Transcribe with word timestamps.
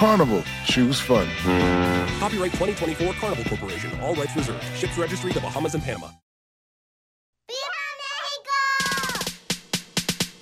Carnival, 0.00 0.42
choose 0.64 0.98
fun. 0.98 1.26
Copyright 2.18 2.52
2024 2.52 3.12
Carnival 3.20 3.44
Corporation. 3.44 3.90
All 4.00 4.14
rights 4.14 4.34
reserved. 4.34 4.64
Ships 4.74 4.96
registry 4.96 5.30
the 5.30 5.40
Bahamas 5.40 5.74
and 5.74 5.84
Panama. 5.84 6.06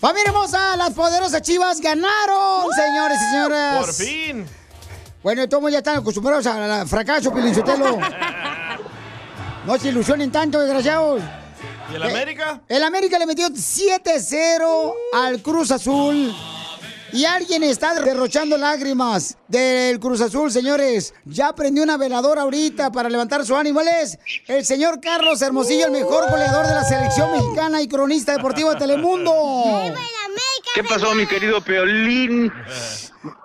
Familia 0.01 0.29
hermosa, 0.29 0.77
las 0.77 0.91
poderosas 0.91 1.43
chivas 1.43 1.81
ganaron, 1.81 2.73
señores 2.73 3.19
y 3.21 3.31
señoras. 3.33 3.85
Por 3.85 3.95
fin. 3.95 4.47
Bueno, 5.25 5.49
todos 5.49 5.73
ya 5.73 5.79
están 5.79 5.97
acostumbrados 5.97 6.47
al 6.47 6.87
fracaso, 6.87 7.35
Pilinchotelo. 7.35 7.99
No 9.67 9.77
se 9.77 9.89
ilusionen 9.89 10.31
tanto, 10.31 10.61
desgraciados. 10.61 11.21
¿Y 11.93 11.97
el 11.97 12.03
América? 12.05 12.63
El 12.69 12.83
América 12.85 13.19
le 13.19 13.27
metió 13.27 13.49
7-0 13.49 14.95
al 15.13 15.43
Cruz 15.43 15.73
Azul. 15.73 16.33
Y 17.13 17.25
alguien 17.25 17.63
está 17.63 17.95
derrochando 17.95 18.57
lágrimas 18.57 19.37
del 19.49 19.99
Cruz 19.99 20.21
Azul, 20.21 20.53
señores. 20.53 21.15
Ya 21.25 21.55
prendió 21.55 21.83
una 21.83 21.97
veladora 21.97 22.43
ahorita 22.43 22.93
para 22.93 23.09
levantar 23.09 23.45
su 23.47 23.57
ánimo. 23.57 23.81
Él 23.81 23.89
es 23.89 24.19
el 24.47 24.65
señor 24.65 25.01
Carlos 25.01 25.41
Hermosillo, 25.41 25.87
el 25.87 25.93
mejor 25.93 26.31
goleador 26.31 26.67
de 26.67 26.75
la 26.75 26.85
selección 26.85 27.33
mexicana 27.33 27.81
y 27.81 27.89
cronista 27.89 28.33
deportivo 28.33 28.71
de 28.71 28.77
Telemundo. 28.77 29.33
¿Qué 30.75 30.85
pasó, 30.85 31.15
mi 31.15 31.27
querido 31.27 31.61
Peolín? 31.63 32.53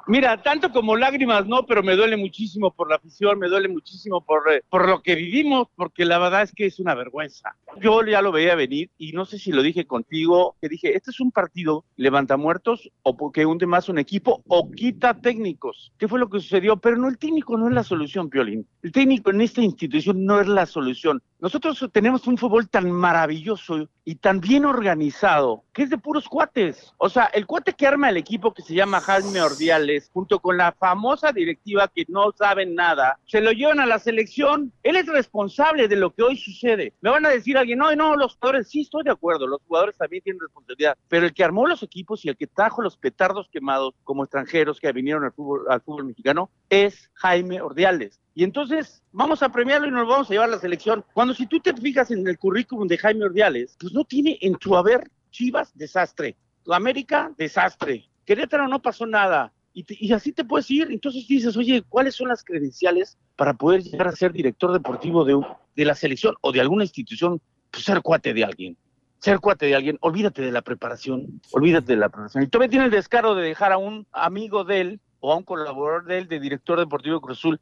Mira, 0.07 0.41
tanto 0.41 0.71
como 0.71 0.95
lágrimas, 0.95 1.47
no, 1.47 1.65
pero 1.65 1.81
me 1.81 1.95
duele 1.95 2.17
muchísimo 2.17 2.71
por 2.71 2.89
la 2.89 2.97
afición, 2.97 3.39
me 3.39 3.47
duele 3.47 3.69
muchísimo 3.69 4.21
por, 4.21 4.51
eh, 4.51 4.61
por 4.69 4.87
lo 4.87 5.01
que 5.01 5.15
vivimos, 5.15 5.67
porque 5.75 6.05
la 6.05 6.19
verdad 6.19 6.43
es 6.43 6.51
que 6.51 6.65
es 6.65 6.79
una 6.79 6.93
vergüenza. 6.93 7.55
Yo 7.79 8.03
ya 8.05 8.21
lo 8.21 8.31
veía 8.31 8.55
venir 8.55 8.89
y 8.97 9.13
no 9.13 9.25
sé 9.25 9.39
si 9.39 9.51
lo 9.51 9.61
dije 9.61 9.85
contigo, 9.85 10.55
que 10.61 10.69
dije, 10.69 10.95
este 10.95 11.11
es 11.11 11.19
un 11.19 11.31
partido 11.31 11.85
levanta 11.95 12.37
muertos 12.37 12.91
o 13.01 13.15
porque 13.15 13.45
hunde 13.45 13.65
más 13.65 13.89
un 13.89 13.97
equipo 13.97 14.43
o 14.47 14.69
quita 14.71 15.19
técnicos. 15.19 15.91
¿Qué 15.97 16.07
fue 16.07 16.19
lo 16.19 16.29
que 16.29 16.39
sucedió? 16.39 16.77
Pero 16.77 16.97
no, 16.97 17.07
el 17.07 17.17
técnico 17.17 17.57
no 17.57 17.67
es 17.67 17.73
la 17.73 17.83
solución, 17.83 18.29
Piolín. 18.29 18.67
El 18.81 18.91
técnico 18.91 19.31
en 19.31 19.41
esta 19.41 19.61
institución 19.61 20.25
no 20.25 20.39
es 20.39 20.47
la 20.47 20.65
solución. 20.65 21.21
Nosotros 21.43 21.89
tenemos 21.91 22.25
un 22.25 22.37
fútbol 22.37 22.69
tan 22.69 22.89
maravilloso 22.89 23.89
y 24.05 24.15
tan 24.15 24.39
bien 24.39 24.63
organizado 24.63 25.65
que 25.73 25.83
es 25.83 25.89
de 25.89 25.97
puros 25.97 26.29
cuates. 26.29 26.93
O 26.97 27.09
sea, 27.09 27.25
el 27.25 27.45
cuate 27.45 27.73
que 27.73 27.85
arma 27.85 28.07
el 28.07 28.15
equipo 28.15 28.53
que 28.53 28.61
se 28.61 28.73
llama 28.73 29.01
Jaime 29.01 29.41
Ordiales, 29.41 30.09
junto 30.13 30.39
con 30.39 30.55
la 30.55 30.71
famosa 30.71 31.33
directiva 31.33 31.91
que 31.93 32.05
no 32.07 32.31
saben 32.31 32.75
nada, 32.75 33.19
se 33.25 33.41
lo 33.41 33.51
llevan 33.51 33.81
a 33.81 33.85
la 33.85 33.99
selección. 33.99 34.71
Él 34.83 34.95
es 34.95 35.05
responsable 35.07 35.89
de 35.89 35.97
lo 35.97 36.13
que 36.13 36.23
hoy 36.23 36.37
sucede. 36.37 36.93
Me 37.01 37.09
van 37.09 37.25
a 37.25 37.31
decir 37.31 37.57
alguien, 37.57 37.79
no, 37.79 37.93
no, 37.93 38.15
los 38.15 38.35
jugadores, 38.35 38.69
sí 38.69 38.79
estoy 38.79 39.03
de 39.03 39.11
acuerdo, 39.11 39.45
los 39.45 39.61
jugadores 39.67 39.97
también 39.97 40.23
tienen 40.23 40.39
responsabilidad, 40.39 40.97
pero 41.09 41.25
el 41.25 41.33
que 41.33 41.43
armó 41.43 41.67
los 41.67 41.83
equipos 41.83 42.23
y 42.23 42.29
el 42.29 42.37
que 42.37 42.47
trajo 42.47 42.81
los 42.81 42.95
petardos 42.95 43.49
quemados 43.51 43.95
como 44.05 44.23
extranjeros 44.23 44.79
que 44.79 44.93
vinieron 44.93 45.25
al 45.25 45.33
fútbol, 45.33 45.65
al 45.69 45.81
fútbol 45.81 46.05
mexicano 46.05 46.49
es 46.69 47.11
Jaime 47.15 47.59
Ordiales. 47.59 48.22
Y 48.35 48.43
entonces 48.43 49.03
vamos 49.11 49.43
a 49.43 49.49
premiarlo 49.49 49.87
y 49.87 49.91
nos 49.91 50.07
vamos 50.07 50.29
a 50.29 50.33
llevar 50.33 50.49
a 50.49 50.53
la 50.53 50.59
selección. 50.59 51.05
Cuando 51.13 51.33
si 51.33 51.45
tú 51.45 51.59
te 51.59 51.73
fijas 51.73 52.09
en 52.11 52.27
el 52.27 52.37
currículum 52.37 52.87
de 52.87 52.97
Jaime 52.97 53.25
Ordiales, 53.25 53.75
pues 53.79 53.93
no 53.93 54.03
tiene 54.03 54.37
en 54.41 54.57
su 54.59 54.75
haber 54.75 55.09
Chivas, 55.33 55.75
desastre. 55.75 56.37
América, 56.67 57.33
desastre. 57.37 58.07
Querétaro 58.25 58.67
no 58.67 58.81
pasó 58.81 59.05
nada. 59.05 59.51
Y, 59.73 60.13
así 60.13 60.31
te 60.31 60.45
puedes 60.45 60.69
ir. 60.69 60.87
Entonces 60.91 61.27
dices, 61.27 61.57
oye, 61.57 61.83
¿cuáles 61.89 62.15
son 62.15 62.29
las 62.29 62.43
credenciales 62.43 63.17
para 63.35 63.53
poder 63.53 63.81
llegar 63.81 64.07
a 64.07 64.11
ser 64.11 64.31
director 64.31 64.71
deportivo 64.71 65.25
de, 65.25 65.41
de 65.75 65.85
la 65.85 65.95
selección 65.95 66.35
o 66.41 66.51
de 66.51 66.61
alguna 66.61 66.83
institución? 66.83 67.41
Pues 67.71 67.83
ser 67.83 68.01
cuate 68.01 68.33
de 68.33 68.43
alguien. 68.45 68.77
Ser 69.19 69.39
cuate 69.39 69.65
de 69.65 69.75
alguien. 69.75 69.97
Olvídate 70.01 70.43
de 70.43 70.51
la 70.51 70.61
preparación. 70.61 71.41
Olvídate 71.51 71.93
de 71.93 71.97
la 71.97 72.09
preparación. 72.09 72.43
Y 72.43 72.47
todavía 72.47 72.69
tiene 72.69 72.85
el 72.85 72.91
descaro 72.91 73.33
de 73.33 73.47
dejar 73.47 73.71
a 73.71 73.77
un 73.77 74.05
amigo 74.11 74.63
de 74.63 74.81
él 74.81 74.99
o 75.19 75.33
a 75.33 75.37
un 75.37 75.43
colaborador 75.43 76.05
de 76.05 76.19
él 76.19 76.27
de 76.27 76.39
director 76.39 76.79
deportivo 76.79 77.15
de 77.15 77.21
Cruz 77.21 77.39
Azul. 77.39 77.59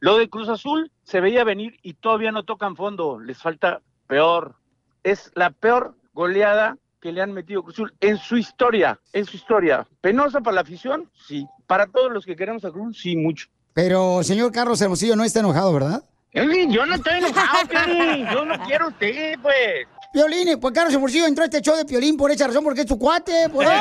Lo 0.00 0.16
de 0.16 0.28
Cruz 0.28 0.48
Azul 0.48 0.90
se 1.02 1.20
veía 1.20 1.44
venir 1.44 1.78
y 1.82 1.94
todavía 1.94 2.32
no 2.32 2.44
tocan 2.44 2.76
fondo. 2.76 3.18
Les 3.18 3.38
falta 3.38 3.80
peor. 4.06 4.56
Es 5.02 5.30
la 5.34 5.50
peor 5.50 5.94
goleada 6.12 6.76
que 7.00 7.12
le 7.12 7.22
han 7.22 7.32
metido 7.32 7.62
Cruz 7.62 7.76
Azul 7.76 7.94
en 8.00 8.18
su 8.18 8.36
historia, 8.36 8.98
en 9.12 9.24
su 9.24 9.36
historia. 9.36 9.86
¿Penosa 10.00 10.40
para 10.40 10.56
la 10.56 10.60
afición? 10.62 11.10
Sí. 11.26 11.46
Para 11.66 11.86
todos 11.86 12.12
los 12.12 12.24
que 12.24 12.36
queremos 12.36 12.64
a 12.64 12.70
Cruz, 12.70 12.98
sí, 13.00 13.16
mucho. 13.16 13.48
Pero, 13.74 14.22
señor 14.22 14.52
Carlos 14.52 14.80
Hermosillo, 14.80 15.16
no 15.16 15.24
está 15.24 15.40
enojado, 15.40 15.72
¿verdad? 15.72 16.02
Yo 16.32 16.84
no 16.86 16.94
estoy 16.94 17.18
enojado. 17.18 17.68
Yo 18.32 18.44
no 18.44 18.58
quiero 18.64 18.88
usted, 18.88 19.38
pues. 19.40 19.86
Piolín, 20.12 20.58
pues 20.60 20.74
Carlos 20.74 20.94
Hermosillo 20.94 21.26
entró 21.26 21.42
a 21.42 21.46
este 21.46 21.60
show 21.60 21.76
de 21.76 21.84
Piolín 21.84 22.16
por 22.16 22.30
esa 22.30 22.46
razón, 22.46 22.64
porque 22.64 22.82
es 22.82 22.86
tu 22.86 22.98
cuate, 22.98 23.48
por 23.48 23.64
eso. 23.64 23.72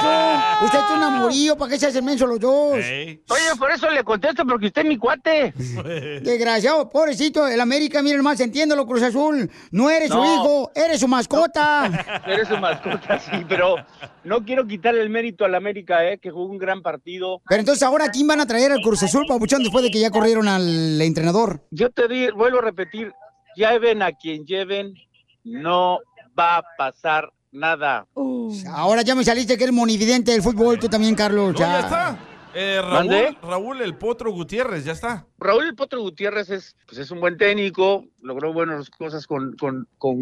Usted 0.64 0.80
es 0.80 0.98
un 0.98 1.04
amorío, 1.04 1.58
¿para 1.58 1.72
qué 1.72 1.80
se 1.80 1.88
hacen 1.88 2.04
menso 2.04 2.26
los 2.28 2.40
dos? 2.40 2.74
Oye, 2.74 3.22
por 3.58 3.72
eso 3.72 3.90
le 3.90 4.04
contesto, 4.04 4.46
porque 4.46 4.68
usted 4.68 4.82
es 4.82 4.88
mi 4.88 4.98
cuate. 4.98 5.54
Desgraciado, 6.24 6.90
pobrecito, 6.90 7.48
el 7.48 7.60
América, 7.62 8.02
miren 8.02 8.22
más, 8.22 8.40
entiéndelo, 8.40 8.86
Cruz 8.86 9.04
Azul. 9.04 9.50
No 9.72 9.90
eres 9.90 10.10
su 10.10 10.24
hijo, 10.24 10.72
eres 10.76 11.00
su 11.00 11.08
mascota. 11.08 12.22
Eres 12.26 12.48
su 12.48 12.58
mascota, 12.58 13.20
sí, 13.20 13.46
pero 13.48 13.76
no 14.24 14.44
quiero 14.44 14.66
quitarle 14.66 15.02
el 15.02 15.10
mérito 15.10 15.46
al 15.46 15.56
América, 15.56 16.06
eh, 16.06 16.18
que 16.18 16.32
jugó 16.32 16.46
un 16.46 16.58
gran 16.58 16.82
partido. 16.82 17.42
Pero 17.48 17.60
entonces, 17.60 17.84
¿ahora 17.84 18.10
quién 18.10 18.28
van 18.28 18.40
a 18.42 18.48
traer 18.48 18.72
al 18.72 18.82
Cruz 18.82 19.04
Azul, 19.04 19.26
Papuchón, 19.28 19.62
después 19.64 19.84
de 19.84 19.92
que 19.92 20.00
ya 20.00 20.10
corrieron 20.10 20.48
al 20.48 21.00
entrenador? 21.02 21.66
Yo 21.72 21.92
te 21.92 22.08
di, 22.08 22.30
vuelvo 22.32 22.60
a 22.60 22.62
repetir, 22.62 23.14
lleven 23.56 24.02
a 24.02 24.12
quien 24.12 24.46
lleven, 24.46 24.96
no 25.44 26.00
va 26.38 26.58
a 26.58 26.64
pasar 26.78 27.32
nada. 27.52 28.06
Ahora 28.70 29.02
ya 29.02 29.16
me 29.16 29.24
saliste 29.24 29.58
que 29.58 29.64
eres 29.64 29.76
monividente 29.76 30.32
del 30.32 30.42
fútbol, 30.42 30.80
tú 30.80 30.88
también, 30.90 31.16
Carlos. 31.16 31.54
No, 31.54 31.60
ya. 31.60 31.68
ya 31.68 31.80
está. 31.80 32.20
Eh. 32.58 32.80
Raúl, 32.82 33.38
Raúl 33.42 33.82
el 33.82 33.96
Potro 33.96 34.32
Gutiérrez, 34.32 34.86
ya 34.86 34.94
está. 34.94 35.28
Raúl 35.38 35.66
El 35.66 35.76
Potro 35.76 36.00
Gutiérrez 36.02 36.50
es, 36.50 36.78
pues 36.88 37.00
es 37.00 37.12
un 37.12 37.20
buen 37.20 37.38
técnico, 37.38 38.06
logró 38.22 38.54
buenas 38.54 38.90
cosas 38.90 39.28
con, 39.28 39.58
con, 39.58 39.90
con 39.98 40.18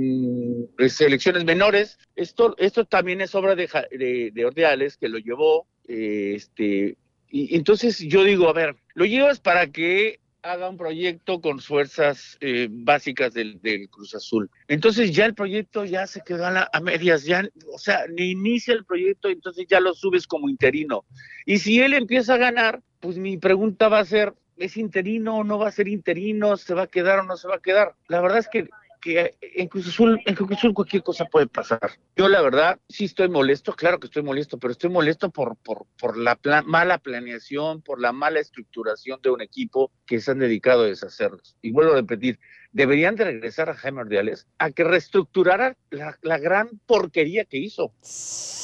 eh, 0.79 0.89
selecciones 0.89 1.45
menores. 1.45 1.99
Esto, 2.15 2.55
esto 2.57 2.85
también 2.85 3.21
es 3.21 3.35
obra 3.35 3.55
de, 3.55 4.31
de 4.33 4.45
Ordeales, 4.45 4.97
que 4.97 5.09
lo 5.09 5.19
llevó. 5.19 5.67
eh, 5.87 6.33
este, 6.35 6.97
y 7.29 7.55
entonces 7.55 7.97
yo 7.97 8.23
digo, 8.23 8.47
a 8.47 8.53
ver, 8.53 8.75
lo 8.93 9.05
llevas 9.05 9.39
para 9.39 9.65
que 9.71 10.19
haga 10.43 10.69
un 10.69 10.77
proyecto 10.77 11.39
con 11.41 11.59
fuerzas 11.59 12.37
eh, 12.41 12.67
básicas 12.69 13.33
del, 13.33 13.59
Cruz 13.89 14.13
Azul. 14.13 14.51
Entonces 14.67 15.11
ya 15.11 15.25
el 15.25 15.33
proyecto 15.33 15.85
ya 15.85 16.05
se 16.05 16.21
quedó 16.21 16.45
a, 16.45 16.69
a 16.71 16.79
medias, 16.81 17.23
ya, 17.23 17.43
o 17.73 17.77
sea, 17.77 18.05
ni 18.09 18.31
inicia 18.31 18.73
el 18.73 18.85
proyecto, 18.85 19.29
entonces 19.29 19.65
ya 19.67 19.79
lo 19.79 19.93
subes 19.93 20.27
como 20.27 20.49
interino. 20.49 21.05
Y 21.45 21.59
si 21.59 21.81
él 21.81 21.93
empieza 21.93 22.33
a 22.35 22.37
ganar, 22.37 22.81
pues 22.99 23.17
mi 23.17 23.37
pregunta 23.37 23.87
va 23.87 23.99
a 23.99 24.05
ser, 24.05 24.33
¿es 24.57 24.75
interino 24.75 25.37
o 25.37 25.43
no 25.43 25.57
va 25.57 25.69
a 25.69 25.71
ser 25.71 25.87
interino? 25.87 26.57
¿Se 26.57 26.73
va 26.73 26.83
a 26.83 26.87
quedar 26.87 27.19
o 27.19 27.23
no 27.23 27.37
se 27.37 27.47
va 27.47 27.55
a 27.55 27.61
quedar? 27.61 27.95
La 28.07 28.21
verdad 28.21 28.39
es 28.39 28.49
que, 28.49 28.67
que 29.03 29.35
en, 29.41 29.67
Cruz 29.67 29.87
Azul, 29.89 30.21
en 30.25 30.33
Cruz 30.33 30.51
Azul 30.53 30.73
cualquier 30.73 31.03
cosa 31.03 31.25
puede 31.25 31.47
pasar. 31.47 31.91
Yo 32.15 32.29
la 32.29 32.41
verdad 32.41 32.79
sí 32.87 33.03
estoy 33.05 33.27
molesto, 33.27 33.73
claro 33.75 33.99
que 33.99 34.07
estoy 34.07 34.23
molesto, 34.23 34.57
pero 34.57 34.71
estoy 34.71 34.89
molesto 34.89 35.29
por, 35.29 35.57
por, 35.57 35.85
por 35.99 36.17
la 36.17 36.35
pla- 36.35 36.61
mala 36.63 36.99
planeación, 36.99 37.81
por 37.81 37.99
la 37.99 38.13
mala 38.13 38.39
estructuración 38.39 39.19
de 39.21 39.29
un 39.29 39.41
equipo 39.41 39.91
que 40.05 40.21
se 40.21 40.31
han 40.31 40.39
dedicado 40.39 40.83
a 40.83 40.87
deshacerlos. 40.87 41.57
Y 41.61 41.71
vuelvo 41.71 41.91
a 41.93 41.97
repetir, 41.97 42.39
deberían 42.71 43.15
de 43.15 43.25
regresar 43.25 43.69
a 43.69 43.75
Jaime 43.75 44.01
Ordiales 44.01 44.47
a 44.57 44.71
que 44.71 44.83
reestructurara 44.85 45.75
la, 45.91 46.17
la 46.21 46.37
gran 46.37 46.69
porquería 46.85 47.43
que 47.45 47.57
hizo. 47.57 47.93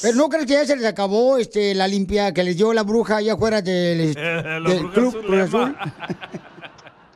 Pero 0.01 0.15
no 0.15 0.29
crees 0.29 0.45
que 0.45 0.53
ya 0.53 0.65
se 0.65 0.77
les 0.77 0.85
acabó 0.85 1.37
este, 1.37 1.75
la 1.75 1.87
limpia 1.87 2.33
que 2.33 2.43
les 2.43 2.55
dio 2.55 2.71
la 2.73 2.83
bruja 2.83 3.17
allá 3.17 3.33
afuera 3.33 3.61
del, 3.61 4.15
club 4.93 5.17
azul 5.17 5.39
Azul. 5.41 5.75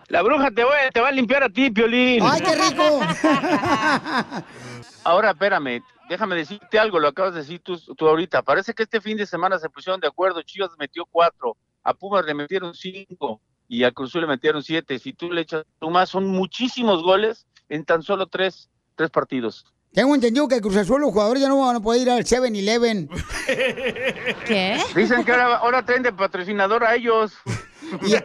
La 0.08 0.22
bruja 0.22 0.52
te 0.52 0.64
va, 0.64 0.72
te 0.94 1.02
va 1.02 1.08
a 1.10 1.12
limpiar 1.12 1.44
a 1.44 1.50
ti, 1.50 1.72
Piolín. 1.72 2.24
¡Ay, 2.24 2.42
qué 2.42 2.56
rico! 2.56 3.02
Ahora, 5.04 5.32
espérame, 5.32 5.82
déjame 6.10 6.36
decirte 6.36 6.80
algo, 6.80 7.00
lo 7.00 7.10
acabas 7.10 7.34
de 7.34 7.42
decir 7.42 7.62
tú, 7.62 7.78
tú 7.96 8.08
ahorita. 8.08 8.42
Parece 8.42 8.74
que 8.74 8.84
este 8.84 9.02
fin 9.02 9.18
de 9.18 9.26
semana 9.26 9.60
se 9.60 9.70
pusieron 9.70 10.00
de 10.00 10.08
acuerdo. 10.08 10.42
Chivas 10.42 10.72
metió 10.78 11.06
cuatro, 11.06 11.58
a 11.84 11.94
Pumas 11.94 12.26
le 12.26 12.34
metieron 12.34 12.74
cinco 12.74 13.42
y 13.68 13.84
a 13.84 13.92
Cruz 13.92 14.12
Azul 14.12 14.22
le 14.22 14.28
metieron 14.28 14.64
siete. 14.64 15.00
Si 15.00 15.14
tú 15.14 15.32
le 15.32 15.42
echas 15.42 15.66
más, 15.82 16.10
son 16.10 16.28
muchísimos 16.28 17.04
goles 17.04 17.48
en 17.70 17.84
tan 17.86 18.02
solo 18.02 18.28
tres, 18.28 18.70
tres 18.96 19.10
partidos. 19.10 19.66
Tengo 19.94 20.16
entendido 20.16 20.48
que 20.48 20.56
el 20.56 20.62
Cruz 20.62 20.78
Azul 20.78 21.02
los 21.02 21.12
jugadores 21.12 21.42
ya 21.42 21.50
no 21.50 21.60
van 21.60 21.76
a 21.76 21.80
poder 21.80 22.02
ir 22.02 22.10
al 22.10 22.24
7-Eleven. 22.24 23.10
¿Qué? 24.48 24.82
Dicen 24.96 25.24
que 25.24 25.32
ahora, 25.32 25.58
ahora 25.58 25.86
traen 25.86 26.02
de 26.02 26.12
patrocinador 26.12 26.84
a 26.84 26.96
ellos. 26.96 27.34
Y- 28.02 28.16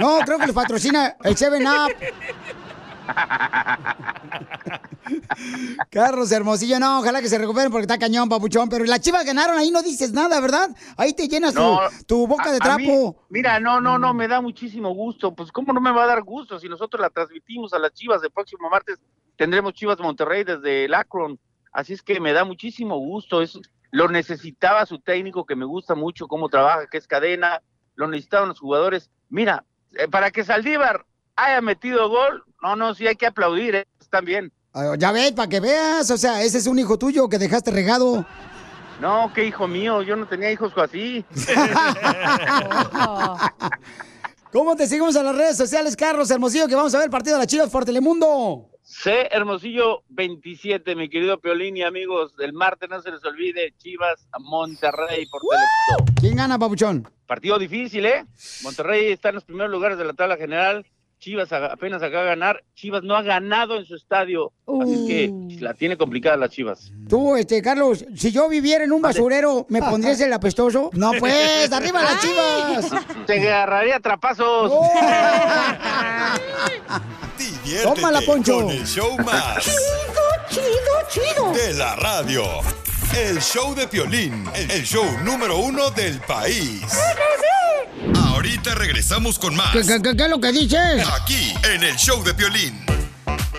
No, 0.00 0.18
creo 0.24 0.38
que 0.38 0.46
los 0.46 0.54
patrocina 0.54 1.16
el 1.24 1.36
7-Up. 1.36 1.92
Carlos 5.90 6.30
Hermosillo, 6.30 6.78
no, 6.78 7.00
ojalá 7.00 7.20
que 7.20 7.28
se 7.28 7.38
recuperen 7.38 7.70
porque 7.70 7.82
está 7.82 7.98
cañón, 7.98 8.28
papuchón. 8.28 8.68
Pero 8.68 8.84
las 8.84 9.00
chivas 9.00 9.24
ganaron, 9.24 9.58
ahí 9.58 9.70
no 9.70 9.82
dices 9.82 10.12
nada, 10.12 10.40
¿verdad? 10.40 10.70
Ahí 10.96 11.12
te 11.12 11.28
llenas 11.28 11.54
tu- 11.54 11.60
No, 11.60 11.80
tu, 12.06 12.26
boca 12.26 12.50
a- 12.50 12.52
de 12.52 12.58
mí- 12.58 12.64
trapo. 12.86 13.24
mira, 13.28 13.58
no, 13.60 13.80
no, 13.80 13.98
no, 13.98 14.14
me 14.14 14.28
da 14.28 14.40
muchísimo 14.40 14.90
gusto. 14.94 15.34
Pues, 15.34 15.50
¿cómo 15.52 15.72
no 15.72 15.80
me 15.80 15.90
va 15.92 16.04
a 16.04 16.08
dar 16.08 16.22
gusto 16.22 16.58
si 16.58 16.68
nosotros 16.68 17.00
la 17.00 17.10
transmitimos 17.10 17.72
a 17.72 17.78
las 17.78 17.92
Chivas? 17.92 18.22
El 18.22 18.30
próximo 18.30 18.68
martes 18.70 18.98
tendremos 19.36 19.72
Chivas 19.74 19.98
Monterrey 19.98 20.44
desde 20.44 20.84
el 20.84 20.94
Akron. 20.94 21.38
Así 21.72 21.92
es 21.94 22.02
que 22.02 22.20
me 22.20 22.32
da 22.32 22.44
muchísimo 22.44 22.98
gusto. 22.98 23.42
Es, 23.42 23.58
lo 23.92 24.08
necesitaba 24.08 24.86
su 24.86 25.00
técnico, 25.00 25.44
que 25.46 25.56
me 25.56 25.64
gusta 25.64 25.94
mucho 25.94 26.28
cómo 26.28 26.48
trabaja, 26.48 26.86
que 26.88 26.98
es 26.98 27.06
cadena. 27.08 27.60
Lo 28.00 28.08
necesitaban 28.08 28.48
los 28.48 28.58
jugadores. 28.58 29.10
Mira, 29.28 29.62
eh, 29.92 30.08
para 30.08 30.30
que 30.30 30.42
Saldívar 30.42 31.04
haya 31.36 31.60
metido 31.60 32.08
gol, 32.08 32.42
no, 32.62 32.74
no, 32.74 32.94
sí 32.94 33.06
hay 33.06 33.14
que 33.14 33.26
aplaudir, 33.26 33.74
¿eh? 33.74 33.86
están 34.00 34.24
bien. 34.24 34.50
Ah, 34.72 34.94
Ya 34.98 35.12
ves, 35.12 35.32
para 35.32 35.50
que 35.50 35.60
veas, 35.60 36.10
o 36.10 36.16
sea, 36.16 36.42
ese 36.42 36.56
es 36.56 36.66
un 36.66 36.78
hijo 36.78 36.98
tuyo 36.98 37.28
que 37.28 37.36
dejaste 37.36 37.70
regado. 37.70 38.24
No, 39.02 39.30
qué 39.34 39.44
hijo 39.44 39.68
mío, 39.68 40.00
yo 40.00 40.16
no 40.16 40.26
tenía 40.26 40.50
hijos 40.50 40.72
así. 40.78 41.22
¿Cómo 44.50 44.74
te 44.76 44.86
seguimos 44.86 45.14
en 45.16 45.26
las 45.26 45.36
redes 45.36 45.58
sociales, 45.58 45.94
Carlos 45.94 46.30
Hermosillo, 46.30 46.68
que 46.68 46.76
vamos 46.76 46.94
a 46.94 46.98
ver 46.98 47.04
el 47.04 47.10
partido 47.10 47.36
de 47.36 47.40
las 47.40 47.48
chivas 47.48 47.68
por 47.68 47.84
Telemundo? 47.84 48.69
C. 48.90 49.28
Hermosillo 49.30 50.02
27, 50.08 50.96
mi 50.96 51.08
querido 51.08 51.38
Piolín 51.38 51.76
y 51.76 51.82
amigos. 51.82 52.32
El 52.40 52.52
martes 52.52 52.90
no 52.90 53.00
se 53.00 53.12
les 53.12 53.24
olvide, 53.24 53.72
Chivas 53.78 54.26
a 54.32 54.40
Monterrey 54.40 55.26
por 55.26 55.40
Telemundo. 55.42 56.12
¿Quién 56.20 56.34
gana, 56.36 56.58
papuchón? 56.58 57.08
Partido 57.24 57.56
difícil, 57.56 58.04
¿eh? 58.04 58.26
Monterrey 58.64 59.12
está 59.12 59.28
en 59.28 59.36
los 59.36 59.44
primeros 59.44 59.70
lugares 59.70 59.96
de 59.96 60.04
la 60.04 60.12
tabla 60.12 60.36
general. 60.36 60.84
Chivas 61.20 61.52
apenas 61.52 62.02
acaba 62.02 62.24
de 62.24 62.30
ganar. 62.30 62.64
Chivas 62.74 63.04
no 63.04 63.14
ha 63.14 63.22
ganado 63.22 63.78
en 63.78 63.84
su 63.84 63.94
estadio. 63.94 64.52
Así 64.82 65.06
que 65.06 65.32
la 65.60 65.74
tiene 65.74 65.96
complicada 65.96 66.36
las 66.36 66.50
Chivas. 66.50 66.90
Tú, 67.08 67.36
este, 67.36 67.62
Carlos, 67.62 68.04
si 68.16 68.32
yo 68.32 68.48
viviera 68.48 68.82
en 68.82 68.90
un 68.90 69.02
basurero, 69.02 69.66
¿me 69.68 69.80
pondrías 69.82 70.20
el 70.20 70.32
apestoso? 70.32 70.90
No, 70.94 71.12
pues, 71.20 71.70
arriba 71.70 72.02
las 72.02 72.20
chivas. 72.20 72.90
Te 73.26 73.38
agarraría 73.38 73.96
a 73.96 74.00
trapazos. 74.00 74.72
Oh. 74.74 74.82
Diviértete 77.70 78.00
Tómala, 78.00 78.20
Poncho. 78.22 78.54
con 78.62 78.70
el 78.70 78.84
show 78.86 79.16
más 79.24 79.64
Chido, 80.50 80.64
chido. 81.08 81.52
de 81.52 81.74
la 81.74 81.94
radio. 81.96 82.42
El 83.16 83.40
show 83.40 83.74
de 83.76 83.86
Piolín, 83.86 84.44
el 84.54 84.82
show 84.84 85.04
número 85.24 85.56
uno 85.58 85.90
del 85.90 86.20
país. 86.20 86.82
Ahorita 88.26 88.74
regresamos 88.74 89.38
con 89.38 89.54
más. 89.54 89.72
¿Qué, 89.72 89.82
qué- 89.82 90.02
qué- 90.02 90.16
qué 90.16 90.24
es 90.24 90.30
lo 90.30 90.40
que 90.40 90.50
dices? 90.52 91.06
Aquí, 91.20 91.54
en 91.72 91.82
el 91.84 91.94
show 91.96 92.22
de 92.24 92.34
Piolín. 92.34 92.84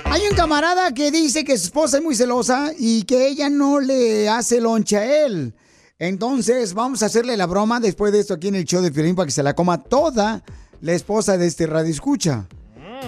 Hay 0.05 0.21
un 0.29 0.35
camarada 0.35 0.93
que 0.93 1.09
dice 1.11 1.45
que 1.45 1.57
su 1.57 1.65
esposa 1.65 1.97
es 1.97 2.03
muy 2.03 2.15
celosa 2.15 2.71
y 2.77 3.03
que 3.03 3.27
ella 3.27 3.49
no 3.49 3.79
le 3.79 4.27
hace 4.27 4.59
lonche 4.59 4.97
a 4.97 5.25
él. 5.25 5.53
Entonces, 5.99 6.73
vamos 6.73 7.01
a 7.03 7.05
hacerle 7.05 7.37
la 7.37 7.45
broma 7.45 7.79
después 7.79 8.11
de 8.11 8.19
esto 8.19 8.33
aquí 8.33 8.49
en 8.49 8.55
el 8.55 8.65
show 8.65 8.81
de 8.81 8.91
Piolín 8.91 9.15
para 9.15 9.27
que 9.27 9.31
se 9.31 9.43
la 9.43 9.53
coma 9.53 9.81
toda 9.81 10.43
la 10.81 10.91
esposa 10.93 11.37
de 11.37 11.47
este 11.47 11.65
radio 11.67 11.91
escucha. 11.91 12.45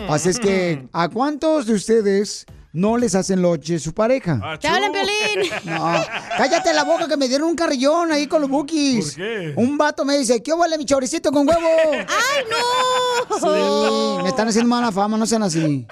Así 0.09 0.29
es 0.29 0.39
que, 0.39 0.87
¿a 0.91 1.09
cuántos 1.09 1.65
de 1.65 1.73
ustedes 1.73 2.45
no 2.71 2.97
les 2.97 3.13
hacen 3.15 3.41
lonche 3.41 3.77
su 3.79 3.93
pareja? 3.93 4.57
¡Te 4.59 4.67
hablan, 4.67 4.91
Piolín! 4.91 5.51
No, 5.65 5.93
cállate 6.37 6.73
la 6.73 6.83
boca 6.83 7.07
que 7.07 7.17
me 7.17 7.27
dieron 7.27 7.49
un 7.49 7.55
carrillón 7.55 8.11
ahí 8.11 8.27
con 8.27 8.41
los 8.41 8.49
bookies. 8.49 9.05
¿Por 9.05 9.15
qué? 9.15 9.53
Un 9.55 9.77
vato 9.77 10.03
me 10.05 10.17
dice, 10.17 10.41
¿qué 10.41 10.53
huele 10.53 10.77
mi 10.77 10.85
choricito 10.85 11.31
con 11.31 11.47
huevo? 11.47 11.61
¡Ay, 11.91 12.45
no! 12.49 13.37
Sí, 13.37 14.23
me 14.23 14.29
están 14.29 14.47
haciendo 14.47 14.69
mala 14.69 14.91
fama, 14.91 15.17
no 15.17 15.25
sean 15.25 15.43
así. 15.43 15.87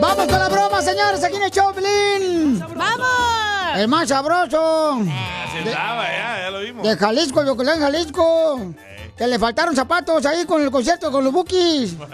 ¡Vamos 0.00 0.26
con 0.26 0.38
la 0.38 0.48
broma, 0.48 0.82
señores! 0.82 1.24
Aquí 1.24 1.36
en 1.36 1.42
el 1.42 1.50
Choplin. 1.50 2.64
El 3.76 3.88
más 3.88 4.08
sabroso. 4.08 5.00
Se 5.52 5.58
andaba, 5.58 6.04
ya, 6.04 6.38
ya 6.44 6.50
lo 6.50 6.60
vimos. 6.60 6.86
De 6.86 6.96
Jalisco, 6.96 7.44
de 7.44 7.50
Ocotlán, 7.50 7.80
Jalisco. 7.80 8.74
Que 9.16 9.26
le 9.26 9.38
faltaron 9.38 9.76
zapatos 9.76 10.24
ahí 10.26 10.44
con 10.46 10.62
el 10.62 10.70
concierto 10.70 11.10
con 11.10 11.24
los 11.24 11.32
bookies. 11.32 11.94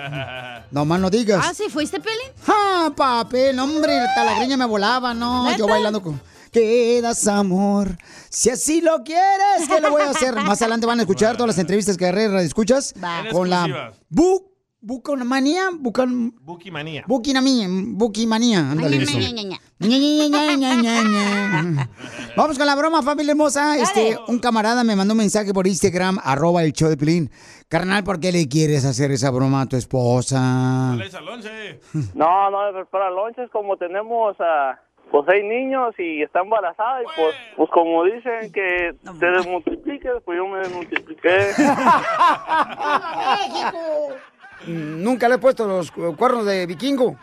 No 0.70 0.84
más 0.84 1.00
no 1.00 1.08
digas. 1.08 1.42
¿Ah, 1.42 1.54
sí 1.54 1.64
fuiste, 1.70 1.98
Piolín? 1.98 2.30
¡Ah, 2.46 2.90
papel! 2.94 3.58
Hombre, 3.58 4.00
hasta 4.00 4.22
la 4.22 4.34
greña 4.34 4.54
me 4.58 4.66
volaba, 4.66 5.14
¿no? 5.14 5.44
¿Neta? 5.44 5.56
Yo 5.56 5.66
bailando 5.66 6.02
con... 6.02 6.20
Quedas, 6.52 7.26
amor. 7.26 7.96
Si 8.28 8.50
así 8.50 8.82
lo 8.82 9.02
quieres, 9.02 9.66
¿qué 9.66 9.80
le 9.80 9.88
voy 9.88 10.02
a 10.02 10.10
hacer? 10.10 10.34
Más 10.44 10.60
adelante 10.60 10.86
van 10.86 10.98
a 10.98 11.02
escuchar 11.02 11.36
todas 11.36 11.48
las 11.48 11.58
entrevistas 11.58 11.96
que 11.96 12.04
agarré 12.04 12.28
de 12.28 12.44
escuchas 12.44 12.92
Va. 13.02 13.20
En 13.20 13.32
con 13.32 13.48
la 13.48 13.92
bu 14.10 14.47
bucomanía, 14.80 15.70
bucan 15.78 16.32
Buki 16.40 16.70
manía. 16.70 17.04
buquinamía, 17.06 17.68
buquimanía, 17.70 18.70
ándale 18.70 19.02
eso. 19.02 19.18
ña, 19.18 19.30
ña, 19.30 19.42
ña. 19.42 19.58
Ña, 19.80 19.96
ña, 19.96 20.28
ña, 20.28 20.56
ña, 20.56 20.82
ña, 20.82 21.02
ña. 21.02 21.90
Vamos 22.36 22.58
con 22.58 22.66
la 22.66 22.74
broma, 22.74 23.02
familia 23.02 23.32
hermosa. 23.32 23.76
Este, 23.76 24.16
un 24.28 24.38
camarada 24.38 24.84
me 24.84 24.96
mandó 24.96 25.14
un 25.14 25.18
mensaje 25.18 25.52
por 25.52 25.66
Instagram, 25.66 26.18
arroba 26.22 26.64
el 26.64 26.72
show 26.72 26.88
de 26.88 26.96
Pilín. 26.96 27.30
Carnal, 27.68 28.02
¿por 28.04 28.18
qué 28.18 28.32
le 28.32 28.48
quieres 28.48 28.84
hacer 28.84 29.10
esa 29.10 29.30
broma 29.30 29.62
a 29.62 29.66
tu 29.66 29.76
esposa? 29.76 30.96
No 30.96 31.20
lonche. 31.20 31.80
No, 32.14 32.50
no, 32.50 32.86
para 32.86 33.10
lonches 33.10 33.50
como 33.50 33.76
tenemos 33.76 34.36
a 34.40 34.80
pues 35.10 35.24
seis 35.26 35.42
niños 35.44 35.94
y 35.98 36.22
está 36.22 36.40
embarazada 36.40 37.02
y 37.02 37.06
pues, 37.16 37.34
pues 37.56 37.70
como 37.70 38.04
dicen 38.04 38.52
que 38.52 38.94
te 39.18 39.26
desmultipliques, 39.26 40.12
pues 40.24 40.36
yo 40.36 40.46
me 40.46 40.58
desmultipliqué. 40.58 41.48
Nunca 44.66 45.28
le 45.28 45.36
he 45.36 45.38
puesto 45.38 45.66
los 45.66 45.90
cu- 45.90 46.14
cuernos 46.16 46.44
de 46.46 46.66
vikingo. 46.66 47.16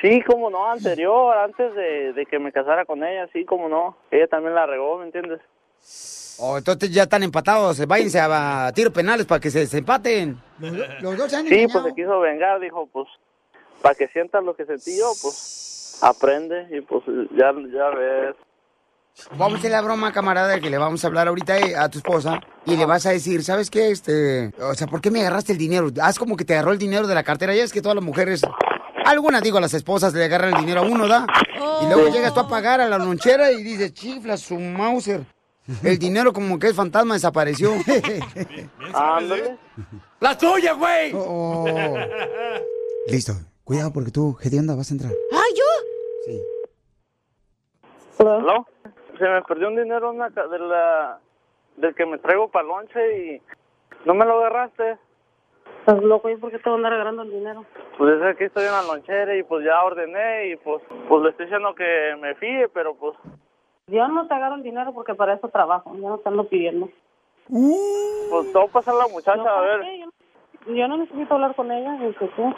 Sí, 0.00 0.20
como 0.22 0.50
no, 0.50 0.68
anterior, 0.70 1.36
antes 1.38 1.74
de, 1.74 2.12
de 2.12 2.26
que 2.26 2.38
me 2.38 2.50
casara 2.50 2.84
con 2.84 3.04
ella, 3.04 3.28
sí, 3.32 3.44
como 3.44 3.68
no. 3.68 3.96
Ella 4.10 4.26
también 4.26 4.54
la 4.54 4.66
regó, 4.66 4.98
¿me 4.98 5.04
entiendes? 5.06 5.40
Oh, 6.38 6.58
entonces 6.58 6.92
ya 6.92 7.04
están 7.04 7.22
empatados. 7.22 7.84
Váyanse 7.86 8.18
a, 8.18 8.66
a 8.66 8.72
tiros 8.72 8.92
penales 8.92 9.26
para 9.26 9.40
que 9.40 9.50
se 9.50 9.60
desempaten. 9.60 10.36
Los 11.00 11.16
dos 11.16 11.32
han 11.34 11.46
Sí, 11.46 11.66
pues 11.70 11.84
se 11.84 11.94
quiso 11.94 12.18
vengar, 12.20 12.58
dijo, 12.58 12.88
pues, 12.92 13.06
para 13.80 13.94
que 13.94 14.08
sientas 14.08 14.42
lo 14.42 14.56
que 14.56 14.64
sentí 14.64 14.98
yo, 14.98 15.12
pues, 15.22 15.98
aprende 16.02 16.66
y 16.76 16.80
pues 16.80 17.02
ya, 17.36 17.52
ya 17.72 17.90
ves. 17.90 18.34
Vamos 19.36 19.54
a 19.54 19.58
hacer 19.58 19.70
la 19.70 19.82
broma, 19.82 20.12
camarada, 20.12 20.58
que 20.60 20.70
le 20.70 20.78
vamos 20.78 21.04
a 21.04 21.06
hablar 21.06 21.28
ahorita 21.28 21.58
eh, 21.58 21.76
a 21.76 21.88
tu 21.88 21.98
esposa 21.98 22.40
y 22.64 22.76
le 22.76 22.86
vas 22.86 23.06
a 23.06 23.10
decir, 23.10 23.44
¿sabes 23.44 23.70
qué? 23.70 23.90
Este, 23.90 24.52
o 24.60 24.74
sea, 24.74 24.86
¿por 24.86 25.00
qué 25.00 25.10
me 25.10 25.20
agarraste 25.20 25.52
el 25.52 25.58
dinero? 25.58 25.90
Haz 26.02 26.18
como 26.18 26.36
que 26.36 26.44
te 26.44 26.54
agarró 26.54 26.72
el 26.72 26.78
dinero 26.78 27.06
de 27.06 27.14
la 27.14 27.22
cartera. 27.22 27.54
Ya 27.54 27.62
es 27.62 27.72
que 27.72 27.82
todas 27.82 27.94
las 27.94 28.04
mujeres, 28.04 28.42
algunas 29.04 29.42
digo, 29.42 29.60
las 29.60 29.74
esposas 29.74 30.14
le 30.14 30.24
agarran 30.24 30.54
el 30.54 30.60
dinero 30.60 30.80
a 30.80 30.84
uno, 30.84 31.06
¿da? 31.06 31.26
Y 31.82 31.86
luego 31.86 32.08
llegas 32.08 32.34
tú 32.34 32.40
a 32.40 32.48
pagar 32.48 32.80
a 32.80 32.88
la 32.88 32.98
lonchera 32.98 33.52
y 33.52 33.62
dices, 33.62 33.92
chifla 33.92 34.36
su 34.36 34.58
Mauser. 34.58 35.24
El 35.82 35.98
dinero 35.98 36.32
como 36.32 36.58
que 36.58 36.68
es 36.68 36.74
fantasma 36.74 37.14
desapareció. 37.14 37.72
Ándale. 38.94 39.58
¡La 40.20 40.36
tuya, 40.36 40.72
güey! 40.72 41.12
Oh. 41.14 41.64
Listo. 43.08 43.34
Cuidado 43.64 43.92
porque 43.92 44.10
tú, 44.10 44.36
onda 44.58 44.74
vas 44.74 44.90
a 44.90 44.94
entrar. 44.94 45.12
¡Ay, 45.32 45.52
yo! 45.56 45.64
Sí. 46.26 46.42
¿Aló? 48.18 48.66
Se 49.22 49.28
me 49.28 49.40
perdió 49.42 49.68
un 49.68 49.76
dinero 49.76 50.10
una 50.10 50.30
de 50.30 50.58
la, 50.58 51.20
del 51.76 51.94
que 51.94 52.04
me 52.04 52.18
traigo 52.18 52.48
para 52.48 52.66
lonche 52.66 53.24
y 53.24 53.42
no 54.04 54.14
me 54.14 54.24
lo 54.24 54.40
agarraste. 54.40 54.98
Estás 55.78 56.02
loco, 56.02 56.28
¿y 56.28 56.34
por 56.34 56.50
qué 56.50 56.58
te 56.58 56.68
van 56.68 56.72
a 56.72 56.76
andar 56.78 56.92
agarrando 56.94 57.22
el 57.22 57.30
dinero? 57.30 57.64
Pues 57.98 58.20
es 58.20 58.36
que 58.36 58.46
estoy 58.46 58.64
en 58.64 58.72
la 58.72 58.82
lonchera 58.82 59.36
y 59.36 59.44
pues 59.44 59.64
ya 59.64 59.80
ordené 59.84 60.48
y 60.48 60.56
pues, 60.56 60.82
pues 61.08 61.22
le 61.22 61.30
estoy 61.30 61.46
diciendo 61.46 61.72
que 61.72 62.16
me 62.20 62.34
fíe, 62.34 62.68
pero 62.70 62.96
pues 62.96 63.14
Yo 63.86 64.08
no 64.08 64.26
te 64.26 64.34
agarro 64.34 64.56
el 64.56 64.64
dinero 64.64 64.92
porque 64.92 65.14
para 65.14 65.34
eso 65.34 65.48
trabajo, 65.50 65.94
yo 65.94 66.08
no 66.08 66.18
te 66.18 66.28
ando 66.28 66.48
pidiendo. 66.48 66.88
pues 67.48 68.46
que 68.48 68.72
pasar 68.72 68.94
a 68.94 69.06
la 69.06 69.06
muchacha 69.06 69.56
a 69.56 69.60
ver. 69.60 69.84
Yo 69.84 70.06
no, 70.06 70.74
yo 70.74 70.88
no 70.88 70.96
necesito 70.96 71.34
hablar 71.34 71.54
con 71.54 71.70
ella, 71.70 71.92
ni 71.92 72.12
que 72.14 72.26
tú. 72.26 72.52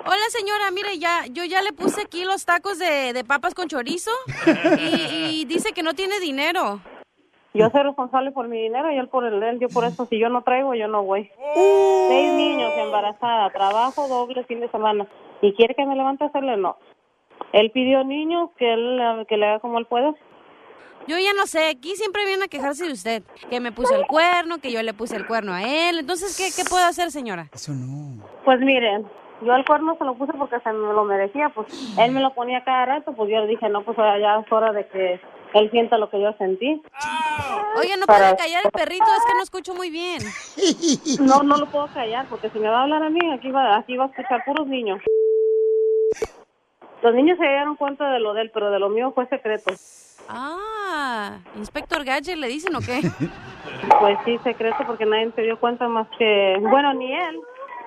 Hola, 0.00 0.24
señora, 0.28 0.70
mire, 0.70 0.98
ya, 0.98 1.24
yo 1.30 1.44
ya 1.44 1.62
le 1.62 1.72
puse 1.72 2.02
aquí 2.02 2.24
los 2.24 2.44
tacos 2.44 2.78
de, 2.78 3.12
de 3.12 3.24
papas 3.24 3.54
con 3.54 3.68
chorizo 3.68 4.10
y, 4.78 5.40
y 5.40 5.44
dice 5.46 5.72
que 5.72 5.82
no 5.82 5.94
tiene 5.94 6.20
dinero. 6.20 6.80
Yo 7.54 7.70
soy 7.70 7.84
responsable 7.84 8.32
por 8.32 8.48
mi 8.48 8.60
dinero 8.60 8.90
y 8.90 8.98
él 8.98 9.08
por 9.08 9.24
el 9.24 9.38
de 9.38 9.50
él. 9.50 9.60
Yo 9.60 9.68
por 9.68 9.84
eso, 9.84 10.06
si 10.06 10.18
yo 10.18 10.28
no 10.28 10.42
traigo, 10.42 10.74
yo 10.74 10.88
no 10.88 11.04
voy. 11.04 11.30
Uh. 11.54 12.08
Seis 12.08 12.32
niños, 12.32 12.72
embarazada, 12.76 13.50
trabajo 13.50 14.08
doble 14.08 14.44
fin 14.44 14.60
de 14.60 14.68
semana. 14.70 15.06
¿Y 15.40 15.54
quiere 15.54 15.74
que 15.74 15.86
me 15.86 15.94
levante 15.94 16.24
a 16.24 16.26
hacerle? 16.26 16.56
No. 16.56 16.76
Él 17.52 17.70
pidió 17.70 18.02
niños, 18.02 18.50
que 18.58 18.72
él 18.72 19.24
que 19.28 19.36
le 19.36 19.46
haga 19.46 19.60
como 19.60 19.78
él 19.78 19.86
pueda. 19.86 20.12
Yo 21.06 21.18
ya 21.18 21.32
no 21.34 21.46
sé, 21.46 21.68
aquí 21.68 21.94
siempre 21.96 22.24
viene 22.26 22.44
a 22.44 22.48
quejarse 22.48 22.86
de 22.86 22.92
usted. 22.92 23.22
Que 23.50 23.60
me 23.60 23.70
puso 23.70 23.94
el 23.94 24.06
cuerno, 24.06 24.58
que 24.58 24.72
yo 24.72 24.82
le 24.82 24.92
puse 24.92 25.14
el 25.16 25.26
cuerno 25.26 25.52
a 25.52 25.62
él. 25.62 25.98
Entonces, 25.98 26.36
¿qué, 26.36 26.48
qué 26.56 26.68
puedo 26.68 26.84
hacer, 26.84 27.10
señora? 27.12 27.50
Eso 27.52 27.72
no. 27.72 28.26
Pues 28.44 28.58
miren, 28.60 29.06
yo 29.42 29.54
el 29.54 29.64
cuerno 29.64 29.96
se 29.98 30.04
lo 30.04 30.14
puse 30.14 30.32
porque 30.34 30.60
se 30.60 30.72
me 30.72 30.92
lo 30.92 31.04
merecía. 31.04 31.48
Pues 31.50 31.66
él 31.98 32.12
me 32.12 32.20
lo 32.20 32.32
ponía 32.34 32.64
cada 32.64 32.86
rato, 32.86 33.12
pues 33.12 33.30
yo 33.30 33.40
le 33.40 33.46
dije, 33.46 33.68
no, 33.68 33.82
pues 33.82 33.96
ya 33.96 34.38
es 34.38 34.52
hora 34.52 34.72
de 34.72 34.86
que 34.88 35.20
él 35.54 35.70
sienta 35.70 35.98
lo 35.98 36.10
que 36.10 36.20
yo 36.20 36.32
sentí. 36.38 36.82
Oye, 37.78 37.96
¿no 37.96 38.06
Para- 38.06 38.30
puede 38.30 38.36
callar 38.36 38.62
el 38.64 38.70
perrito? 38.70 39.04
Es 39.04 39.24
que 39.26 39.34
no 39.36 39.42
escucho 39.42 39.74
muy 39.74 39.90
bien. 39.90 40.20
No, 41.20 41.42
no 41.42 41.56
lo 41.56 41.66
puedo 41.66 41.86
callar, 41.88 42.26
porque 42.28 42.50
si 42.50 42.58
me 42.58 42.68
va 42.68 42.80
a 42.80 42.82
hablar 42.82 43.02
a 43.02 43.10
mí, 43.10 43.20
aquí 43.32 43.50
va, 43.50 43.76
aquí 43.76 43.96
va 43.96 44.04
a 44.04 44.08
escuchar 44.08 44.42
puros 44.44 44.66
niños. 44.66 45.00
Los 47.02 47.14
niños 47.14 47.36
se 47.38 47.44
dieron 47.46 47.76
cuenta 47.76 48.10
de 48.10 48.20
lo 48.20 48.32
de 48.34 48.42
él, 48.42 48.50
pero 48.52 48.70
de 48.70 48.78
lo 48.78 48.88
mío 48.88 49.12
fue 49.14 49.26
secreto. 49.26 49.72
Ah, 50.28 51.38
Inspector 51.56 52.02
Gadget, 52.04 52.36
¿le 52.36 52.48
dicen 52.48 52.74
o 52.74 52.80
qué? 52.80 53.00
Pues 54.00 54.16
sí, 54.24 54.38
secreto, 54.44 54.78
porque 54.86 55.04
nadie 55.04 55.30
se 55.34 55.42
dio 55.42 55.58
cuenta 55.58 55.86
más 55.88 56.06
que... 56.18 56.56
Bueno, 56.60 56.94
ni 56.94 57.12
él. 57.14 57.38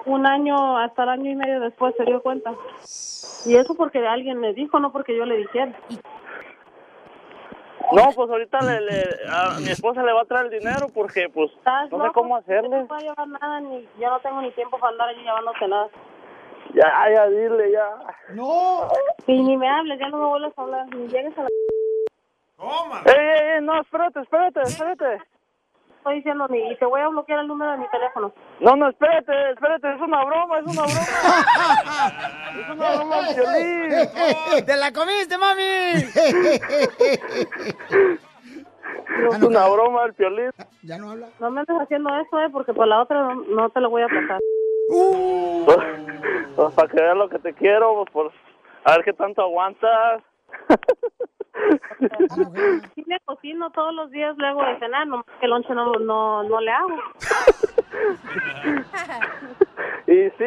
Un 0.08 0.26
año, 0.26 0.78
hasta 0.78 1.04
el 1.04 1.10
año 1.10 1.32
y 1.32 1.36
medio 1.36 1.60
después 1.60 1.94
se 1.98 2.04
dio 2.06 2.22
cuenta. 2.22 2.54
Y 3.46 3.56
eso 3.56 3.76
porque 3.76 4.06
alguien 4.08 4.40
me 4.40 4.54
dijo, 4.54 4.80
no 4.80 4.92
porque 4.92 5.16
yo 5.16 5.26
le 5.26 5.38
dijera. 5.38 5.74
No, 7.94 8.04
pues 8.16 8.30
ahorita 8.30 8.60
le, 8.62 8.82
le- 8.82 9.16
a 9.30 9.60
mi 9.60 9.70
esposa 9.70 10.04
le 10.04 10.12
va 10.12 10.22
a 10.22 10.26
traer 10.26 10.46
el 10.48 10.60
dinero 10.60 10.88
porque 10.94 11.30
pues 11.34 11.52
¿Estás 11.54 11.90
no 11.92 11.98
sé 12.00 12.04
loco? 12.08 12.14
cómo 12.22 12.36
Yo 12.36 12.42
hacerle. 12.42 12.80
No 12.82 12.88
puedo 12.88 13.02
llevar 13.02 13.28
nada, 13.28 13.60
ni 13.62 13.88
yo 14.00 14.10
no 14.10 14.20
tengo 14.20 14.42
ni 14.42 14.52
tiempo 14.52 14.78
para 14.78 14.92
andar 14.92 15.10
allí 15.10 15.22
llevándote 15.24 15.68
nada. 15.68 15.88
Ya, 16.74 17.10
ya, 17.14 17.28
dile, 17.30 17.72
ya. 17.72 17.90
No. 18.34 18.88
Y 19.26 19.42
ni 19.42 19.56
me 19.58 19.70
hables, 19.70 20.00
ya 20.00 20.10
no 20.10 20.18
me 20.18 20.26
vuelves 20.26 20.54
a 20.58 20.62
hablar. 20.62 20.86
Ni 20.96 21.08
llegues 21.08 21.38
a 21.38 21.44
la... 21.44 21.48
¡Ey, 23.06 23.14
ey, 23.16 23.56
ey! 23.56 23.62
No, 23.62 23.80
espérate, 23.82 24.20
espérate, 24.20 24.62
espérate. 24.64 25.22
Estoy 26.08 26.20
diciendo, 26.20 26.48
ni, 26.48 26.72
y 26.72 26.76
te 26.78 26.86
voy 26.86 27.02
a 27.02 27.10
bloquear 27.10 27.42
el 27.42 27.48
número 27.48 27.74
de 27.74 27.80
mi 27.80 27.88
teléfono. 27.90 28.32
No, 28.62 28.78
no, 28.78 28.88
espérate, 28.88 29.52
espérate, 29.52 29.94
es 29.94 30.00
una 30.00 30.24
broma, 30.24 30.60
es 30.60 30.66
una 30.66 30.84
broma. 30.84 31.02
es 32.62 32.70
una 32.70 32.96
broma, 32.96 33.18
Piolín. 33.36 34.66
¡Te 34.66 34.78
la 34.78 34.94
comiste, 34.94 35.38
mami! 35.38 35.64
Es 39.34 39.44
una 39.44 39.68
broma 39.68 40.06
el 40.06 40.14
piolín. 40.14 40.52
Ya 40.84 40.98
no 40.98 41.12
habla. 41.12 41.28
No 41.42 41.52
me 41.52 41.60
andes 41.60 41.76
haciendo 41.78 42.10
eso, 42.16 42.40
eh, 42.40 42.50
porque 42.54 42.74
por 42.74 42.88
la 42.88 43.02
otra 43.02 43.22
no, 43.24 43.36
no 43.44 43.70
te 43.70 43.82
lo 43.82 43.90
voy 43.90 44.04
a 44.04 44.08
pasar. 44.08 44.40
Pues, 44.88 45.78
pues, 46.56 46.74
para 46.74 46.88
que 46.88 47.02
veas 47.02 47.18
lo 47.18 47.28
que 47.28 47.40
te 47.40 47.54
quiero, 47.54 47.96
pues 47.96 48.12
por 48.12 48.32
a 48.86 48.96
ver 48.96 49.04
qué 49.04 49.12
tanto 49.12 49.42
aguantas. 49.42 50.24
Sí 52.96 53.04
le 53.08 53.20
cocino 53.26 53.70
todos 53.72 53.94
los 53.94 54.12
días 54.12 54.38
luego 54.38 54.64
de 54.66 54.80
cenar, 54.80 55.08
nomás 55.08 55.26
que 55.40 55.46
el 55.46 55.52
lonche 55.52 55.74
no, 55.74 55.94
no, 55.94 56.44
no 56.44 56.62
le 56.62 56.72
hago. 56.72 56.98
Y 60.08 60.30
sí, 60.38 60.46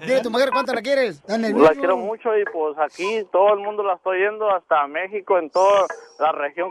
Dile 0.00 0.16
a 0.16 0.22
tu 0.22 0.30
mujer 0.30 0.50
cuánto 0.52 0.72
la 0.74 0.82
quieres. 0.82 1.22
La 1.26 1.70
quiero 1.70 1.96
mucho 1.96 2.36
y 2.36 2.44
pues 2.52 2.76
aquí 2.78 3.26
todo 3.32 3.54
el 3.54 3.60
mundo 3.60 3.82
la 3.82 3.94
estoy 3.94 4.20
yendo 4.20 4.50
hasta 4.50 4.86
México, 4.86 5.38
en 5.38 5.50
toda 5.50 5.86
la 6.18 6.32
región, 6.32 6.70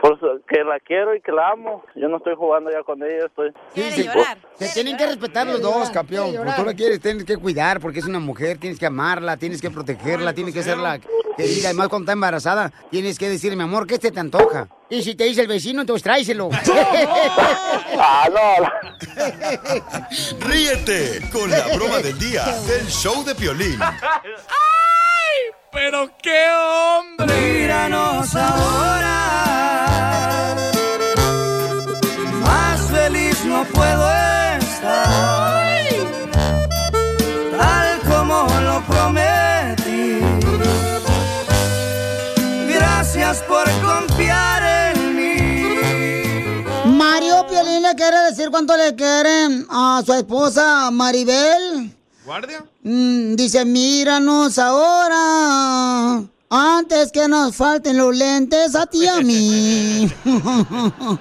pues 0.00 0.14
que 0.48 0.64
la 0.64 0.78
quiero 0.80 1.14
y 1.14 1.20
que 1.20 1.32
la 1.32 1.50
amo. 1.50 1.84
Yo 1.94 2.08
no 2.08 2.18
estoy 2.18 2.34
jugando 2.34 2.70
ya 2.70 2.82
con 2.82 3.02
ella, 3.02 3.26
estoy... 3.26 3.52
Sí, 3.74 3.90
sí. 3.90 4.08
Se 4.54 4.74
tienen 4.74 4.96
que 4.96 5.06
respetar 5.06 5.46
los 5.46 5.62
dos, 5.62 5.90
campeón. 5.90 6.34
Porque 6.36 6.52
tú 6.56 6.64
la 6.64 6.74
quieres, 6.74 7.00
tienes 7.00 7.24
que 7.24 7.36
cuidar 7.36 7.80
porque 7.80 8.00
es 8.00 8.06
una 8.06 8.20
mujer, 8.20 8.58
tienes 8.58 8.78
que 8.78 8.86
amarla, 8.86 9.36
tienes 9.36 9.60
que 9.60 9.70
protegerla, 9.70 10.34
tienes 10.34 10.54
que 10.54 10.60
hacerla 10.60 10.98
querida. 11.36 11.68
Además, 11.68 11.88
cuando 11.88 12.04
está 12.04 12.12
embarazada, 12.12 12.72
tienes 12.90 13.18
que 13.18 13.28
decirle, 13.28 13.56
mi 13.56 13.64
amor, 13.64 13.86
¿qué 13.86 13.96
se 13.96 14.10
te 14.10 14.20
antoja? 14.20 14.68
Y 14.90 15.02
si 15.02 15.14
te 15.14 15.24
dice 15.24 15.42
el 15.42 15.48
vecino, 15.48 15.80
entonces 15.82 16.02
tráeselo. 16.02 16.50
Ah, 18.00 18.28
no. 18.32 18.68
Ríete 20.46 21.20
con 21.32 21.50
la 21.50 21.66
broma 21.74 21.98
del 21.98 22.16
día 22.18 22.44
del 22.44 22.86
show 22.88 23.24
de 23.24 23.34
Piolín. 23.34 23.80
¡Pero 25.72 26.08
qué 26.22 26.46
hombre! 26.52 27.34
Míranos 27.40 28.36
ahora. 28.36 29.77
Cuánto 48.68 48.84
le 48.84 48.94
quieren 48.94 49.66
a 49.70 50.02
su 50.04 50.12
esposa 50.12 50.90
Maribel. 50.90 51.90
¿Guardia? 52.24 52.64
Mm, 52.82 53.34
dice, 53.34 53.64
míranos 53.64 54.58
ahora. 54.58 56.22
Antes 56.50 57.10
que 57.12 57.28
nos 57.28 57.56
falten 57.56 57.96
los 57.96 58.14
lentes 58.14 58.74
a 58.74 58.86
ti 58.86 59.04
y 59.04 59.06
a 59.06 59.20
mí. 59.20 60.08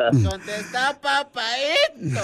Contesta, 0.00 0.98
papaito. 1.00 2.20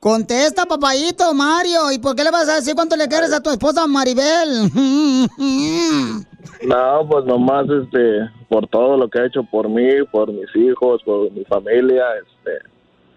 Contesta, 0.00 0.66
papayito, 0.66 1.32
Mario. 1.32 1.92
¿Y 1.92 1.98
por 2.00 2.16
qué 2.16 2.24
le 2.24 2.32
vas 2.32 2.48
a 2.48 2.56
decir 2.56 2.74
cuánto 2.74 2.96
le 2.96 3.06
quieres 3.06 3.32
a 3.32 3.40
tu 3.40 3.50
esposa 3.50 3.86
Maribel? 3.86 4.70
No, 6.66 7.06
pues 7.08 7.26
nomás 7.26 7.66
este, 7.68 8.30
por 8.48 8.66
todo 8.68 8.96
lo 8.96 9.10
que 9.10 9.20
ha 9.20 9.26
hecho 9.26 9.44
por 9.44 9.68
mí, 9.68 9.88
por 10.10 10.32
mis 10.32 10.48
hijos, 10.56 11.02
por 11.04 11.30
mi 11.32 11.44
familia, 11.44 12.02
este, 12.16 12.66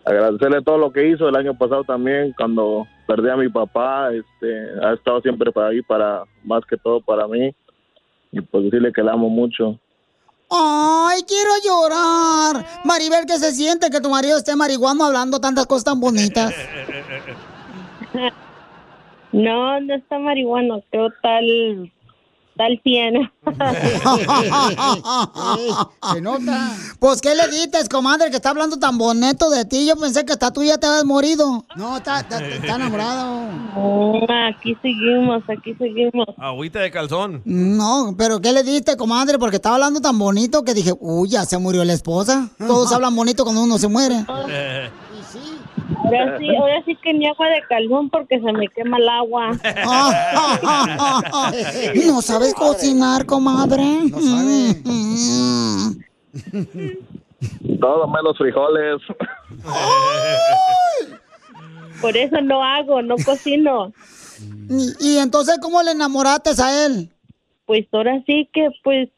agradecerle 0.10 0.62
todo 0.64 0.78
lo 0.78 0.92
que 0.92 1.08
hizo 1.08 1.30
el 1.30 1.36
año 1.36 1.58
pasado 1.58 1.84
también 1.84 2.34
cuando 2.36 2.88
perdí 3.08 3.30
a 3.30 3.38
mi 3.38 3.50
papá, 3.50 4.10
este, 4.12 4.70
ha 4.84 4.94
estado 4.94 5.22
siempre 5.22 5.52
para 5.52 5.68
ahí 5.68 5.82
para 5.82 6.24
más 6.44 6.66
que 6.66 6.78
todo 6.78 7.02
para 7.02 7.28
mí 7.28 7.54
y 8.32 8.42
pues 8.42 8.64
decirle 8.66 8.92
que 8.92 9.04
la 9.04 9.14
amo 9.14 9.30
mucho. 9.30 9.80
Ay, 10.52 11.22
quiero 11.28 11.52
llorar. 11.64 12.66
Maribel, 12.84 13.26
¿qué 13.28 13.38
se 13.38 13.52
siente 13.52 13.92
que 13.92 14.02
tu 14.02 14.10
marido 14.10 14.38
esté 14.38 14.56
marihuano 14.56 15.06
hablando 15.06 15.40
tantas 15.40 15.68
cosas 15.68 15.86
tan 15.86 16.00
bonitas? 16.00 16.54
No, 19.32 19.80
no 19.80 19.94
está 19.94 20.18
marihuano, 20.18 20.82
creo 20.90 21.10
tal, 21.22 21.92
tal 22.60 22.80
100. 22.84 23.32
Se 26.14 26.22
nota. 26.22 26.76
Pues, 27.00 27.22
¿qué 27.22 27.34
le 27.34 27.48
dices, 27.48 27.88
comadre, 27.88 28.30
que 28.30 28.36
está 28.36 28.50
hablando 28.50 28.78
tan 28.78 28.98
bonito 28.98 29.50
de 29.50 29.64
ti? 29.64 29.88
Yo 29.88 29.96
pensé 29.96 30.26
que 30.26 30.34
hasta 30.34 30.52
tú 30.52 30.62
ya 30.62 30.78
te 30.78 30.86
habías 30.86 31.06
morido. 31.06 31.66
No, 31.78 31.98
está, 31.98 32.20
está, 32.20 32.46
está 32.46 32.76
enamorado. 32.76 33.48
aquí 34.50 34.76
seguimos, 34.82 35.42
aquí 35.48 35.74
seguimos. 35.76 36.28
Agüita 36.38 36.82
de 36.82 36.92
calzón. 36.92 37.42
No, 37.46 38.14
pero 38.18 38.42
¿qué 38.42 38.52
le 38.52 38.64
diste, 38.64 38.98
comadre? 38.98 39.40
Porque 39.40 39.56
estaba 39.56 39.76
hablando 39.76 40.02
tan 40.02 40.20
bonito 40.20 40.66
que 40.66 40.74
dije, 40.74 40.92
uy, 41.00 41.30
ya 41.30 41.46
se 41.46 41.58
murió 41.58 41.86
la 41.86 41.94
esposa. 41.94 42.50
Todos 42.58 42.92
hablan 42.92 43.16
bonito 43.16 43.46
cuando 43.46 43.64
uno 43.64 43.78
se 43.78 43.88
muere. 43.88 44.26
Ahora 45.98 46.38
sí, 46.38 46.56
ahora 46.56 46.84
sí 46.86 46.96
que 46.96 47.14
ni 47.14 47.28
agua 47.28 47.48
de 47.50 47.62
calzón 47.68 48.10
porque 48.10 48.40
se 48.40 48.54
me 48.54 48.68
quema 48.68 48.98
el 48.98 49.10
agua. 49.10 49.52
¿No 52.06 52.22
sabes 52.22 52.54
cocinar, 52.54 53.26
comadre? 53.26 53.84
No 54.10 54.22
sabe. 54.22 54.76
Todo 57.80 58.08
menos 58.08 58.38
frijoles. 58.38 59.02
Por 62.02 62.16
eso 62.16 62.40
no 62.42 62.64
hago, 62.64 63.02
no 63.02 63.16
cocino. 63.26 63.92
¿Y, 64.70 65.14
y 65.14 65.18
entonces 65.18 65.58
cómo 65.62 65.82
le 65.82 65.92
enamoraste 65.92 66.52
a 66.62 66.86
él? 66.86 67.10
Pues 67.66 67.86
ahora 67.92 68.22
sí 68.26 68.48
que, 68.54 68.70
pues, 68.84 69.10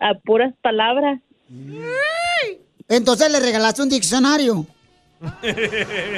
a 0.00 0.14
puras 0.14 0.54
palabras. 0.62 1.20
Entonces 2.88 3.32
le 3.32 3.40
regalaste 3.40 3.82
un 3.82 3.88
diccionario. 3.88 4.64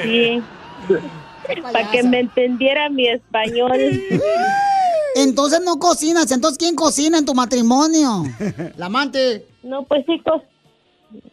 Sí. 0.03 0.41
Para 1.61 1.91
que 1.91 2.03
me 2.03 2.19
entendiera 2.21 2.89
mi 2.89 3.07
español. 3.07 3.71
Entonces 5.15 5.61
no 5.63 5.77
cocinas. 5.79 6.31
Entonces, 6.31 6.57
¿quién 6.57 6.75
cocina 6.75 7.17
en 7.17 7.25
tu 7.25 7.33
matrimonio? 7.33 8.23
La 8.77 8.87
amante. 8.87 9.45
No, 9.63 9.83
pues 9.83 10.05
sí, 10.05 10.21
co- 10.25 10.43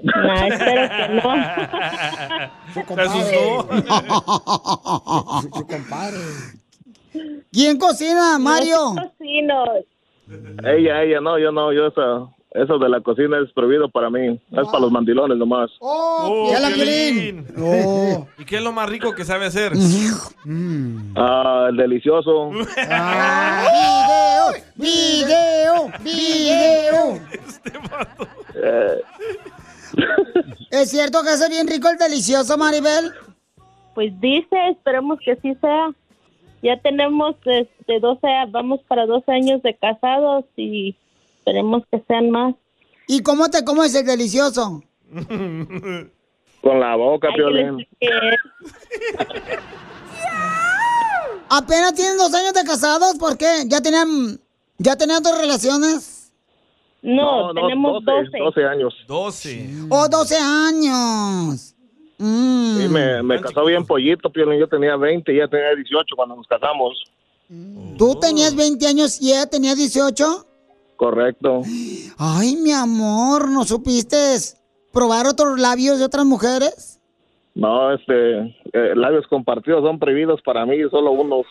No, 0.02 0.34
espero 0.46 0.88
que 0.88 1.08
no. 1.14 2.94
¿Te 2.94 3.00
asustó? 3.02 3.68
Su 5.54 5.66
compadre. 5.66 6.18
¿Quién 7.50 7.78
cocina, 7.78 8.38
Mario? 8.38 8.94
No, 8.94 9.02
sí 9.02 9.08
cocino. 9.18 9.64
Ella, 10.64 11.02
ella, 11.02 11.20
no, 11.20 11.38
yo 11.38 11.50
no, 11.52 11.72
yo 11.72 11.88
esa, 11.88 12.26
eso 12.54 12.78
de 12.78 12.88
la 12.88 13.00
cocina 13.00 13.38
es 13.44 13.52
prohibido 13.52 13.88
para 13.88 14.10
mí. 14.10 14.38
Es 14.50 14.66
para 14.66 14.80
los 14.80 14.90
mandilones 14.92 15.38
nomás. 15.38 15.70
¡Oh, 15.80 16.28
Oh, 16.30 16.50
ya 16.52 16.60
la. 16.60 16.68
Piolín! 16.70 17.46
Oh. 17.58 18.26
¿Y 18.38 18.44
qué 18.44 18.56
es 18.56 18.62
lo 18.62 18.72
más 18.72 18.88
rico 18.88 19.14
que 19.14 19.24
sabe 19.24 19.46
hacer? 19.46 19.72
Ah, 21.16 21.66
el 21.70 21.76
delicioso. 21.76 22.50
Ah, 22.90 24.50
¡Video! 24.76 25.90
¡Video! 26.00 27.20
¡Video! 27.20 27.20
Eh, 28.54 29.02
¿Es 30.70 30.90
cierto 30.90 31.22
que 31.22 31.30
hace 31.30 31.48
bien 31.48 31.66
rico 31.66 31.88
el 31.88 31.96
delicioso, 31.96 32.56
Maribel? 32.58 33.12
Pues 33.94 34.18
dice, 34.20 34.56
esperemos 34.70 35.18
que 35.24 35.36
sí 35.36 35.54
sea. 35.60 35.90
Ya 36.62 36.78
tenemos 36.80 37.34
este 37.44 37.98
12, 38.00 38.20
vamos 38.50 38.80
para 38.88 39.04
12 39.06 39.30
años 39.32 39.62
de 39.62 39.74
casados 39.74 40.44
y 40.56 40.96
esperemos 41.42 41.82
que 41.90 42.02
sean 42.06 42.30
más. 42.30 42.54
¿Y 43.08 43.22
cómo 43.22 43.48
te 43.50 43.64
comes 43.64 43.94
el 43.94 44.06
delicioso? 44.06 44.82
con 46.62 46.80
la 46.80 46.94
boca, 46.96 47.28
que 47.28 47.34
Piolín. 47.34 47.86
¿Apenas 51.50 51.94
tienen 51.94 52.16
dos 52.16 52.32
años 52.32 52.54
de 52.54 52.64
casados? 52.64 53.16
¿Por 53.18 53.36
qué? 53.36 53.64
¿Ya 53.66 53.80
tenían, 53.80 54.40
ya 54.78 54.96
tenían 54.96 55.22
dos 55.22 55.38
relaciones? 55.38 56.32
No, 57.02 57.52
tenemos 57.52 58.02
12. 58.04 58.38
12 58.38 58.64
años. 58.64 58.94
12. 59.08 59.70
¡Oh, 59.90 60.08
12 60.08 60.36
años! 60.36 61.74
Mm. 62.16 62.76
Sí, 62.78 62.88
me, 62.88 63.22
me 63.24 63.40
casó 63.40 63.64
bien 63.64 63.84
pollito, 63.84 64.30
Piolín. 64.30 64.60
Yo 64.60 64.68
tenía 64.68 64.96
20 64.96 65.32
y 65.32 65.36
ella 65.36 65.48
tenía 65.48 65.74
18 65.74 66.14
cuando 66.16 66.36
nos 66.36 66.46
casamos. 66.46 67.02
¿Tú 67.98 68.14
tenías 68.20 68.54
20 68.54 68.86
años 68.86 69.20
y 69.20 69.32
ella 69.32 69.46
tenía 69.46 69.74
18? 69.74 70.46
Correcto. 71.02 71.62
Ay, 72.16 72.54
mi 72.62 72.70
amor, 72.70 73.48
¿no 73.48 73.64
supiste 73.64 74.16
probar 74.92 75.26
otros 75.26 75.58
labios 75.58 75.98
de 75.98 76.04
otras 76.04 76.24
mujeres? 76.24 77.00
No, 77.56 77.92
este, 77.92 78.38
eh, 78.72 78.94
labios 78.94 79.26
compartidos 79.26 79.82
son 79.82 79.98
prohibidos 79.98 80.40
para 80.42 80.64
mí, 80.64 80.76
solo 80.92 81.10
unos. 81.10 81.44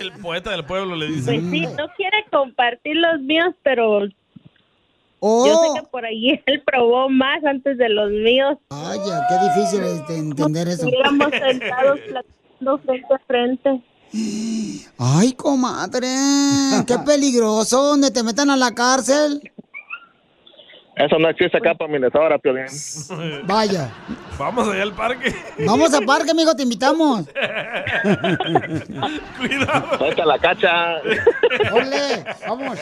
El 0.00 0.10
poeta 0.22 0.52
del 0.52 0.64
pueblo 0.64 0.96
le 0.96 1.08
dice. 1.08 1.32
Pues 1.38 1.50
sí, 1.50 1.60
no 1.76 1.86
quiere 1.98 2.24
compartir 2.32 2.96
los 2.96 3.20
míos, 3.20 3.54
pero 3.62 4.00
Oh. 5.20 5.46
yo 5.46 5.54
sé 5.74 5.80
que 5.82 5.86
por 5.88 6.06
ahí 6.06 6.42
él 6.46 6.62
probó 6.64 7.10
más 7.10 7.44
antes 7.44 7.76
de 7.76 7.90
los 7.90 8.10
míos. 8.10 8.56
Ay, 8.70 8.98
ya, 9.06 9.20
qué 9.28 9.60
difícil 9.60 9.82
es 9.82 10.08
de 10.08 10.16
entender 10.18 10.66
eso. 10.68 10.86
Estuviéramos 10.86 11.28
sentados 11.30 12.00
platicando 12.08 12.78
frente 12.78 13.14
a 13.14 13.18
frente. 13.26 13.82
Ay, 14.98 15.32
comadre, 15.32 16.08
qué 16.86 16.98
peligroso, 17.06 17.82
donde 17.82 18.10
te 18.10 18.22
metan 18.22 18.50
a 18.50 18.56
la 18.56 18.72
cárcel. 18.72 19.50
Eso 20.96 21.18
no 21.18 21.28
existe 21.28 21.58
acá 21.58 21.74
para 21.74 21.90
Minnesota, 21.90 22.38
Piolín. 22.38 22.66
Vaya. 23.46 23.92
Vamos 24.38 24.68
allá 24.68 24.82
al 24.84 24.94
parque. 24.94 25.34
Vamos 25.66 25.92
al 25.92 26.04
parque, 26.04 26.30
amigo, 26.30 26.54
te 26.54 26.62
invitamos. 26.62 27.24
Cuidado. 29.38 29.98
Vete 30.00 30.22
a 30.22 30.26
la 30.26 30.38
cacha. 30.38 30.96
Ole, 31.72 32.24
vamos. 32.46 32.78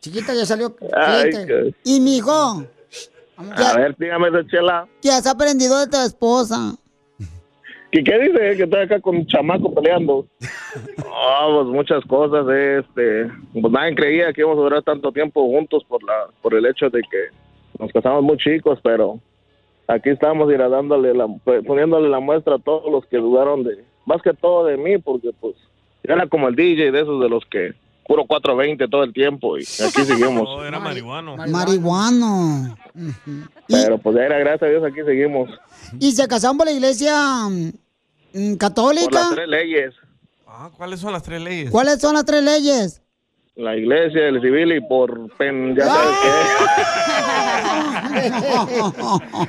Chiquita, 0.00 0.32
ya 0.34 0.46
salió 0.46 0.76
Ay, 0.96 1.30
cliente. 1.30 1.46
qué- 1.46 1.74
Y 1.84 1.98
mi 2.00 2.18
hijo, 2.18 2.64
A 3.56 3.72
ver, 3.74 3.96
dígame, 3.98 4.30
de 4.30 4.46
Chela. 4.46 4.86
¿qué 5.02 5.10
has 5.10 5.26
aprendido 5.26 5.78
de 5.80 5.86
tu 5.88 5.96
esposa? 5.98 6.74
¿Qué, 7.94 8.02
qué 8.02 8.18
dice? 8.18 8.56
Que 8.56 8.64
estoy 8.64 8.80
acá 8.80 9.00
con 9.00 9.18
un 9.18 9.26
chamaco 9.28 9.72
peleando. 9.72 10.26
Ah, 10.98 11.46
pues 11.48 11.66
muchas 11.68 12.04
cosas. 12.06 12.44
Este, 12.48 13.30
pues 13.52 13.72
nadie 13.72 13.94
creía 13.94 14.32
que 14.32 14.40
íbamos 14.40 14.58
a 14.58 14.62
durar 14.62 14.82
tanto 14.82 15.12
tiempo 15.12 15.46
juntos 15.46 15.84
por 15.84 16.02
la, 16.02 16.26
por 16.42 16.54
el 16.54 16.66
hecho 16.66 16.90
de 16.90 17.02
que 17.02 17.28
nos 17.78 17.92
casamos 17.92 18.24
muy 18.24 18.36
chicos, 18.36 18.80
pero 18.82 19.20
aquí 19.86 20.10
estamos 20.10 20.50
ir 20.50 20.58
dándole 20.58 21.14
la, 21.14 21.28
poniéndole 21.64 22.08
la 22.08 22.18
muestra 22.18 22.56
a 22.56 22.58
todos 22.58 22.90
los 22.90 23.06
que 23.06 23.18
dudaron 23.18 23.62
de, 23.62 23.84
más 24.06 24.20
que 24.22 24.32
todo 24.34 24.66
de 24.66 24.76
mí, 24.76 24.98
porque 24.98 25.30
pues 25.40 25.54
yo 26.02 26.14
era 26.14 26.26
como 26.26 26.48
el 26.48 26.56
DJ 26.56 26.90
de 26.90 27.00
esos 27.00 27.20
de 27.20 27.28
los 27.28 27.44
que 27.44 27.74
puro 28.08 28.26
420 28.26 28.88
todo 28.88 29.04
el 29.04 29.12
tiempo 29.12 29.56
y 29.56 29.60
aquí 29.62 30.02
seguimos. 30.04 30.48
No, 30.48 30.64
era 30.66 30.80
marihuano. 30.80 31.36
Marihuano. 31.36 32.76
Pero 33.68 33.98
pues 33.98 34.16
ya 34.16 34.22
era 34.22 34.38
gracias 34.40 34.62
a 34.64 34.66
Dios 34.66 34.82
aquí 34.82 35.00
seguimos. 35.06 35.48
¿Y 36.00 36.10
se 36.10 36.26
casaron 36.26 36.58
por 36.58 36.66
la 36.66 36.72
iglesia 36.72 37.14
Por 38.34 38.58
católica? 38.58 39.20
las 39.20 39.30
tres 39.30 39.48
leyes. 39.48 39.94
Ah, 40.46 40.70
¿cuáles 40.76 41.00
son 41.00 41.12
las 41.12 41.22
tres 41.22 41.40
leyes? 41.40 41.70
¿Cuáles 41.70 42.00
son 42.00 42.14
las 42.14 42.24
tres 42.24 42.42
leyes? 42.42 43.00
La 43.56 43.76
iglesia, 43.76 44.28
el 44.28 44.40
civil 44.40 44.72
y 44.72 44.80
por 44.80 45.28
pen, 45.36 45.76
ya 45.76 45.86
sabes 45.86 46.16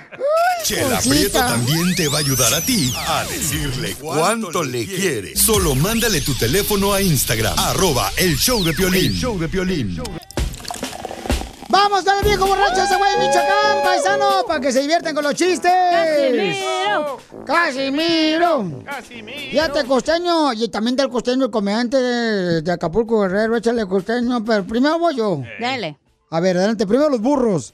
Chela 0.64 1.00
Prieto 1.00 1.40
también 1.40 1.96
te 1.96 2.08
va 2.08 2.18
a 2.18 2.20
ayudar 2.20 2.54
a 2.54 2.62
ti 2.62 2.94
a 2.96 3.24
decirle 3.26 3.96
cuánto 4.00 4.64
le 4.64 4.86
quiere. 4.86 5.36
Solo 5.36 5.76
mándale 5.76 6.22
tu 6.22 6.36
teléfono 6.36 6.94
a 6.94 7.02
Instagram, 7.02 7.58
arroba 7.58 8.12
el 8.18 8.36
show 8.38 8.64
de 8.64 8.74
Piolín. 8.74 9.14
show 9.14 9.40
de 9.40 9.48
Piolín. 9.48 9.98
Vamos 11.96 12.12
con 12.12 12.20
el 12.20 12.26
viejo 12.26 12.46
borracho 12.46 12.84
ese 12.84 12.98
güey 12.98 13.10
de 13.14 13.20
Michoacán, 13.20 13.82
paisano, 13.82 14.44
para 14.46 14.60
que 14.60 14.70
se 14.74 14.82
diviertan 14.82 15.16
con 15.16 15.24
los 15.24 15.34
chistes. 15.34 15.72
¡Casimiro! 17.46 18.84
Casimiro. 18.84 19.38
Fíjate, 19.50 19.86
costeño, 19.86 20.52
y 20.52 20.68
también 20.68 20.98
del 20.98 21.08
costeño, 21.08 21.46
el 21.46 21.52
comediante 21.52 21.96
de, 21.96 22.62
de 22.64 22.72
Acapulco 22.74 23.22
Guerrero, 23.22 23.56
échale 23.56 23.86
costeño, 23.86 24.44
pero 24.44 24.66
primero 24.66 25.00
voy 25.00 25.16
yo. 25.16 25.42
Dale. 25.58 25.98
A 26.32 26.42
ver, 26.42 26.58
adelante, 26.58 26.86
primero 26.86 27.10
los 27.10 27.22
burros. 27.22 27.74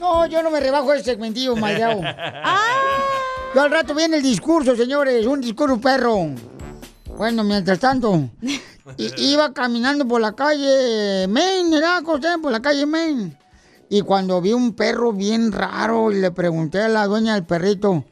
No, 0.00 0.26
yo 0.28 0.42
no 0.42 0.50
me 0.50 0.60
rebajo 0.60 0.94
el 0.94 1.04
segmentillo, 1.04 1.56
maldeado. 1.56 2.00
Yo 3.54 3.62
al 3.62 3.70
rato 3.70 3.94
viene 3.94 4.16
el 4.16 4.22
discurso, 4.22 4.74
señores, 4.76 5.26
un 5.26 5.40
discurso 5.42 5.78
perro. 5.78 6.30
Bueno, 7.18 7.42
mientras 7.44 7.80
tanto, 7.80 8.28
i- 8.96 9.12
iba 9.32 9.52
caminando 9.52 10.06
por 10.06 10.20
la 10.20 10.32
calle 10.32 11.26
Main, 11.28 11.70
¿verdad, 11.70 12.02
costeño? 12.02 12.40
Por 12.40 12.52
la 12.52 12.60
calle 12.62 12.86
Main. 12.86 13.36
Y 13.90 14.02
cuando 14.02 14.40
vi 14.40 14.52
un 14.52 14.74
perro 14.74 15.12
bien 15.12 15.50
raro 15.52 16.12
y 16.12 16.16
le 16.20 16.30
pregunté 16.30 16.82
a 16.82 16.88
la 16.88 17.06
dueña 17.06 17.34
del 17.34 17.44
perrito, 17.46 18.04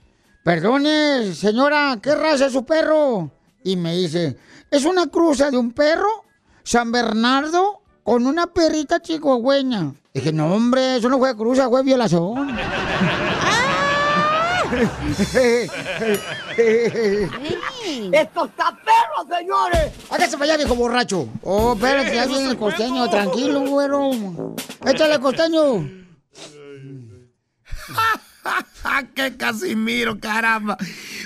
perdone, 0.44 1.34
señora, 1.34 1.98
¿qué 2.02 2.14
raza 2.14 2.46
es 2.46 2.52
su 2.52 2.64
perro? 2.64 3.30
Y 3.64 3.76
me 3.76 3.94
dice, 3.96 4.36
es 4.70 4.84
una 4.84 5.06
cruza 5.08 5.50
de 5.50 5.56
un 5.58 5.72
perro, 5.72 6.08
San 6.62 6.92
Bernardo, 6.92 7.80
con 8.04 8.26
una 8.26 8.46
perrita 8.46 9.00
chihuahueña. 9.00 9.94
Dije, 10.14 10.32
no, 10.32 10.54
hombre, 10.54 10.96
eso 10.96 11.08
no 11.08 11.18
fue 11.18 11.36
cruza, 11.36 11.68
fue 11.68 11.82
violación. 11.82 12.56
¡Esto 18.12 18.44
está 18.46 18.76
perro, 18.84 19.26
señores! 19.28 19.92
Hágase 20.10 20.32
para 20.32 20.44
allá, 20.44 20.56
viejo 20.56 20.74
borracho. 20.74 21.28
Oh, 21.42 21.74
espérate, 21.74 22.14
ya 22.14 22.26
viene 22.26 22.50
el 22.50 22.56
costeño, 22.56 23.08
tranquilo, 23.08 23.60
güero. 23.60 24.10
Échale, 24.84 25.20
costeño. 25.20 25.88
¡Qué 29.14 29.36
Casimiro, 29.36 30.18
caramba! 30.20 30.76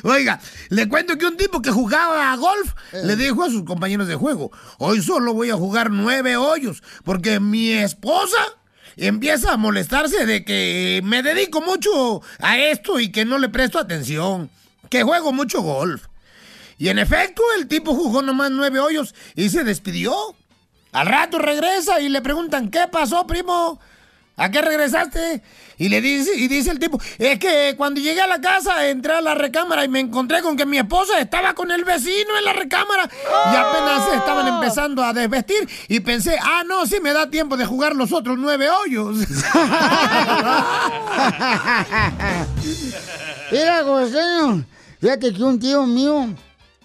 Oiga, 0.02 0.40
le 0.70 0.88
cuento 0.88 1.18
que 1.18 1.26
un 1.26 1.36
tipo 1.36 1.60
que 1.60 1.70
jugaba 1.70 2.32
a 2.32 2.36
golf 2.36 2.72
le 2.92 3.16
dijo 3.16 3.44
a 3.44 3.50
sus 3.50 3.64
compañeros 3.64 4.08
de 4.08 4.14
juego, 4.14 4.50
hoy 4.78 5.02
solo 5.02 5.34
voy 5.34 5.50
a 5.50 5.56
jugar 5.56 5.90
nueve 5.90 6.36
hoyos, 6.36 6.82
porque 7.04 7.38
mi 7.38 7.72
esposa 7.72 8.38
empieza 9.06 9.52
a 9.52 9.56
molestarse 9.56 10.26
de 10.26 10.44
que 10.44 11.00
me 11.04 11.22
dedico 11.22 11.60
mucho 11.60 12.22
a 12.38 12.58
esto 12.58 13.00
y 13.00 13.10
que 13.10 13.24
no 13.24 13.38
le 13.38 13.48
presto 13.48 13.78
atención, 13.78 14.50
que 14.88 15.02
juego 15.02 15.32
mucho 15.32 15.62
golf. 15.62 16.06
Y 16.78 16.88
en 16.88 16.98
efecto, 16.98 17.42
el 17.58 17.66
tipo 17.66 17.94
jugó 17.94 18.22
nomás 18.22 18.50
nueve 18.50 18.78
hoyos 18.80 19.14
y 19.34 19.50
se 19.50 19.64
despidió. 19.64 20.14
Al 20.92 21.06
rato 21.06 21.38
regresa 21.38 22.00
y 22.00 22.08
le 22.08 22.20
preguntan, 22.20 22.70
¿qué 22.70 22.86
pasó, 22.90 23.26
primo? 23.26 23.80
¿A 24.40 24.50
qué 24.50 24.62
regresaste? 24.62 25.42
Y 25.76 25.90
le 25.90 26.00
dice, 26.00 26.30
y 26.34 26.48
dice 26.48 26.70
el 26.70 26.78
tipo, 26.78 26.98
es 27.18 27.38
que 27.38 27.74
cuando 27.76 28.00
llegué 28.00 28.22
a 28.22 28.26
la 28.26 28.40
casa 28.40 28.88
entré 28.88 29.12
a 29.12 29.20
la 29.20 29.34
recámara 29.34 29.84
y 29.84 29.88
me 29.88 30.00
encontré 30.00 30.40
con 30.40 30.56
que 30.56 30.64
mi 30.64 30.78
esposa 30.78 31.20
estaba 31.20 31.52
con 31.54 31.70
el 31.70 31.84
vecino 31.84 32.38
en 32.38 32.44
la 32.46 32.54
recámara 32.54 33.04
y 33.52 33.54
apenas 33.56 34.08
se 34.08 34.16
estaban 34.16 34.48
empezando 34.48 35.04
a 35.04 35.12
desvestir 35.12 35.68
y 35.88 36.00
pensé, 36.00 36.36
ah, 36.42 36.62
no, 36.66 36.86
sí 36.86 36.96
me 37.02 37.12
da 37.12 37.28
tiempo 37.28 37.56
de 37.58 37.66
jugar 37.66 37.94
los 37.96 38.12
otros 38.12 38.38
nueve 38.38 38.68
hoyos. 38.70 39.18
Mira, 43.52 43.82
costeño, 43.84 44.64
fíjate 45.00 45.32
que 45.32 45.42
un 45.42 45.58
tío 45.58 45.84
mío, 45.86 46.28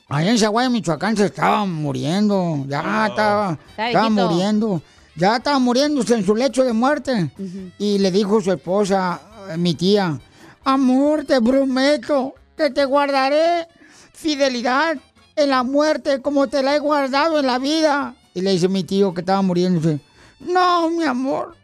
allá 0.09 0.31
en 0.31 0.39
Zaguaya, 0.39 0.69
Michoacán, 0.69 1.15
se 1.15 1.25
estaba 1.25 1.65
muriendo. 1.65 2.65
Ya 2.67 2.79
estaba, 3.07 3.57
Está 3.69 3.87
estaba 3.87 4.09
viejito. 4.09 4.29
muriendo. 4.29 4.81
Ya 5.15 5.37
estaba 5.37 5.59
muriéndose 5.59 6.15
en 6.15 6.25
su 6.25 6.35
lecho 6.35 6.63
de 6.63 6.73
muerte. 6.73 7.31
Y 7.77 7.99
le 7.99 8.11
dijo 8.11 8.41
su 8.41 8.51
esposa, 8.51 9.21
eh, 9.49 9.57
mi 9.57 9.73
tía, 9.73 10.19
amor, 10.63 11.25
te 11.25 11.41
prometo 11.41 12.33
que 12.57 12.69
te 12.69 12.85
guardaré 12.85 13.67
fidelidad 14.13 14.97
en 15.35 15.49
la 15.49 15.63
muerte 15.63 16.21
como 16.21 16.47
te 16.47 16.63
la 16.63 16.75
he 16.75 16.79
guardado 16.79 17.39
en 17.39 17.45
la 17.45 17.59
vida. 17.59 18.15
Y 18.33 18.41
le 18.41 18.51
dice 18.51 18.67
mi 18.67 18.83
tío 18.83 19.13
que 19.13 19.21
estaba 19.21 19.41
muriendo, 19.41 19.79
dice, 19.79 20.01
no, 20.39 20.89
mi 20.89 21.03
amor, 21.05 21.55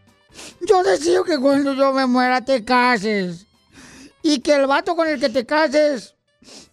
yo 0.68 0.84
deseo 0.84 1.24
que 1.24 1.38
cuando 1.38 1.74
yo 1.74 1.92
me 1.94 2.06
muera 2.06 2.44
te 2.44 2.64
cases. 2.64 3.48
Y 4.24 4.40
que 4.40 4.56
el 4.56 4.68
vato 4.68 4.96
con 4.96 5.08
el 5.08 5.20
que 5.20 5.30
te 5.30 5.46
cases, 5.46 6.16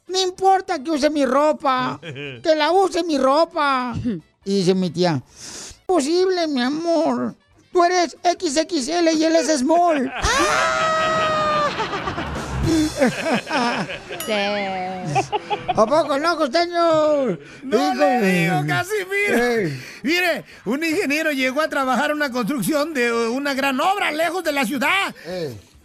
no 0.06 0.20
importa 0.20 0.82
que 0.82 0.90
use 0.90 1.10
mi 1.10 1.24
ropa, 1.24 1.98
que 2.02 2.54
la 2.56 2.70
use 2.70 3.02
mi 3.02 3.18
ropa. 3.18 3.94
Y 4.44 4.60
dice 4.60 4.74
mi 4.74 4.88
tía, 4.88 5.22
posible, 5.88 6.46
mi 6.46 6.60
amor. 6.60 7.34
Tú 7.72 7.82
eres 7.82 8.14
XXL 8.22 9.08
y 9.16 9.24
él 9.24 9.36
es 9.36 9.58
small. 9.58 10.12
¿A 15.68 15.86
poco 15.86 16.18
no, 16.18 16.36
costeño? 16.36 17.38
No 17.62 17.94
le 17.94 18.20
digo, 18.20 18.66
casi 18.66 18.92
mire. 19.10 19.80
Mire, 20.02 20.44
un 20.66 20.84
ingeniero 20.84 21.32
llegó 21.32 21.62
a 21.62 21.68
trabajar 21.68 22.10
en 22.10 22.16
una 22.16 22.30
construcción 22.30 22.92
de 22.92 23.10
una 23.10 23.54
gran 23.54 23.80
obra 23.80 24.10
lejos 24.10 24.44
de 24.44 24.52
la 24.52 24.66
ciudad. 24.66 25.14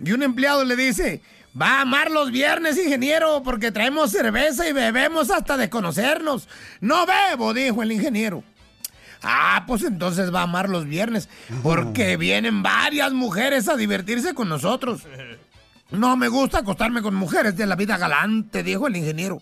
Y 0.04 0.12
un 0.12 0.22
empleado 0.22 0.66
le 0.66 0.76
dice, 0.76 1.22
va 1.60 1.78
a 1.78 1.82
amar 1.82 2.12
los 2.12 2.30
viernes, 2.30 2.78
ingeniero, 2.78 3.42
porque 3.42 3.72
traemos 3.72 4.12
cerveza 4.12 4.68
y 4.68 4.74
bebemos 4.74 5.32
hasta 5.32 5.56
de 5.56 5.70
conocernos. 5.70 6.50
No 6.82 7.06
bebo, 7.06 7.54
dijo 7.54 7.82
el 7.82 7.94
ingeniero. 7.94 8.44
Ah, 9.23 9.63
pues 9.65 9.83
entonces 9.83 10.33
va 10.33 10.41
a 10.41 10.43
amar 10.43 10.69
los 10.69 10.86
viernes, 10.86 11.29
porque 11.62 12.17
vienen 12.17 12.62
varias 12.62 13.13
mujeres 13.13 13.69
a 13.69 13.77
divertirse 13.77 14.33
con 14.33 14.49
nosotros. 14.49 15.03
No 15.91 16.17
me 16.17 16.27
gusta 16.27 16.59
acostarme 16.59 17.01
con 17.01 17.15
mujeres 17.15 17.55
de 17.55 17.65
la 17.65 17.75
vida 17.75 17.97
galante, 17.97 18.63
dijo 18.63 18.88
el 18.88 18.97
ingeniero. 18.97 19.41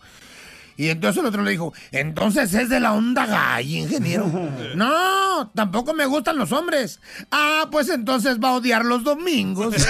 Y 0.78 0.90
entonces 0.90 1.22
el 1.22 1.28
otro 1.28 1.44
le 1.44 1.52
dijo, 1.52 1.74
entonces 1.92 2.54
es 2.54 2.70
de 2.70 2.80
la 2.80 2.94
onda 2.94 3.26
gay, 3.26 3.78
ingeniero. 3.78 4.26
No, 4.76 5.52
tampoco 5.54 5.94
me 5.94 6.06
gustan 6.06 6.38
los 6.38 6.52
hombres. 6.52 7.00
Ah, 7.32 7.68
pues 7.72 7.90
entonces 7.90 8.40
va 8.40 8.50
a 8.50 8.54
odiar 8.54 8.86
los 8.86 9.04
domingos. 9.04 9.76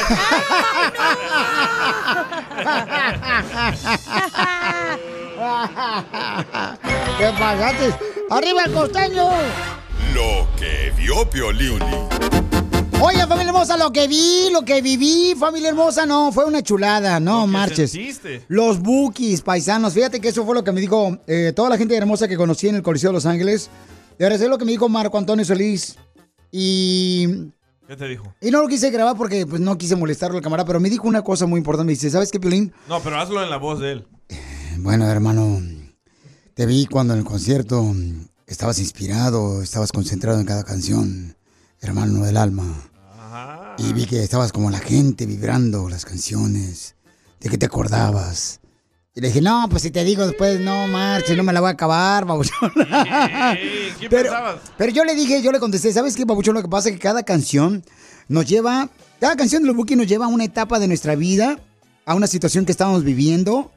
¿Qué 7.17 7.29
pasaste? 7.39 7.95
¡Arriba 8.29 8.63
el 8.65 8.73
costeño! 8.73 9.29
Lo 10.13 10.47
que 10.57 10.91
vio 10.97 11.29
Piolín. 11.29 11.79
Oye, 13.01 13.25
familia 13.25 13.47
hermosa, 13.49 13.77
lo 13.77 13.91
que 13.91 14.07
vi, 14.07 14.49
lo 14.51 14.63
que 14.63 14.81
viví, 14.81 15.33
familia 15.35 15.69
hermosa, 15.69 16.05
no, 16.05 16.31
fue 16.31 16.45
una 16.45 16.61
chulada, 16.61 17.19
no 17.19 17.47
marches. 17.47 17.91
sentiste. 17.91 18.45
Los 18.47 18.79
bookies, 18.79 19.41
paisanos, 19.41 19.93
fíjate 19.93 20.19
que 20.21 20.27
eso 20.29 20.45
fue 20.45 20.53
lo 20.53 20.63
que 20.63 20.71
me 20.71 20.81
dijo 20.81 21.17
eh, 21.25 21.51
toda 21.55 21.69
la 21.69 21.77
gente 21.77 21.95
hermosa 21.95 22.27
que 22.27 22.37
conocí 22.37 22.67
en 22.67 22.75
el 22.75 22.83
Coliseo 22.83 23.09
de 23.09 23.13
Los 23.15 23.25
Ángeles. 23.25 23.69
Y 24.19 24.23
ahora 24.23 24.37
sé 24.37 24.47
lo 24.47 24.57
que 24.59 24.65
me 24.65 24.71
dijo 24.71 24.87
Marco 24.87 25.17
Antonio 25.17 25.43
Solís. 25.43 25.97
Y, 26.51 27.27
¿Qué 27.87 27.95
te 27.95 28.07
dijo? 28.07 28.35
y 28.39 28.51
no 28.51 28.61
lo 28.61 28.67
quise 28.67 28.91
grabar 28.91 29.17
porque 29.17 29.47
pues 29.47 29.61
no 29.61 29.77
quise 29.77 29.95
molestarlo 29.95 30.37
al 30.37 30.43
camarada, 30.43 30.67
pero 30.67 30.79
me 30.79 30.89
dijo 30.91 31.07
una 31.07 31.23
cosa 31.23 31.47
muy 31.47 31.57
importante. 31.57 31.87
Me 31.87 31.93
dice, 31.93 32.11
¿sabes 32.11 32.31
qué, 32.31 32.39
Piolín? 32.39 32.71
No, 32.87 32.99
pero 33.01 33.19
hazlo 33.19 33.41
en 33.41 33.49
la 33.49 33.57
voz 33.57 33.79
de 33.79 33.93
él. 33.93 34.07
Bueno, 34.77 35.05
hermano, 35.09 35.59
te 36.53 36.67
vi 36.67 36.85
cuando 36.85 37.13
en 37.13 37.19
el 37.19 37.25
concierto 37.25 37.83
estabas 38.51 38.79
inspirado, 38.79 39.61
estabas 39.61 39.91
concentrado 39.91 40.39
en 40.39 40.45
cada 40.45 40.63
canción, 40.63 41.37
hermano 41.79 42.25
del 42.25 42.35
alma. 42.35 42.91
Y 43.77 43.93
vi 43.93 44.05
que 44.05 44.21
estabas 44.23 44.51
como 44.51 44.69
la 44.69 44.79
gente 44.79 45.25
vibrando 45.25 45.87
las 45.87 46.05
canciones, 46.05 46.95
de 47.39 47.49
que 47.49 47.57
te 47.57 47.65
acordabas. 47.65 48.59
Y 49.15 49.21
le 49.21 49.27
dije, 49.27 49.41
no, 49.41 49.67
pues 49.69 49.83
si 49.83 49.91
te 49.91 50.03
digo 50.03 50.25
después, 50.27 50.59
no 50.59 50.87
marches, 50.87 51.35
no 51.35 51.43
me 51.43 51.53
la 51.53 51.61
voy 51.61 51.69
a 51.69 51.71
acabar, 51.71 52.25
babuchón. 52.25 52.71
¿Qué 53.99 54.09
pero, 54.09 54.23
pensabas? 54.23 54.59
pero 54.77 54.91
yo 54.91 55.05
le 55.05 55.15
dije, 55.15 55.41
yo 55.41 55.51
le 55.51 55.59
contesté, 55.59 55.91
¿sabes 55.93 56.15
qué, 56.15 56.25
babuchón? 56.25 56.53
Lo 56.53 56.61
que 56.61 56.69
pasa 56.69 56.89
es 56.89 56.95
que 56.95 57.01
cada 57.01 57.23
canción 57.23 57.83
nos 58.27 58.45
lleva, 58.45 58.89
cada 59.19 59.35
canción 59.37 59.63
de 59.63 59.67
los 59.67 59.75
Bookies 59.77 59.97
nos 59.97 60.07
lleva 60.07 60.25
a 60.25 60.29
una 60.29 60.43
etapa 60.43 60.77
de 60.79 60.87
nuestra 60.87 61.15
vida, 61.15 61.57
a 62.05 62.15
una 62.15 62.27
situación 62.27 62.65
que 62.65 62.73
estábamos 62.73 63.05
viviendo. 63.05 63.71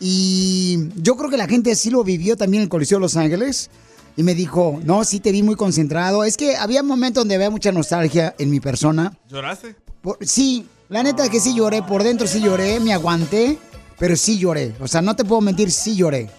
Y 0.00 0.88
yo 0.96 1.16
creo 1.16 1.30
que 1.30 1.36
la 1.36 1.46
gente 1.46 1.70
así 1.72 1.90
lo 1.90 2.02
vivió 2.04 2.36
también 2.36 2.62
en 2.62 2.64
el 2.64 2.68
Coliseo 2.68 2.98
de 2.98 3.02
Los 3.02 3.16
Ángeles. 3.16 3.70
Y 4.16 4.22
me 4.22 4.34
dijo, 4.34 4.80
no, 4.84 5.04
sí 5.04 5.20
te 5.20 5.30
vi 5.30 5.42
muy 5.42 5.56
concentrado. 5.56 6.24
Es 6.24 6.36
que 6.36 6.56
había 6.56 6.82
momentos 6.82 7.20
donde 7.22 7.34
había 7.34 7.50
mucha 7.50 7.70
nostalgia 7.72 8.34
en 8.38 8.50
mi 8.50 8.60
persona. 8.60 9.16
¿Lloraste? 9.28 9.76
Por- 10.00 10.18
sí, 10.22 10.66
la 10.88 11.02
neta 11.02 11.24
es 11.24 11.30
que 11.30 11.40
sí 11.40 11.54
lloré. 11.54 11.82
Por 11.82 12.02
dentro 12.02 12.26
sí 12.26 12.40
lloré, 12.40 12.80
me 12.80 12.92
aguanté, 12.94 13.58
pero 13.98 14.16
sí 14.16 14.38
lloré. 14.38 14.74
O 14.80 14.88
sea, 14.88 15.02
no 15.02 15.14
te 15.16 15.24
puedo 15.24 15.40
mentir, 15.42 15.70
sí 15.70 15.96
lloré. 15.96 16.30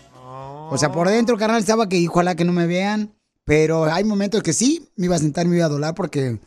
O 0.70 0.78
sea, 0.78 0.92
por 0.92 1.08
dentro, 1.08 1.38
carnal, 1.38 1.60
estaba 1.60 1.88
que 1.88 2.08
ojalá 2.10 2.36
que 2.36 2.44
no 2.46 2.52
me 2.54 2.66
vean. 2.68 3.14
Pero 3.46 3.86
hay 3.86 4.04
momentos 4.04 4.44
que 4.44 4.52
sí, 4.52 4.90
me 4.98 5.06
iba 5.06 5.16
a 5.16 5.20
sentar, 5.20 5.48
me 5.48 5.56
iba 5.56 5.66
a 5.66 5.70
dolar 5.70 5.94
porque 5.96 6.38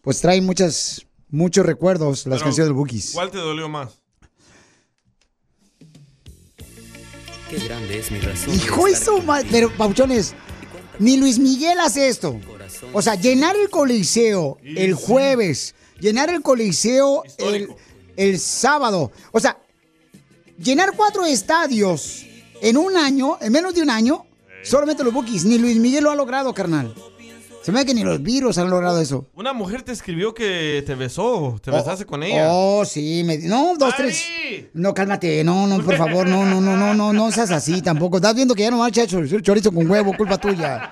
pues 0.00 0.20
trae 0.20 0.40
muchas, 0.40 1.04
muchos 1.28 1.66
recuerdos 1.66 2.24
las 2.26 2.38
Pero, 2.38 2.44
canciones 2.44 2.68
del 2.68 2.72
Bookies. 2.74 3.10
¿Cuál 3.12 3.30
te 3.30 3.36
dolió 3.36 3.68
más? 3.68 3.90
Qué 7.50 7.58
grande 7.58 7.98
es 7.98 8.10
mi 8.10 8.20
razón. 8.20 8.54
Hijo 8.54 8.86
eso, 8.86 9.22
ma- 9.22 9.42
pero 9.50 9.70
pauchones, 9.76 10.34
ni 10.98 11.16
Luis 11.16 11.38
Miguel 11.38 11.78
hace 11.80 12.08
esto. 12.08 12.38
O 12.92 13.02
sea, 13.02 13.14
llenar 13.14 13.56
el 13.56 13.70
coliseo 13.70 14.58
el 14.62 14.94
jueves, 14.94 15.74
llenar 16.00 16.30
el 16.30 16.42
coliseo 16.42 17.22
el, 17.38 17.68
el 18.16 18.38
sábado. 18.38 19.12
O 19.32 19.40
sea, 19.40 19.58
llenar 20.62 20.92
cuatro 20.96 21.24
estadios 21.26 22.24
en 22.60 22.76
un 22.76 22.96
año, 22.96 23.38
en 23.40 23.52
menos 23.52 23.74
de 23.74 23.82
un 23.82 23.90
año, 23.90 24.26
solamente 24.62 25.04
los 25.04 25.12
bookies. 25.12 25.44
Ni 25.44 25.58
Luis 25.58 25.76
Miguel 25.78 26.04
lo 26.04 26.10
ha 26.10 26.16
logrado, 26.16 26.52
carnal. 26.54 26.94
Se 27.68 27.72
me 27.72 27.80
ve 27.80 27.84
que 27.84 27.92
ni 27.92 28.02
los 28.02 28.22
virus 28.22 28.56
han 28.56 28.70
logrado 28.70 28.98
eso. 28.98 29.28
Una 29.34 29.52
mujer 29.52 29.82
te 29.82 29.92
escribió 29.92 30.32
que 30.32 30.82
te 30.86 30.94
besó, 30.94 31.60
te 31.62 31.70
besaste 31.70 32.06
con 32.06 32.22
ella. 32.22 32.48
Oh, 32.50 32.82
sí, 32.86 33.22
me, 33.26 33.36
no, 33.36 33.74
dos, 33.76 33.94
tres. 33.94 34.24
No, 34.72 34.94
cálmate, 34.94 35.44
no, 35.44 35.66
no, 35.66 35.84
por 35.84 35.98
favor, 35.98 36.26
no, 36.26 36.46
no, 36.46 36.62
no, 36.62 36.78
no, 36.78 36.94
no, 36.94 37.12
no 37.12 37.30
seas 37.30 37.50
así 37.50 37.82
tampoco. 37.82 38.16
Estás 38.16 38.34
viendo 38.34 38.54
que 38.54 38.62
ya 38.62 38.70
no 38.70 38.78
marcha 38.78 39.06
chorizo, 39.06 39.38
chorizo 39.40 39.70
con 39.70 39.86
huevo, 39.86 40.16
culpa 40.16 40.38
tuya. 40.38 40.90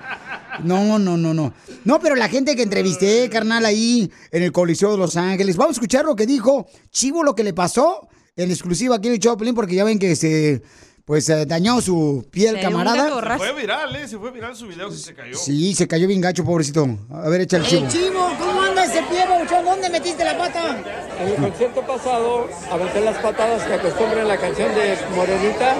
No, 0.65 0.99
no, 0.99 1.17
no, 1.17 1.33
no. 1.33 1.55
No, 1.87 1.99
pero 1.99 2.15
la 2.15 2.29
gente 2.29 2.55
que 2.55 2.63
entrevisté, 2.65 3.31
carnal, 3.31 3.65
ahí 3.65 4.13
en 4.31 4.43
el 4.43 4.53
Coliseo 4.53 4.93
de 4.93 4.99
Los 4.99 5.17
Ángeles, 5.17 5.57
vamos 5.57 5.71
a 5.71 5.81
escuchar 5.81 6.05
lo 6.05 6.15
que 6.15 6.27
dijo 6.27 6.67
Chivo, 6.91 7.25
lo 7.25 7.35
que 7.35 7.43
le 7.43 7.55
pasó 7.55 8.07
en 8.37 8.51
exclusiva 8.51 8.97
aquí 8.97 9.09
en 9.09 9.15
el 9.15 9.21
Choplin, 9.21 9.55
porque 9.55 9.77
ya 9.77 9.85
ven 9.85 9.99
que 9.99 10.15
se, 10.15 10.61
pues, 11.07 11.29
eh, 11.29 11.47
dañó 11.47 11.81
su 11.81 12.27
piel, 12.33 12.61
camarada. 12.61 13.07
Se 13.07 13.39
fue 13.39 13.53
viral, 13.53 13.95
¿eh? 13.95 14.09
Se 14.09 14.19
fue 14.19 14.33
viral 14.33 14.57
su 14.57 14.67
video 14.67 14.91
que 14.91 14.97
se 14.97 15.15
cayó. 15.15 15.37
Sí, 15.39 15.73
se 15.73 15.87
cayó 15.87 16.09
bien 16.09 16.21
gacho, 16.21 16.45
pobrecito. 16.45 16.85
A 17.13 17.29
ver, 17.29 17.43
echa 17.43 17.59
el 17.59 17.65
chivo. 17.65 17.89
chivo, 17.89 18.29
¿cómo 18.41 18.61
anda 18.61 18.85
ese 18.85 19.03
pie, 19.05 19.25
babuchón? 19.25 19.65
¿Dónde 19.65 19.89
metiste 19.89 20.25
la 20.25 20.37
pata? 20.37 20.77
En 21.21 21.29
el 21.29 21.37
concierto 21.37 21.81
pasado 21.83 22.49
aventé 22.73 23.01
las 23.03 23.17
patadas 23.19 23.63
que 23.63 23.75
acostumbran 23.75 24.19
en 24.19 24.29
la 24.29 24.37
canción 24.37 24.75
de 24.75 24.99
Morenita 25.15 25.77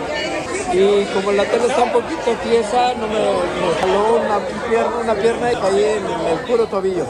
y 0.73 1.05
como 1.07 1.33
la 1.33 1.45
tela 1.45 1.67
está 1.67 1.83
un 1.83 1.93
poquito 1.93 2.33
tiesa, 2.45 2.95
no 2.95 3.09
me, 3.09 3.15
me 3.15 3.75
jaló 3.81 4.21
una 4.21 4.39
pierna, 4.69 4.97
una 5.03 5.15
pierna 5.17 5.53
y 5.53 5.57
caí 5.57 5.85
en 5.85 6.07
el 6.07 6.39
puro 6.47 6.67
tobillo. 6.69 7.05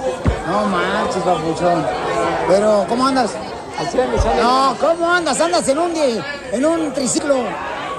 No 0.46 0.64
manches, 0.64 1.22
papuchón. 1.22 1.86
Pero, 2.48 2.86
¿cómo 2.88 3.06
andas? 3.06 3.32
Así 3.78 3.98
me 3.98 4.18
sale. 4.18 4.42
No, 4.42 4.74
¿cómo 4.80 5.12
andas? 5.12 5.38
Andas 5.38 5.68
en 5.68 5.78
un, 5.78 5.92
en 6.52 6.64
un 6.64 6.94
triciclo. 6.94 7.44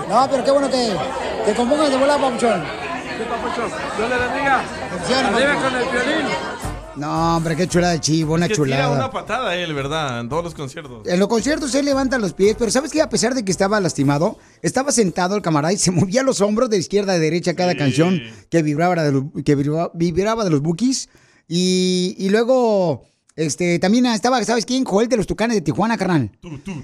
No, 0.10 0.28
pero 0.30 0.44
qué 0.44 0.52
bueno 0.52 0.70
que 0.70 0.96
te 1.46 1.54
compongas 1.54 1.90
de 1.90 1.98
volar, 1.98 2.20
papuchón. 2.20 2.64
Sí, 2.64 3.24
papuchón. 3.30 3.72
Dios 3.98 4.10
le 4.10 4.18
bendiga. 4.18 4.64
Con 5.62 5.76
el 5.76 5.90
violín. 5.90 6.28
No, 6.96 7.38
hombre, 7.38 7.56
qué 7.56 7.68
chulada 7.68 7.94
de 7.94 8.00
chivo, 8.00 8.34
una 8.34 8.48
que 8.48 8.56
tira 8.56 8.66
chulada. 8.66 8.92
una 8.92 9.12
patada 9.12 9.56
él, 9.56 9.72
¿verdad? 9.74 10.22
En 10.22 10.30
todos 10.30 10.44
los 10.44 10.56
conciertos. 10.56 11.06
En 11.08 11.20
los 11.20 11.28
conciertos 11.28 11.76
él 11.76 11.86
levanta 11.86 12.18
los 12.18 12.34
pies, 12.34 12.56
pero 12.58 12.72
¿sabes 12.72 12.92
qué? 12.92 13.02
A 13.04 13.10
pesar 13.10 13.36
de 13.36 13.46
que 13.46 13.52
estaba 13.52 13.80
lastimado, 13.80 14.38
estaba 14.64 14.92
sentado 14.92 15.36
el 15.36 15.44
camarada 15.44 15.74
y 15.74 15.78
se 15.78 15.92
movía 15.92 16.24
los 16.24 16.42
hombros 16.42 16.70
de 16.72 16.78
izquierda 16.78 17.14
a 17.14 17.20
derecha 17.20 17.54
cada 17.56 17.76
canción 17.76 18.20
que 18.50 18.64
vibraba 18.64 18.96
de 19.04 19.12
los, 19.12 19.24
que 19.46 19.56
vibraba, 19.56 19.92
vibraba 19.94 20.44
de 20.44 20.50
los 20.50 20.62
bookies. 20.62 21.10
Y, 21.48 22.16
y 22.18 22.30
luego, 22.30 23.04
este, 23.38 23.78
también 23.78 24.08
estaba, 24.08 24.44
¿sabes 24.44 24.66
quién? 24.66 24.84
Joel 24.84 25.08
de 25.08 25.16
los 25.16 25.28
Tucanes 25.28 25.56
de 25.56 25.62
Tijuana, 25.62 25.96
carnal. 25.96 26.32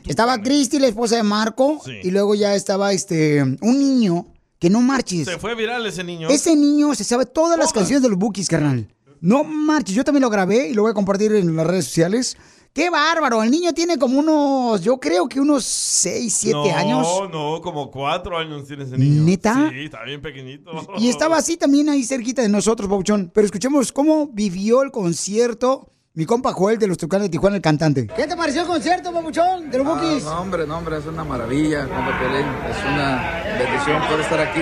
estaba 0.08 0.42
Cristi, 0.42 0.78
la 0.80 0.88
esposa 0.88 1.16
de 1.18 1.24
Marco, 1.24 1.82
Sí. 1.84 1.94
y 2.04 2.12
luego 2.12 2.36
ya 2.36 2.54
estaba 2.56 2.94
este, 2.94 3.42
un 3.42 3.80
niño 3.80 4.28
que 4.60 4.70
no 4.70 4.80
marches. 4.80 5.26
Se 5.28 5.40
fue 5.40 5.56
viral 5.56 5.86
ese 5.86 6.04
niño. 6.04 6.30
Ese 6.30 6.56
niño 6.56 6.94
se 6.96 7.04
sabe 7.04 7.26
todas 7.26 7.58
las 7.58 7.74
canciones 7.74 8.04
de 8.04 8.10
los 8.10 8.18
Bookies, 8.18 8.48
carnal. 8.48 8.88
No 9.20 9.44
marches, 9.44 9.96
yo 9.96 10.04
también 10.04 10.22
lo 10.22 10.30
grabé 10.30 10.70
y 10.70 10.74
lo 10.74 10.84
voy 10.84 10.92
a 10.92 10.94
compartir 10.94 11.34
en 11.34 11.56
las 11.56 11.66
redes 11.66 11.86
sociales. 11.86 12.38
¡Qué 12.72 12.90
bárbaro! 12.90 13.44
El 13.44 13.52
niño 13.52 13.74
tiene 13.74 13.98
como 13.98 14.20
unos, 14.20 14.82
yo 14.82 15.00
creo 15.00 15.28
que 15.28 15.40
unos 15.40 15.64
6, 15.64 16.34
7 16.34 16.54
no, 16.58 16.76
años. 16.76 17.08
No, 17.32 17.62
como 17.62 17.90
cuatro 17.92 18.38
años 18.38 18.68
tiene 18.68 18.84
ese 18.84 18.98
niño. 18.98 19.24
¿Neta? 19.24 19.70
Sí, 19.72 19.86
está 19.86 20.04
bien 20.04 20.22
pequeñito. 20.22 20.72
Y 20.98 21.10
estaba 21.10 21.38
así 21.38 21.56
también 21.58 21.90
ahí 21.90 22.04
cerquita 22.04 22.42
de 22.42 22.50
nosotros, 22.50 22.90
Pauchón. 22.90 23.32
Pero 23.34 23.46
escuchemos 23.46 23.92
cómo 23.92 24.28
vivió 24.28 24.82
el 24.82 24.92
concierto 24.92 25.88
mi 26.16 26.28
compa 26.28 26.54
Joel 26.54 26.78
de 26.78 26.86
los 26.86 26.98
Tucanes 27.00 27.26
de 27.26 27.30
Tijuana, 27.32 27.56
el 27.56 27.62
cantante. 27.64 28.06
¿Qué 28.16 28.28
te 28.28 28.36
pareció 28.36 28.62
el 28.62 28.68
concierto, 28.68 29.12
papuchón, 29.12 29.72
de 29.72 29.78
los 29.80 29.88
Ah, 29.88 30.20
no, 30.24 30.42
hombre, 30.42 30.68
no, 30.68 30.78
hombre, 30.78 30.98
es 31.00 31.06
una 31.08 31.24
maravilla, 31.24 31.88
compa 31.88 32.20
Piolín. 32.20 32.46
Es 32.70 32.78
una 32.94 33.42
bendición 33.58 34.02
poder 34.04 34.20
estar 34.20 34.40
aquí, 34.40 34.62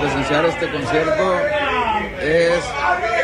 presenciar 0.00 0.44
este 0.46 0.72
concierto. 0.72 1.34
Es 2.20 2.64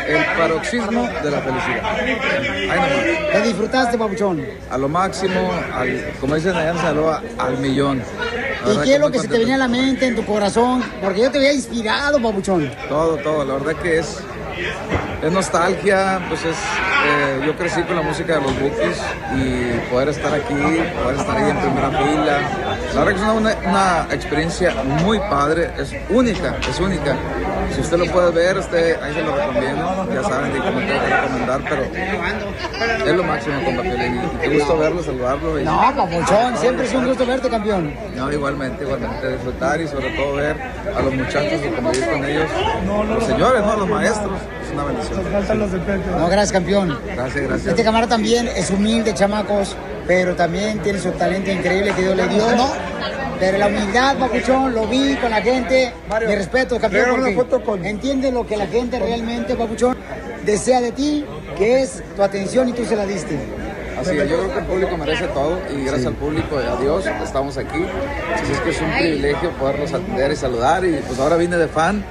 el 0.07 0.25
paroxismo 0.37 1.09
de 1.23 1.31
la 1.31 1.41
felicidad. 1.41 3.31
¿Qué 3.33 3.41
disfrutaste, 3.41 3.97
papuchón? 3.97 4.45
A 4.69 4.77
lo 4.77 4.87
máximo, 4.87 5.51
al- 5.75 6.13
como 6.21 6.35
dicen 6.35 6.55
allá 6.55 6.69
en 6.71 6.77
Sinaloa, 6.77 7.21
al 7.37 7.57
millón. 7.57 8.01
La 8.65 8.73
¿Y 8.75 8.77
qué 8.85 8.93
es 8.93 8.99
lo 9.01 9.11
que 9.11 9.19
se 9.19 9.27
te 9.27 9.39
venía 9.39 9.55
a 9.55 9.57
la 9.57 9.67
mente, 9.67 10.07
en 10.07 10.15
tu 10.15 10.25
corazón? 10.25 10.81
Porque 11.01 11.19
yo 11.21 11.31
te 11.31 11.39
había 11.39 11.51
inspirado, 11.51 12.21
papuchón. 12.21 12.71
Todo, 12.87 13.17
todo, 13.17 13.43
la 13.43 13.55
verdad 13.55 13.81
que 13.81 13.99
es, 13.99 14.19
es 15.21 15.31
nostalgia, 15.33 16.21
pues 16.29 16.45
es, 16.45 16.55
eh, 17.03 17.41
yo 17.45 17.55
crecí 17.55 17.81
con 17.83 17.95
la 17.95 18.01
música 18.01 18.35
de 18.35 18.41
los 18.41 18.59
Bookies 18.59 19.01
y 19.35 19.89
poder 19.89 20.09
estar 20.09 20.33
aquí, 20.33 20.53
poder 20.53 21.15
estar 21.17 21.37
ahí 21.37 21.49
en 21.49 21.57
primera 21.57 21.89
fila, 21.89 22.70
la 22.95 23.03
verdad 23.03 23.11
que 23.11 23.15
es 23.15 23.21
una, 23.21 23.33
una- 23.33 23.69
una 23.69 24.07
experiencia 24.15 24.73
muy 25.03 25.19
padre, 25.19 25.69
es 25.77 25.93
única, 26.09 26.55
es 26.69 26.79
única. 26.79 27.15
Si 27.73 27.81
usted 27.81 27.97
lo 27.97 28.05
puede 28.11 28.31
ver, 28.31 28.57
usted, 28.57 29.01
ahí 29.01 29.13
se 29.13 29.21
lo 29.21 29.35
recomiendo, 29.35 30.07
ya 30.13 30.23
saben 30.23 30.51
de 30.53 30.59
cómo 30.59 30.79
tengo 30.79 31.01
que 31.05 31.15
recomendar, 31.15 31.61
pero 31.69 31.83
es 33.05 33.15
lo 33.15 33.23
máximo 33.23 33.63
con 33.63 33.85
y 33.85 34.37
qué 34.41 34.57
gusto 34.57 34.77
verlo, 34.77 35.03
saludarlo. 35.03 35.59
y- 35.59 35.63
No, 35.63 35.93
papuchón, 35.95 36.57
siempre 36.57 36.85
es 36.85 36.93
un 36.93 37.07
gusto 37.07 37.25
verte, 37.25 37.49
campeón. 37.49 37.93
no, 38.15 38.31
igualmente, 38.31 38.83
igualmente, 38.83 39.31
disfrutar 39.33 39.79
y 39.81 39.87
sobre 39.87 40.09
todo 40.11 40.35
ver 40.35 40.55
a 40.95 41.01
los 41.01 41.13
muchachos 41.13 41.59
y 41.65 41.69
convivir 41.69 42.09
con 42.09 42.25
ellos. 42.25 42.49
Los 43.09 43.23
señores, 43.25 43.61
¿no? 43.65 43.75
Los 43.77 43.87
maestros. 43.89 44.31
Es 44.65 44.71
una 44.73 44.83
bendición. 44.85 45.21
No, 46.17 46.27
gracias, 46.27 46.51
campeón. 46.51 46.99
Gracias, 47.15 47.43
gracias. 47.47 47.67
Este 47.67 47.83
camarada 47.83 48.09
también 48.09 48.47
es 48.49 48.69
humilde, 48.69 49.13
chamacos, 49.13 49.75
pero 50.11 50.35
también 50.35 50.79
tiene 50.79 50.99
su 50.99 51.09
talento 51.11 51.49
increíble 51.49 51.93
que 51.95 52.01
Dios 52.01 52.17
le 52.17 52.27
dio, 52.27 52.53
¿no? 52.53 52.69
Pero 53.39 53.57
la 53.57 53.67
humildad, 53.67 54.17
papuchón, 54.17 54.73
lo 54.73 54.85
vi 54.85 55.15
con 55.15 55.31
la 55.31 55.41
gente. 55.41 55.93
Mi 56.27 56.35
respeto, 56.35 56.77
campeón, 56.81 57.11
una 57.11 57.61
porque 57.63 57.87
entiende 57.87 58.29
lo 58.29 58.45
que 58.45 58.57
la 58.57 58.67
gente 58.67 58.99
realmente, 58.99 59.55
papuchón, 59.55 59.95
desea 60.45 60.81
de 60.81 60.91
ti, 60.91 61.25
que 61.57 61.81
es 61.83 62.03
tu 62.17 62.23
atención 62.23 62.67
y 62.67 62.73
tú 62.73 62.83
se 62.83 62.97
la 62.97 63.05
diste. 63.05 63.39
Así 64.01 64.17
es, 64.17 64.29
yo 64.29 64.37
creo 64.39 64.53
que 64.53 64.59
el 64.59 64.65
público 64.65 64.97
merece 64.97 65.27
todo 65.27 65.59
y 65.69 65.83
gracias 65.83 66.07
al 66.07 66.15
público 66.15 66.59
y 66.59 66.65
a 66.65 66.75
Dios 66.77 67.05
estamos 67.23 67.57
aquí. 67.57 67.85
Así 68.33 68.51
es 68.51 68.59
que 68.61 68.69
es 68.71 68.81
un 68.81 68.91
privilegio 68.91 69.51
poderlos 69.51 69.93
atender 69.93 70.31
y 70.31 70.35
saludar 70.35 70.83
y 70.83 70.93
pues 71.07 71.19
ahora 71.19 71.37
vine 71.37 71.57
de 71.57 71.67
fan 71.67 72.03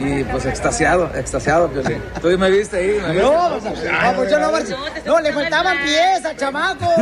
y 0.00 0.24
pues 0.24 0.46
extasiado, 0.46 1.10
extasiado, 1.14 1.68
Piolín. 1.68 2.02
Tú 2.20 2.28
me 2.36 2.50
viste 2.50 2.76
ahí, 2.78 2.98
me 3.00 3.12
viste. 3.12 3.22
No, 3.22 3.58
papuchón, 4.02 4.40
no, 4.42 4.52
marches. 4.52 4.76
no, 5.06 5.20
le 5.20 5.32
faltaban 5.32 5.78
piezas, 5.84 6.36
chamaco. 6.36 6.86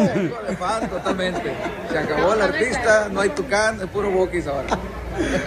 De 0.48 0.56
fan, 0.56 0.88
totalmente. 0.90 1.52
Se 1.90 1.98
acabó 1.98 2.34
el 2.34 2.42
artista, 2.42 3.08
no 3.10 3.20
hay 3.20 3.30
tucán, 3.30 3.80
es 3.80 3.86
puro 3.86 4.10
boquis 4.10 4.46
ahora. 4.46 4.78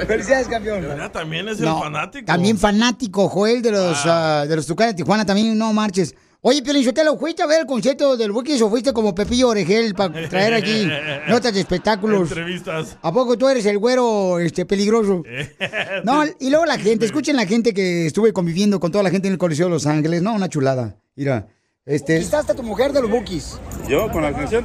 Felicidades, 0.08 0.47
campeón. 0.47 0.88
Ya, 0.97 1.12
también 1.12 1.47
es 1.47 1.60
el 1.60 1.65
No, 1.65 1.80
fanático. 1.82 2.25
También 2.25 2.58
fanático, 2.58 3.30
Joel, 3.30 3.62
de 3.62 3.71
los, 3.71 4.02
ah, 4.06 4.45
de 4.47 4.56
los 4.56 4.65
Tucanes 4.65 4.95
de 4.95 5.04
Tijuana, 5.04 5.25
también 5.25 5.56
no 5.58 5.71
marches. 5.73 6.15
Oye, 6.41 6.62
Piolín, 6.62 6.89
¿lo 7.04 7.17
fuiste 7.17 7.43
a 7.43 7.47
ver 7.47 7.60
el 7.60 7.65
concierto 7.65 8.15
del 8.15 8.32
Bookies 8.32 8.62
o 8.62 8.69
fuiste 8.69 8.93
como 8.93 9.13
Pepillo 9.13 9.49
Orejel 9.49 9.93
para 9.93 10.30
traer 10.30 10.54
aquí 10.54 10.88
notas 11.28 11.54
de 11.54 11.60
espectáculos? 11.60 12.30
Entrevistas. 12.30 12.97
¿A 13.02 13.12
poco 13.12 13.38
tú 13.38 13.49
eres 13.49 13.65
el 13.65 13.78
güero 13.78 14.39
este, 14.39 14.65
peligroso? 14.65 15.23
No, 16.06 16.23
y 16.39 16.49
luego 16.49 16.65
la 16.65 16.78
gente, 16.78 17.06
escuchen 17.06 17.36
la 17.36 17.45
gente 17.45 17.73
que 17.73 18.06
estuve 18.06 18.32
conviviendo 18.32 18.80
con 18.80 18.89
toda 18.89 19.04
la 19.04 19.10
gente 19.10 19.28
en 19.28 19.34
el 19.34 19.38
Coliseo 19.38 19.65
de 19.65 19.71
Los 19.71 19.86
Ángeles, 19.86 20.21
no, 20.21 20.34
una 20.34 20.47
chulada. 20.47 20.95
Mira, 21.15 21.47
este... 21.86 22.19
¿Quitaste 22.19 22.54
a 22.54 22.56
tu 22.56 22.63
mujer 22.63 22.93
de 22.93 23.02
los 23.02 23.12
Bookies? 23.12 23.60
Yo 23.89 24.10
con 24.10 24.21
la 24.21 24.32
canción, 24.32 24.63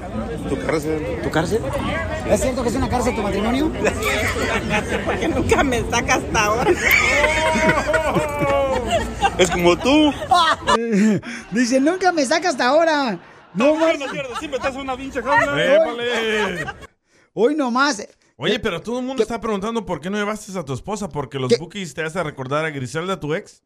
tu 0.49 0.57
cárcel. 0.65 1.03
¿Tu 1.25 1.31
cárcel? 1.31 1.61
¿Es 2.31 2.41
cierto 2.41 2.63
que 2.63 2.69
es 2.69 2.75
una 2.77 2.89
cárcel 2.89 3.17
tu 3.17 3.23
matrimonio? 3.23 3.73
Porque 5.05 5.29
nunca 5.29 5.65
me 5.65 5.83
saca 5.91 6.15
hasta 6.15 6.45
ahora. 6.45 6.71
Es 9.39 9.51
como 9.51 9.77
tú. 9.79 10.13
Dice, 11.51 11.81
nunca 11.81 12.13
me 12.13 12.25
saca 12.25 12.49
hasta 12.49 12.67
ahora. 12.67 13.19
No, 13.55 13.79
No, 13.79 13.93
no 13.97 14.11
cierto, 14.11 14.37
siempre 14.39 14.59
estás 14.59 14.75
una 14.77 14.97
pinche 14.97 15.23
jaula. 15.23 16.77
Hoy 17.33 17.55
nomás. 17.55 18.07
Oye, 18.37 18.59
pero 18.59 18.81
todo 18.81 18.99
el 18.99 19.05
mundo 19.05 19.23
está 19.23 19.41
preguntando 19.41 19.87
por 19.87 20.01
qué 20.01 20.11
no 20.11 20.19
llevaste 20.19 20.57
a 20.59 20.65
tu 20.65 20.73
esposa, 20.73 21.09
porque 21.09 21.39
los 21.39 21.57
bookies 21.59 21.95
te 21.95 22.03
hacen 22.03 22.25
recordar 22.25 22.65
a 22.65 22.71
Griselda, 22.71 23.21
tu 23.21 23.35
ex. 23.35 23.63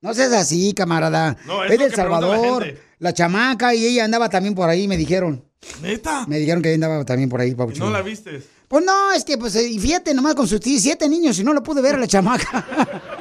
No 0.00 0.14
seas 0.14 0.32
así, 0.32 0.72
camarada. 0.74 1.36
No, 1.46 1.64
es 1.64 1.72
es 1.72 1.78
del 1.78 1.90
la 1.90 1.96
Salvador. 1.96 2.78
La, 2.98 3.12
chamaca 3.12 3.74
y 3.74 3.84
ella 3.86 4.04
andaba 4.04 4.28
también 4.28 4.54
por 4.54 4.68
ahí, 4.68 4.86
me 4.86 4.96
dijeron. 4.96 5.44
¿Neta? 5.82 6.26
Me 6.28 6.38
dijeron 6.38 6.62
que 6.62 6.68
ella 6.68 6.86
andaba 6.86 7.04
también 7.04 7.28
por 7.28 7.40
ahí, 7.40 7.50
¿Y 7.50 7.54
papuchón. 7.54 7.86
no 7.86 7.92
la 7.92 8.02
viste? 8.02 8.42
Pues 8.68 8.84
no, 8.84 9.12
es 9.12 9.24
que, 9.24 9.38
pues, 9.38 9.56
eh, 9.56 9.68
y 9.68 9.78
fíjate 9.78 10.12
nomás 10.14 10.34
con 10.34 10.46
sus 10.46 10.60
siete 10.62 11.08
niños 11.08 11.38
y 11.38 11.44
no 11.44 11.52
lo 11.52 11.62
pude 11.62 11.80
ver 11.82 11.94
a 11.94 11.98
la 11.98 12.06
chamaca. 12.06 13.12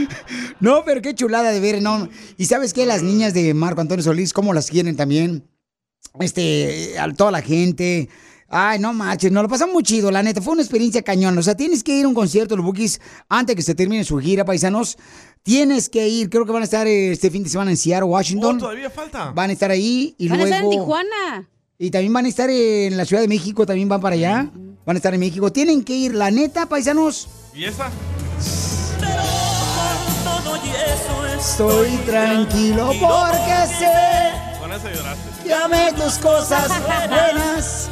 no, 0.60 0.84
pero 0.84 1.02
qué 1.02 1.14
chulada 1.14 1.50
de 1.50 1.60
ver, 1.60 1.82
¿no? 1.82 2.08
Y 2.36 2.46
¿sabes 2.46 2.72
qué? 2.72 2.86
Las 2.86 3.02
niñas 3.02 3.34
de 3.34 3.54
Marco 3.54 3.80
Antonio 3.80 4.02
Solís, 4.02 4.32
cómo 4.32 4.52
las 4.52 4.70
quieren 4.70 4.96
también. 4.96 5.44
Este, 6.20 6.98
a 6.98 7.12
toda 7.12 7.30
la 7.30 7.42
gente. 7.42 8.08
Ay, 8.48 8.78
no 8.78 8.92
manches, 8.92 9.32
nos 9.32 9.42
lo 9.42 9.48
pasamos 9.48 9.74
muy 9.74 9.82
chido, 9.82 10.10
la 10.10 10.22
neta. 10.22 10.40
Fue 10.40 10.52
una 10.52 10.62
experiencia 10.62 11.02
cañón. 11.02 11.36
O 11.36 11.42
sea, 11.42 11.56
tienes 11.56 11.82
que 11.82 11.98
ir 11.98 12.04
a 12.04 12.08
un 12.08 12.14
concierto 12.14 12.54
de 12.54 12.58
los 12.58 12.66
Bookies 12.66 13.00
antes 13.28 13.56
que 13.56 13.62
se 13.62 13.74
termine 13.74 14.04
su 14.04 14.18
gira, 14.18 14.44
paisanos. 14.44 14.96
Tienes 15.42 15.88
que 15.88 16.08
ir, 16.08 16.30
creo 16.30 16.46
que 16.46 16.52
van 16.52 16.62
a 16.62 16.64
estar 16.64 16.86
este 16.86 17.30
fin 17.30 17.42
de 17.42 17.48
semana 17.50 17.72
en 17.72 17.76
Seattle, 17.76 18.08
Washington. 18.08 18.56
Oh, 18.56 18.60
todavía 18.60 18.90
falta. 18.90 19.32
Van 19.32 19.50
a 19.50 19.52
estar 19.52 19.70
ahí 19.70 20.14
y 20.18 20.28
Van 20.28 20.40
a 20.40 20.42
luego... 20.42 20.54
estar 20.54 20.64
en 20.64 20.70
Tijuana. 20.70 21.50
Y 21.78 21.90
también 21.90 22.12
van 22.12 22.24
a 22.24 22.28
estar 22.28 22.48
en 22.48 22.96
la 22.96 23.04
Ciudad 23.04 23.20
de 23.20 23.28
México, 23.28 23.66
también 23.66 23.88
van 23.88 24.00
para 24.00 24.14
allá. 24.14 24.50
Van 24.86 24.96
a 24.96 24.98
estar 24.98 25.12
en 25.12 25.20
México. 25.20 25.52
Tienen 25.52 25.82
que 25.82 25.94
ir, 25.94 26.14
la 26.14 26.30
neta, 26.30 26.66
paisanos. 26.66 27.28
¿Y 27.54 27.64
esa? 27.64 27.90
Estoy 31.38 31.90
tranquilo 32.06 32.92
porque 33.00 33.66
sé 33.78 34.32
Con 34.60 34.72
esa 34.72 34.90
lloraste. 34.90 35.42
que 35.44 35.54
amé 35.54 35.92
tus 35.92 36.14
cosas 36.18 36.68
buenas 36.86 37.88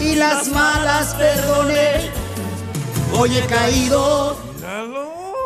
y 0.00 0.14
las 0.16 0.48
malas 0.48 1.14
perdoné. 1.14 2.10
Hoy 3.16 3.36
he 3.38 3.46
caído, 3.46 4.36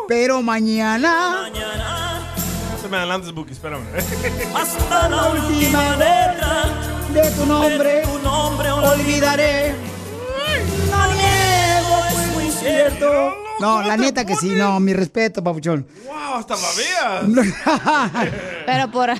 pero 0.08 0.42
mañana 0.42 1.48
No 2.72 2.78
se 2.80 2.88
me 2.88 2.96
adelantes, 2.98 3.32
Bookie, 3.32 3.52
espérame. 3.52 3.84
hasta 4.54 5.08
la 5.08 5.28
última 5.30 5.96
letra 5.96 6.64
de 7.12 7.30
tu 7.30 7.46
nombre, 7.46 8.02
olvidaré. 8.70 9.74
No 10.90 11.06
niego, 11.12 12.04
es 12.10 12.34
muy 12.34 12.50
cierto. 12.50 13.43
No, 13.60 13.82
la 13.82 13.96
neta 13.96 14.24
que 14.24 14.36
sí, 14.36 14.50
no, 14.50 14.80
mi 14.80 14.92
respeto, 14.92 15.42
papuchón. 15.42 15.86
¡Wow! 16.06 16.34
¡Hasta 16.38 16.54
babeas! 16.56 17.48
Pero 18.66 18.90
por... 18.90 19.10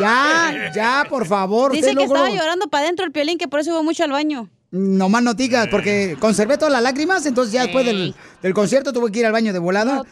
Ya, 0.00 0.72
ya, 0.74 1.06
por 1.08 1.26
favor. 1.26 1.72
Dice 1.72 1.94
que 1.94 2.04
estaba 2.04 2.30
llorando 2.30 2.68
para 2.68 2.84
adentro 2.84 3.04
el 3.04 3.12
piolín, 3.12 3.38
que 3.38 3.48
por 3.48 3.60
eso 3.60 3.70
iba 3.70 3.82
mucho 3.82 4.04
al 4.04 4.12
baño. 4.12 4.48
No 4.70 5.08
más 5.08 5.22
noticas, 5.22 5.68
porque 5.68 6.16
conservé 6.20 6.58
todas 6.58 6.72
las 6.72 6.82
lágrimas, 6.82 7.24
entonces 7.24 7.52
ya 7.54 7.62
después 7.62 7.86
del, 7.86 8.14
del 8.42 8.54
concierto 8.54 8.92
tuve 8.92 9.10
que 9.10 9.20
ir 9.20 9.26
al 9.26 9.32
baño 9.32 9.52
de 9.52 9.58
volada. 9.58 10.02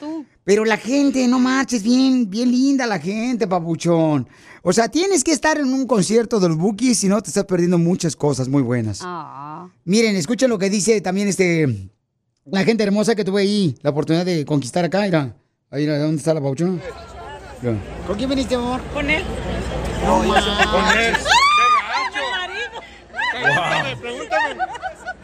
Pero 0.45 0.65
la 0.65 0.77
gente, 0.77 1.27
no 1.29 1.39
marches, 1.39 1.83
bien, 1.83 2.31
bien 2.31 2.51
linda 2.51 2.87
la 2.87 2.99
gente, 2.99 3.47
papuchón. 3.47 4.29
O 4.63 4.73
sea, 4.73 4.89
tienes 4.89 5.25
que 5.25 5.33
estar 5.33 5.59
en 5.59 5.67
un 5.67 5.87
concierto 5.87 6.41
de 6.41 6.49
los 6.49 6.57
Bookies, 6.57 6.99
si 6.99 7.09
no 7.09 7.21
te 7.23 7.29
estás 7.29 7.45
perdiendo 7.45 7.79
muchas 7.79 8.17
cosas 8.17 8.49
muy 8.49 8.63
buenas. 8.63 9.01
Ah. 9.03 9.69
Miren, 9.85 10.17
escuchen 10.17 10.49
lo 10.49 10.59
que 10.59 10.71
dice 10.71 11.01
también 11.01 11.29
este 11.29 11.91
la 12.47 12.65
gente 12.65 12.85
hermosa 12.85 13.15
que 13.15 13.25
tuve 13.25 13.43
ahí, 13.43 13.75
la 13.83 13.91
oportunidad 13.91 14.25
de 14.25 14.45
conquistar 14.45 14.85
acá, 14.85 15.01
mira. 15.03 15.35
Ahí, 15.71 15.83
mira, 15.83 15.99
¿dónde 15.99 16.17
está 16.19 16.33
la 16.35 16.41
papuchón? 16.41 16.81
Mira. 17.61 17.77
¿Con 18.07 18.17
quién 18.17 18.31
viniste, 18.31 18.55
amor? 18.55 18.81
Con 18.95 19.11
él. 19.11 19.25
No, 20.05 20.19
con 20.19 20.99
él. 20.99 21.15
Wow. 23.37 23.43
Pregúntame, 23.43 23.97
pregúntame. 23.97 24.57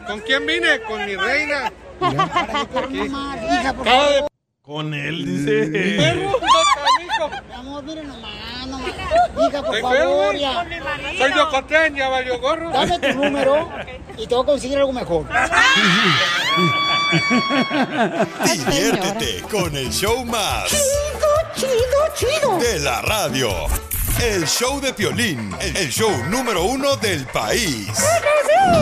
¿Con 0.07 0.19
quién 0.21 0.45
vine? 0.45 0.81
Con 0.87 1.05
mi 1.05 1.15
reina. 1.15 1.71
Hija, 2.01 3.73
por 3.73 3.85
Cada 3.85 4.09
de- 4.11 4.27
Con 4.61 4.93
él, 4.93 5.25
dice. 5.25 5.67
Mi 7.47 7.53
amor, 7.53 7.83
miren 7.83 8.07
nomás, 8.07 8.67
nomás. 8.67 8.89
Hija, 9.47 9.63
por 9.63 9.75
¿De 9.75 9.81
favor, 9.81 10.31
qué, 10.33 10.39
ya. 10.39 10.65
Soy 11.17 11.39
Ocotlán, 11.39 11.95
ya 11.95 12.09
valió 12.09 12.39
gorro. 12.39 12.69
Dame 12.71 12.99
tu 12.99 13.13
número 13.13 13.69
y 14.17 14.27
te 14.27 14.35
voy 14.35 14.43
a 14.43 14.45
conseguir 14.45 14.77
algo 14.77 14.91
mejor. 14.93 15.25
Diviértete 18.45 19.41
con 19.49 19.75
el 19.75 19.89
show 19.91 20.25
más. 20.25 20.69
Chido, 20.69 21.29
chido, 21.55 21.69
chido. 22.15 22.57
De 22.59 22.79
la 22.79 23.01
radio. 23.01 23.49
El 24.21 24.45
show 24.45 24.79
de 24.79 24.93
Piolín, 24.93 25.51
el 25.59 25.89
show 25.89 26.11
número 26.29 26.63
uno 26.63 26.95
del 26.97 27.25
país. 27.27 27.87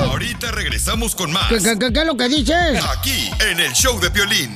Ahorita 0.04 0.52
regresamos 0.52 1.16
con 1.16 1.32
más. 1.32 1.50
¿Qué, 1.50 1.58
qué, 1.58 1.80
qué, 1.80 1.94
qué 1.94 2.00
es 2.00 2.06
lo 2.06 2.16
que 2.18 2.28
dices? 2.30 2.84
Aquí, 2.98 3.32
en 3.50 3.60
el 3.60 3.72
show 3.74 4.00
de 4.00 4.12
Piolín. 4.12 4.50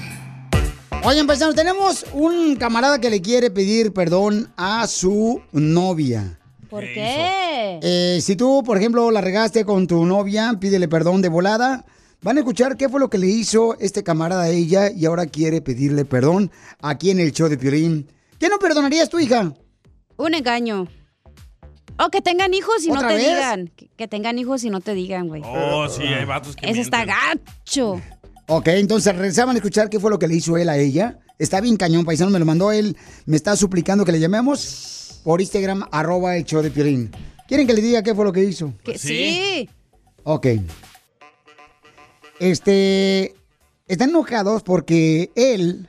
Oye, 1.04 1.24
paisanos, 1.26 1.56
tenemos 1.56 2.06
un 2.14 2.56
camarada 2.56 3.00
que 3.00 3.10
le 3.10 3.22
quiere 3.22 3.52
pedir 3.52 3.94
perdón 3.94 4.52
a 4.58 4.86
su 4.88 5.42
novia. 5.52 6.40
¿Por 6.70 6.84
qué? 6.84 7.80
Eh, 7.82 8.20
si 8.22 8.36
tú, 8.36 8.64
por 8.66 8.78
ejemplo, 8.78 9.12
la 9.12 9.22
regaste 9.22 9.66
con 9.66 9.88
tu 9.88 10.06
novia, 10.06 10.54
pídele 10.60 10.88
perdón 10.88 11.22
de 11.22 11.30
volada. 11.30 11.86
Van 12.26 12.38
a 12.38 12.40
escuchar 12.40 12.76
qué 12.76 12.90
fue 12.90 13.00
lo 13.00 13.08
que 13.08 13.20
le 13.20 13.28
hizo 13.28 13.78
este 13.80 14.02
camarada 14.04 14.46
a 14.46 14.50
ella 14.50 14.90
y 14.90 15.06
ahora 15.06 15.28
quiere 15.28 15.62
pedirle 15.62 16.06
perdón 16.06 16.50
aquí 16.82 17.12
en 17.12 17.20
el 17.20 17.32
show 17.32 17.48
de 17.48 17.56
Piolín. 17.56 18.08
¿Qué 18.40 18.50
no 18.50 18.58
perdonarías 18.58 19.10
tu 19.10 19.20
hija? 19.20 19.54
Un 20.18 20.34
engaño. 20.34 20.88
O 22.00 22.10
que 22.10 22.22
tengan 22.22 22.56
hijos 22.56 22.84
y 22.84 22.88
no 22.88 22.96
¿Otra 22.96 23.10
te 23.10 23.18
vez? 23.18 23.28
digan. 23.28 23.68
Que, 23.68 23.90
que 23.96 24.08
tengan 24.08 24.40
hijos 24.40 24.64
y 24.64 24.72
no 24.72 24.82
te 24.82 24.96
digan, 24.96 25.28
güey. 25.28 25.44
Oh, 25.46 25.88
sí, 25.88 26.02
hay 26.02 26.26
vatos 26.26 26.56
que 26.56 26.68
Eso 26.68 26.82
está 26.82 27.06
gacho. 27.06 28.02
Ok, 28.48 28.70
entonces 28.70 29.16
regresaban 29.16 29.56
a 29.56 29.60
escuchar 29.60 29.92
qué 29.92 30.00
fue 30.00 30.10
lo 30.10 30.18
que 30.18 30.28
le 30.28 30.34
hizo 30.34 30.58
él 30.58 30.70
a 30.70 30.78
ella. 30.78 31.20
Está 31.38 31.62
bien 31.62 31.78
cañón, 31.78 32.06
paisano, 32.06 32.32
me 32.32 32.40
lo 32.40 32.46
mandó 32.46 32.72
él. 32.72 32.98
Me 33.28 33.36
está 33.38 33.56
suplicando 33.56 34.04
que 34.04 34.12
le 34.12 34.20
llamemos 34.20 35.22
por 35.24 35.42
Instagram, 35.42 35.88
arroba 35.92 36.36
el 36.38 36.44
show 36.44 36.64
de 36.64 36.72
Piolín. 36.72 37.12
¿Quieren 37.48 37.68
que 37.68 37.74
le 37.76 37.84
diga 37.84 38.02
qué 38.02 38.16
fue 38.16 38.26
lo 38.26 38.34
que 38.34 38.44
hizo? 38.44 38.74
Que 38.84 38.98
sí. 38.98 39.70
Ok. 40.24 40.48
Este. 42.40 43.36
Están 43.88 44.10
enojados 44.10 44.64
porque 44.64 45.32
él 45.36 45.88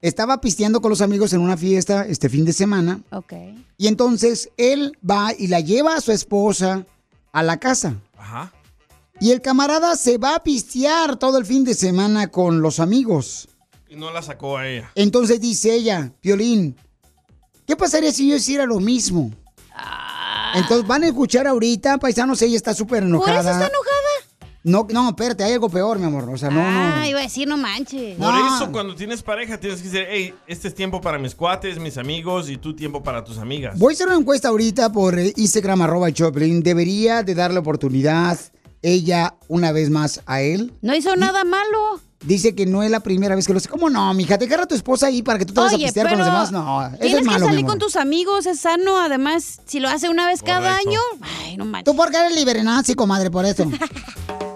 estaba 0.00 0.40
pisteando 0.40 0.80
con 0.80 0.90
los 0.90 1.00
amigos 1.00 1.32
en 1.32 1.40
una 1.40 1.56
fiesta 1.56 2.06
este 2.06 2.28
fin 2.28 2.44
de 2.44 2.52
semana. 2.52 3.00
Ok. 3.10 3.32
Y 3.76 3.88
entonces 3.88 4.50
él 4.56 4.96
va 5.08 5.32
y 5.36 5.48
la 5.48 5.60
lleva 5.60 5.96
a 5.96 6.00
su 6.00 6.12
esposa 6.12 6.86
a 7.32 7.42
la 7.42 7.58
casa. 7.58 7.96
Ajá. 8.16 8.52
Y 9.20 9.30
el 9.30 9.40
camarada 9.40 9.96
se 9.96 10.18
va 10.18 10.36
a 10.36 10.42
pistear 10.42 11.16
todo 11.16 11.38
el 11.38 11.46
fin 11.46 11.64
de 11.64 11.74
semana 11.74 12.28
con 12.28 12.60
los 12.60 12.80
amigos. 12.80 13.48
Y 13.88 13.96
no 13.96 14.12
la 14.12 14.22
sacó 14.22 14.58
a 14.58 14.68
ella. 14.68 14.90
Entonces 14.94 15.40
dice 15.40 15.74
ella, 15.74 16.12
Violín, 16.22 16.76
¿qué 17.66 17.76
pasaría 17.76 18.12
si 18.12 18.28
yo 18.28 18.36
hiciera 18.36 18.66
lo 18.66 18.80
mismo? 18.80 19.30
Entonces 20.54 20.86
van 20.86 21.02
a 21.02 21.08
escuchar 21.08 21.46
ahorita, 21.46 21.98
paisanos, 21.98 22.40
ella 22.42 22.56
está 22.56 22.74
súper 22.74 23.00
¿Por 23.00 23.08
enojada. 23.08 23.40
eso 23.40 23.50
está 23.50 23.66
enojada? 23.66 24.03
No, 24.64 24.86
no, 24.90 25.10
espérate, 25.10 25.44
hay 25.44 25.52
algo 25.52 25.68
peor, 25.68 25.98
mi 25.98 26.06
amor. 26.06 26.26
O 26.30 26.38
sea, 26.38 26.48
no, 26.48 26.60
Ah, 26.62 26.96
no. 27.00 27.06
iba 27.06 27.18
a 27.20 27.22
decir, 27.22 27.46
no 27.46 27.58
manches. 27.58 28.16
Por 28.16 28.34
eso, 28.34 28.72
cuando 28.72 28.94
tienes 28.94 29.22
pareja, 29.22 29.60
tienes 29.60 29.82
que 29.82 29.88
decir, 29.90 30.06
hey, 30.10 30.34
este 30.46 30.68
es 30.68 30.74
tiempo 30.74 31.02
para 31.02 31.18
mis 31.18 31.34
cuates, 31.34 31.78
mis 31.78 31.98
amigos, 31.98 32.48
y 32.48 32.56
tú 32.56 32.74
tiempo 32.74 33.02
para 33.02 33.22
tus 33.22 33.36
amigas. 33.36 33.78
Voy 33.78 33.92
a 33.92 33.94
hacer 33.94 34.06
una 34.08 34.16
encuesta 34.16 34.48
ahorita 34.48 34.90
por 34.90 35.18
eh, 35.18 35.34
Instagram, 35.36 35.82
arroba 35.82 36.10
Choplin. 36.10 36.62
¿Debería 36.62 37.22
de 37.22 37.34
darle 37.34 37.58
oportunidad 37.58 38.38
ella 38.80 39.34
una 39.48 39.70
vez 39.70 39.90
más 39.90 40.22
a 40.24 40.40
él? 40.40 40.72
No 40.80 40.94
hizo 40.94 41.14
nada 41.14 41.44
malo. 41.44 42.00
Dice 42.24 42.54
que 42.54 42.64
no 42.64 42.82
es 42.82 42.90
la 42.90 43.00
primera 43.00 43.34
vez 43.36 43.46
que 43.46 43.52
lo 43.52 43.58
hace. 43.58 43.68
¿Cómo 43.68 43.90
no, 43.90 44.14
mija? 44.14 44.38
Te 44.38 44.46
agarra 44.46 44.62
a 44.62 44.66
tu 44.66 44.74
esposa 44.74 45.08
ahí 45.08 45.22
para 45.22 45.38
que 45.38 45.44
tú 45.44 45.52
te 45.52 45.60
vayas 45.60 45.74
a 45.74 45.76
pistear 45.76 46.08
con 46.08 46.16
los 46.20 46.26
demás. 46.26 46.50
No, 46.52 46.86
eso 46.86 46.96
tienes 46.98 47.18
es 47.20 47.26
malo, 47.26 47.46
que 47.46 47.52
salir 47.52 47.66
con 47.66 47.78
tus 47.78 47.96
amigos, 47.96 48.46
es 48.46 48.60
sano. 48.60 48.96
Además, 48.98 49.60
si 49.66 49.78
lo 49.78 49.90
hace 49.90 50.08
una 50.08 50.26
vez 50.26 50.42
cada 50.42 50.74
año, 50.74 51.00
ay, 51.42 51.58
no 51.58 51.66
manches. 51.66 51.84
Tú 51.84 51.94
porque 51.94 52.16
eres 52.16 52.34
liberenazi, 52.34 52.94
comadre, 52.94 53.30
por 53.30 53.44
eso. 53.44 53.70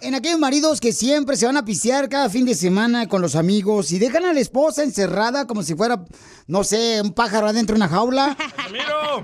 de 0.00 0.06
acuerdo 0.08 0.08
en 0.08 0.14
aquellos 0.14 0.38
maridos 0.38 0.80
que 0.80 0.92
siempre 0.92 1.36
se 1.36 1.46
van 1.46 1.56
a 1.56 1.64
pistear 1.64 2.08
cada 2.08 2.28
fin 2.28 2.44
de 2.44 2.54
semana 2.54 3.08
con 3.08 3.22
los 3.22 3.36
amigos 3.36 3.92
y 3.92 3.98
dejan 3.98 4.24
a 4.24 4.32
la 4.32 4.40
esposa 4.40 4.82
encerrada 4.82 5.46
como 5.46 5.62
si 5.62 5.74
fuera, 5.74 6.04
no 6.46 6.64
sé, 6.64 7.00
un 7.02 7.12
pájaro 7.12 7.46
adentro 7.46 7.74
de 7.74 7.78
una 7.78 7.88
jaula? 7.88 8.36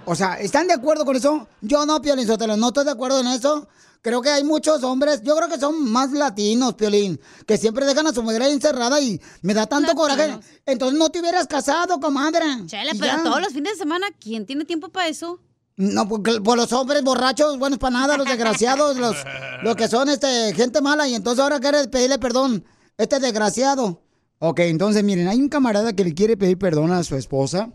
O 0.04 0.14
sea, 0.14 0.34
¿están 0.40 0.66
de 0.66 0.74
acuerdo 0.74 1.04
con 1.04 1.16
eso? 1.16 1.48
Yo 1.60 1.86
no, 1.86 2.00
Piolín 2.00 2.26
Sotelo, 2.26 2.56
no 2.56 2.68
estoy 2.68 2.84
de 2.84 2.90
acuerdo 2.90 3.20
en 3.20 3.28
eso. 3.28 3.68
Creo 4.00 4.22
que 4.22 4.28
hay 4.28 4.44
muchos 4.44 4.82
hombres, 4.84 5.22
yo 5.22 5.36
creo 5.36 5.48
que 5.48 5.58
son 5.58 5.90
más 5.90 6.12
latinos, 6.12 6.74
Piolín, 6.74 7.20
que 7.46 7.56
siempre 7.56 7.84
dejan 7.84 8.06
a 8.06 8.12
su 8.12 8.22
mujer 8.22 8.42
ahí 8.42 8.52
encerrada 8.52 9.00
y 9.00 9.20
me 9.42 9.54
da 9.54 9.66
tanto 9.66 9.94
coraje. 9.94 10.38
Entonces 10.66 10.98
no 10.98 11.10
te 11.10 11.20
hubieras 11.20 11.46
casado, 11.46 11.98
comadre. 11.98 12.44
Chela, 12.66 12.92
pero 12.92 13.06
ya. 13.06 13.22
todos 13.22 13.40
los 13.40 13.52
fines 13.52 13.72
de 13.72 13.78
semana, 13.78 14.06
¿quién 14.20 14.46
tiene 14.46 14.64
tiempo 14.64 14.88
para 14.88 15.08
eso? 15.08 15.40
No, 15.78 16.08
porque 16.08 16.40
por 16.40 16.58
los 16.58 16.72
hombres 16.72 17.04
borrachos, 17.04 17.56
buenos 17.56 17.78
para 17.78 17.92
nada, 17.92 18.16
los 18.16 18.26
desgraciados, 18.26 18.96
los, 18.96 19.16
los 19.62 19.76
que 19.76 19.86
son 19.86 20.08
este 20.08 20.52
gente 20.54 20.80
mala, 20.80 21.06
y 21.06 21.14
entonces 21.14 21.40
ahora 21.40 21.60
quiere 21.60 21.86
pedirle 21.86 22.18
perdón. 22.18 22.64
Este 22.98 23.20
desgraciado. 23.20 24.02
Ok, 24.40 24.58
entonces 24.60 25.04
miren, 25.04 25.28
hay 25.28 25.38
un 25.38 25.48
camarada 25.48 25.92
que 25.92 26.02
le 26.02 26.14
quiere 26.14 26.36
pedir 26.36 26.58
perdón 26.58 26.90
a 26.90 27.04
su 27.04 27.14
esposa. 27.14 27.70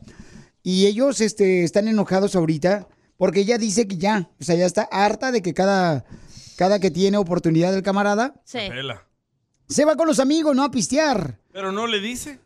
Y 0.61 0.85
ellos 0.85 1.21
este, 1.21 1.63
están 1.63 1.87
enojados 1.87 2.35
ahorita 2.35 2.89
porque 3.15 3.39
ella 3.39 3.57
dice 3.57 3.87
que 3.87 3.97
ya, 3.97 4.29
o 4.37 4.43
sea, 4.43 4.55
ya 4.55 4.65
está 4.65 4.83
harta 4.91 5.31
de 5.31 5.41
que 5.41 5.53
cada, 5.53 6.03
cada 6.57 6.79
que 6.79 6.91
tiene 6.91 7.15
oportunidad 7.15 7.73
el 7.73 7.83
camarada 7.83 8.33
Pela. 8.51 9.07
se 9.69 9.85
va 9.85 9.95
con 9.95 10.07
los 10.07 10.19
amigos, 10.19 10.53
¿no? 10.53 10.63
A 10.63 10.71
pistear. 10.71 11.39
Pero 11.53 11.71
no 11.71 11.87
le 11.87 12.01
dice. 12.01 12.41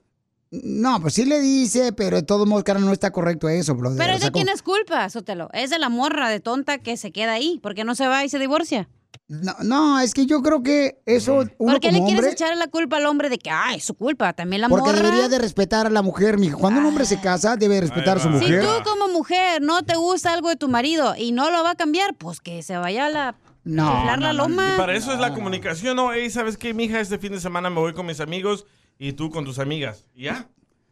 No, 0.52 1.02
pues 1.02 1.14
sí 1.16 1.26
le 1.26 1.42
dice, 1.42 1.92
pero 1.94 2.16
de 2.18 2.24
todos 2.24 2.48
modos, 2.48 2.64
cara, 2.64 2.80
no 2.80 2.92
está 2.94 3.12
correcto 3.12 3.50
eso, 3.50 3.76
brother. 3.76 3.98
Pero 3.98 4.14
O 4.14 4.16
¿es 4.16 4.22
sea, 4.22 4.30
de 4.30 4.34
quién 4.34 4.50
es 4.50 4.62
culpa, 4.62 5.10
Sotelo? 5.10 5.50
Es 5.54 5.70
de 5.70 5.80
la 5.80 5.90
morra 5.90 6.30
de 6.30 6.40
tonta 6.40 6.78
que 6.78 6.96
se 6.96 7.12
queda 7.12 7.34
ahí, 7.34 7.60
porque 7.62 7.84
no 7.84 7.96
se 7.96 8.08
va 8.08 8.24
y 8.24 8.30
se 8.30 8.40
divorcia. 8.40 8.88
No, 9.30 9.54
no, 9.62 10.00
es 10.00 10.14
que 10.14 10.26
yo 10.26 10.42
creo 10.42 10.64
que 10.64 11.02
eso 11.06 11.40
uno 11.58 11.74
¿Por 11.74 11.80
qué 11.82 11.92
le 11.92 12.00
quieres 12.00 12.16
hombre, 12.20 12.32
echar 12.32 12.56
la 12.56 12.68
culpa 12.68 12.96
al 12.96 13.06
hombre 13.08 13.28
de 13.30 13.38
que, 13.40 13.50
ah, 13.50 13.74
es 13.76 13.84
su 13.84 13.94
culpa? 13.94 14.32
También 14.32 14.62
la 14.62 14.70
porque 14.70 14.90
morra. 14.92 15.02
debería 15.02 15.28
de 15.28 15.38
respetar 15.38 15.86
a 15.86 15.90
la 15.90 16.02
mujer, 16.02 16.38
mijo. 16.38 16.58
Cuando 16.60 16.80
un 16.80 16.86
hombre 16.86 17.04
se 17.04 17.20
casa, 17.20 17.58
debe 17.58 17.82
respetar 17.82 18.18
a 18.18 18.20
su 18.22 18.30
Si 18.30 18.34
mujer. 18.36 18.64
tú 18.64 18.90
como 18.90 19.10
mujer 19.10 19.62
no 19.62 19.84
te 19.84 19.98
gusta 19.98 20.32
algo 20.32 20.48
de 20.48 20.56
tu 20.56 20.70
marido 20.70 21.14
y 21.18 21.34
no 21.34 21.52
lo 21.52 21.62
va 21.62 21.72
a 21.72 21.76
cambiar, 21.76 22.16
pues 22.16 22.40
que 22.40 22.64
se 22.64 22.78
vaya 22.78 23.08
a 23.08 23.10
la... 23.10 23.36
No, 23.66 24.06
la 24.06 24.32
loma. 24.32 24.76
Y 24.76 24.78
para 24.78 24.96
eso 24.96 25.12
es 25.12 25.20
la 25.20 25.34
comunicación, 25.34 25.98
¿no? 25.98 26.14
Hey, 26.14 26.30
¿sabes 26.30 26.56
qué, 26.58 26.74
mija? 26.74 27.02
Este 27.02 27.18
fin 27.18 27.34
de 27.34 27.42
semana 27.42 27.70
me 27.70 27.82
voy 27.82 27.94
con 27.94 28.06
mis 28.06 28.22
amigos 28.22 28.66
y 29.00 29.14
tú 29.14 29.30
con 29.30 29.46
tus 29.46 29.60
amigas. 29.60 30.06
¿Y 30.16 30.24
ya? 30.26 30.48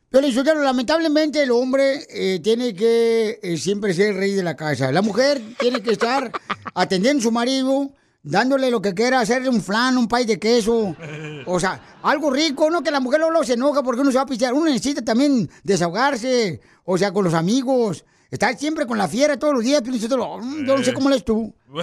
Pero 0.10 0.32
Sotelo, 0.32 0.64
lamentablemente 0.64 1.44
el 1.44 1.52
hombre 1.52 2.06
eh, 2.10 2.40
tiene 2.42 2.74
que 2.74 3.40
eh, 3.42 3.58
siempre 3.58 3.94
ser 3.94 4.12
el 4.12 4.16
rey 4.18 4.32
de 4.34 4.44
la 4.44 4.56
casa. 4.56 4.92
La 4.92 5.02
mujer 5.02 5.42
tiene 5.60 5.82
que 5.82 5.92
estar 5.92 6.32
atendiendo 6.74 7.20
a 7.20 7.24
su 7.24 7.32
marido, 7.32 7.92
dándole 8.24 8.72
lo 8.72 8.82
que 8.82 8.94
quiera, 8.94 9.20
hacerle 9.20 9.50
un 9.50 9.62
flan, 9.62 9.98
un 9.98 10.08
pay 10.08 10.26
de 10.26 10.40
queso. 10.40 10.96
O 11.48 11.60
sea, 11.60 11.80
algo 12.02 12.32
rico, 12.32 12.72
¿no? 12.72 12.82
Que 12.82 12.90
la 12.90 13.00
mujer 13.00 13.20
luego 13.20 13.44
se 13.44 13.54
enoja 13.54 13.84
porque 13.84 14.02
uno 14.02 14.12
se 14.12 14.18
va 14.18 14.24
a 14.24 14.26
pistear. 14.26 14.54
Uno 14.54 14.66
necesita 14.66 15.04
también 15.04 15.48
desahogarse, 15.64 16.60
o 16.84 16.98
sea, 16.98 17.12
con 17.12 17.24
los 17.24 17.36
amigos. 17.36 18.04
Estar 18.32 18.58
siempre 18.58 18.88
con 18.88 18.98
la 18.98 19.08
fiera 19.08 19.38
todos 19.38 19.54
los 19.54 19.64
días. 19.64 19.84
Mm, 19.84 20.66
Yo 20.66 20.76
no 20.78 20.84
sé 20.84 20.92
cómo 20.94 21.10
eres 21.10 21.24
tú. 21.24 21.54
Oh, 21.76 21.78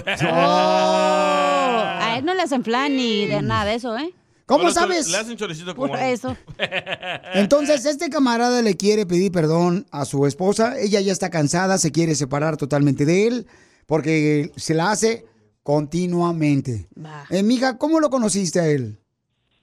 a 1.84 2.16
él 2.18 2.24
no 2.24 2.34
le 2.34 2.42
hacen 2.42 2.64
flan 2.64 2.96
ni 2.96 3.26
de 3.26 3.40
nada 3.42 3.66
de 3.66 3.74
eso, 3.74 3.96
¿eh? 3.96 4.12
¿Cómo 4.46 4.70
sabes? 4.70 5.08
Le 5.10 5.16
hacen 5.16 5.36
choricito 5.36 5.74
como... 5.74 5.88
Por 5.88 5.98
eso. 6.00 6.36
Entonces, 7.34 7.84
este 7.86 8.10
camarada 8.10 8.62
le 8.62 8.76
quiere 8.76 9.06
pedir 9.06 9.32
perdón 9.32 9.86
a 9.90 10.04
su 10.04 10.26
esposa. 10.26 10.78
Ella 10.78 11.00
ya 11.00 11.12
está 11.12 11.30
cansada, 11.30 11.78
se 11.78 11.92
quiere 11.92 12.14
separar 12.14 12.56
totalmente 12.56 13.04
de 13.04 13.26
él 13.26 13.46
porque 13.86 14.50
se 14.56 14.74
la 14.74 14.90
hace 14.90 15.26
continuamente. 15.62 16.88
Eh, 17.30 17.42
mija, 17.42 17.78
¿cómo 17.78 18.00
lo 18.00 18.10
conociste 18.10 18.60
a 18.60 18.66
él? 18.66 18.98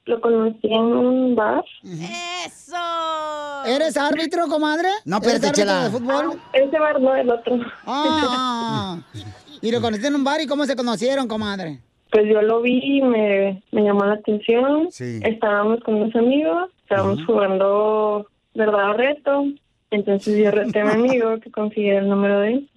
Lo 0.05 0.19
conocí 0.21 0.67
en 0.67 0.79
un 0.79 1.35
bar. 1.35 1.63
¡Eso! 1.83 2.75
¿Eres 3.65 3.95
árbitro, 3.97 4.47
comadre? 4.47 4.89
No, 5.05 5.17
¿Eres 5.17 5.33
espérate, 5.35 5.61
árbitro 5.61 5.63
chela. 5.63 5.83
de 5.83 5.89
fútbol? 5.91 6.41
ese 6.53 6.79
bar 6.79 6.99
no, 7.01 7.15
el 7.15 7.29
otro. 7.29 7.59
Ah, 7.85 8.97
y 9.61 9.71
lo 9.71 9.81
conociste 9.81 10.07
en 10.07 10.15
un 10.15 10.23
bar 10.23 10.41
y 10.41 10.47
cómo 10.47 10.65
se 10.65 10.75
conocieron, 10.75 11.27
comadre. 11.27 11.81
Pues 12.11 12.25
yo 12.27 12.41
lo 12.41 12.61
vi 12.61 12.79
y 12.81 13.01
me, 13.01 13.61
me 13.71 13.83
llamó 13.83 14.05
la 14.05 14.15
atención. 14.15 14.89
Estábamos 14.97 15.79
con 15.81 15.95
unos 15.95 16.15
amigos, 16.15 16.69
estábamos 16.81 17.23
jugando 17.25 18.25
verdad 18.55 18.91
o 18.91 18.93
reto. 18.93 19.43
Entonces 19.91 20.37
yo 20.37 20.51
reté 20.51 20.81
a 20.81 20.85
mi 20.85 20.91
amigo 20.91 21.39
que 21.43 21.51
consiguiera 21.51 21.99
el 21.99 22.09
número 22.09 22.39
de 22.41 22.53
él. 22.53 22.69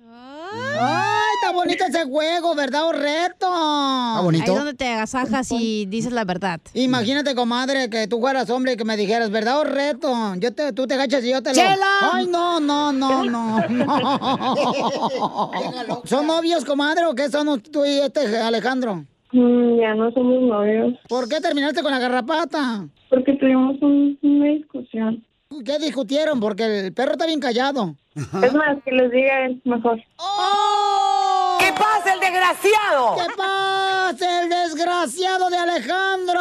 ¡Ay, 0.54 1.30
está 1.40 1.52
bonito 1.52 1.84
ese 1.84 2.04
juego, 2.04 2.54
verdad 2.54 2.86
o 2.86 2.92
reto! 2.92 3.46
¿Está 3.46 4.18
Ahí 4.20 4.40
es 4.40 4.46
donde 4.46 4.74
te 4.74 4.86
agasajas 4.88 5.50
y 5.50 5.86
dices 5.86 6.12
la 6.12 6.24
verdad. 6.24 6.60
Imagínate, 6.74 7.34
comadre, 7.34 7.88
que 7.88 8.06
tú 8.06 8.20
fueras 8.20 8.50
hombre 8.50 8.72
y 8.72 8.76
que 8.76 8.84
me 8.84 8.98
dijeras, 8.98 9.30
¿verdad 9.30 9.60
o 9.60 9.64
reto? 9.64 10.12
Yo 10.36 10.52
te, 10.52 10.72
tú 10.72 10.86
te 10.86 10.94
agachas 10.94 11.24
y 11.24 11.30
yo 11.30 11.42
te 11.42 11.50
lo... 11.50 11.54
¡Chela! 11.54 11.86
¡Ay, 12.12 12.26
no, 12.26 12.60
no, 12.60 12.92
no, 12.92 13.24
no! 13.24 13.66
no. 15.88 16.02
¿Son 16.04 16.26
novios, 16.26 16.64
comadre, 16.64 17.06
o 17.06 17.14
qué 17.14 17.30
son 17.30 17.60
tú 17.62 17.84
y 17.86 17.98
este 18.00 18.36
Alejandro? 18.38 19.06
Mm, 19.32 19.80
ya 19.80 19.94
no 19.94 20.10
somos 20.12 20.42
novios. 20.42 20.94
¿Por 21.08 21.28
qué 21.28 21.40
terminaste 21.40 21.82
con 21.82 21.90
la 21.90 21.98
garrapata? 21.98 22.86
Porque 23.08 23.32
tuvimos 23.34 23.76
un- 23.80 24.18
una 24.22 24.46
discusión. 24.46 25.24
¿Qué 25.64 25.78
discutieron? 25.78 26.40
Porque 26.40 26.64
el 26.86 26.92
perro 26.94 27.12
está 27.12 27.26
bien 27.26 27.40
callado. 27.40 27.94
Es 28.14 28.54
más, 28.54 28.78
que 28.84 28.92
les 28.92 29.10
diga 29.10 29.44
él 29.46 29.60
mejor. 29.64 30.00
¡Oh! 30.18 31.58
¡Que 31.60 31.72
pase 31.72 32.12
el 32.14 32.20
desgraciado! 32.20 33.16
¡Que 33.16 33.34
pase 33.36 34.42
el 34.42 34.48
desgraciado 34.48 35.50
de 35.50 35.56
Alejandro! 35.56 36.40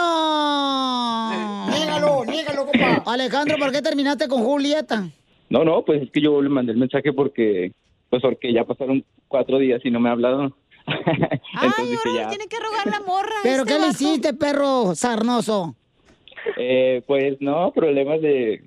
Niégalo, 1.71 2.25
niégalo, 2.25 2.65
compa. 2.65 3.03
Alejandro, 3.11 3.57
¿por 3.57 3.71
qué 3.71 3.81
terminaste 3.81 4.27
con 4.27 4.43
Julieta? 4.43 5.07
No, 5.49 5.63
no, 5.65 5.83
pues 5.83 6.03
es 6.03 6.11
que 6.11 6.21
yo 6.21 6.41
le 6.41 6.49
mandé 6.49 6.71
el 6.71 6.77
mensaje 6.77 7.11
porque, 7.13 7.73
pues 8.09 8.21
porque 8.21 8.53
ya 8.53 8.63
pasaron 8.63 9.03
cuatro 9.27 9.57
días 9.59 9.81
y 9.83 9.91
no 9.91 9.99
me 9.99 10.09
ha 10.09 10.13
hablado. 10.13 10.55
Entonces 11.53 11.89
dije 11.89 12.09
ya, 12.15 12.29
Tiene 12.29 12.47
que 12.47 12.57
rogar 12.59 12.87
la 12.87 12.99
morra. 13.05 13.35
¿Pero 13.43 13.57
este 13.63 13.67
qué 13.73 13.79
le 13.79 13.85
vato. 13.87 13.91
hiciste, 13.91 14.33
perro 14.33 14.95
sarnoso? 14.95 15.75
eh, 16.57 17.03
pues 17.05 17.37
no, 17.39 17.71
problemas 17.71 18.19
de, 18.21 18.63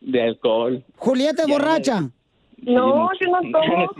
de 0.00 0.22
alcohol. 0.22 0.82
¿Julieta 0.96 1.42
es 1.42 1.48
borracha? 1.48 2.08
No, 2.62 3.08
yo 3.20 3.28
no 3.30 3.40
tomo. 3.52 3.90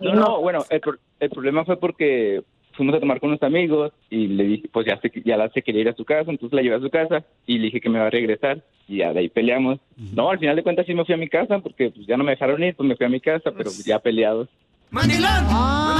No, 0.00 0.14
no, 0.14 0.40
bueno, 0.40 0.64
el, 0.70 0.80
el 1.20 1.30
problema 1.30 1.64
fue 1.64 1.76
porque 1.78 2.42
fuimos 2.80 2.94
a 2.94 3.00
tomar 3.00 3.20
con 3.20 3.28
unos 3.28 3.42
amigos 3.42 3.92
y 4.08 4.26
le 4.26 4.44
dije, 4.44 4.70
pues 4.72 4.86
ya, 4.86 4.98
se, 5.00 5.12
ya 5.22 5.36
la 5.36 5.50
se 5.50 5.60
quería 5.60 5.82
ir 5.82 5.88
a 5.90 5.94
su 5.94 6.06
casa, 6.06 6.30
entonces 6.30 6.56
la 6.56 6.62
llevé 6.62 6.76
a 6.76 6.80
su 6.80 6.88
casa 6.88 7.22
y 7.46 7.58
le 7.58 7.66
dije 7.66 7.78
que 7.78 7.90
me 7.90 7.98
va 7.98 8.06
a 8.06 8.10
regresar 8.10 8.62
y 8.88 8.98
ya 8.98 9.12
de 9.12 9.20
ahí 9.20 9.28
peleamos. 9.28 9.78
No, 10.14 10.30
al 10.30 10.38
final 10.38 10.56
de 10.56 10.62
cuentas 10.62 10.86
sí 10.86 10.94
me 10.94 11.04
fui 11.04 11.14
a 11.14 11.18
mi 11.18 11.28
casa 11.28 11.58
porque 11.58 11.90
pues 11.90 12.06
ya 12.06 12.16
no 12.16 12.24
me 12.24 12.30
dejaron 12.30 12.62
ir, 12.62 12.74
pues 12.74 12.88
me 12.88 12.96
fui 12.96 13.04
a 13.04 13.10
mi 13.10 13.20
casa, 13.20 13.52
pero 13.54 13.70
ya 13.84 13.98
peleados. 13.98 14.48
Ah, 14.94 15.98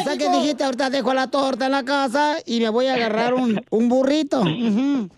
o 0.00 0.02
sea 0.02 0.16
que 0.16 0.30
dijiste, 0.30 0.64
ahorita 0.64 0.88
dejo 0.88 1.12
la 1.12 1.30
torta 1.30 1.66
en 1.66 1.72
la 1.72 1.84
casa 1.84 2.36
y 2.46 2.60
me 2.60 2.70
voy 2.70 2.86
a 2.86 2.94
agarrar 2.94 3.34
un, 3.34 3.60
un 3.68 3.88
burrito. 3.90 4.40
Ujú. 4.40 5.10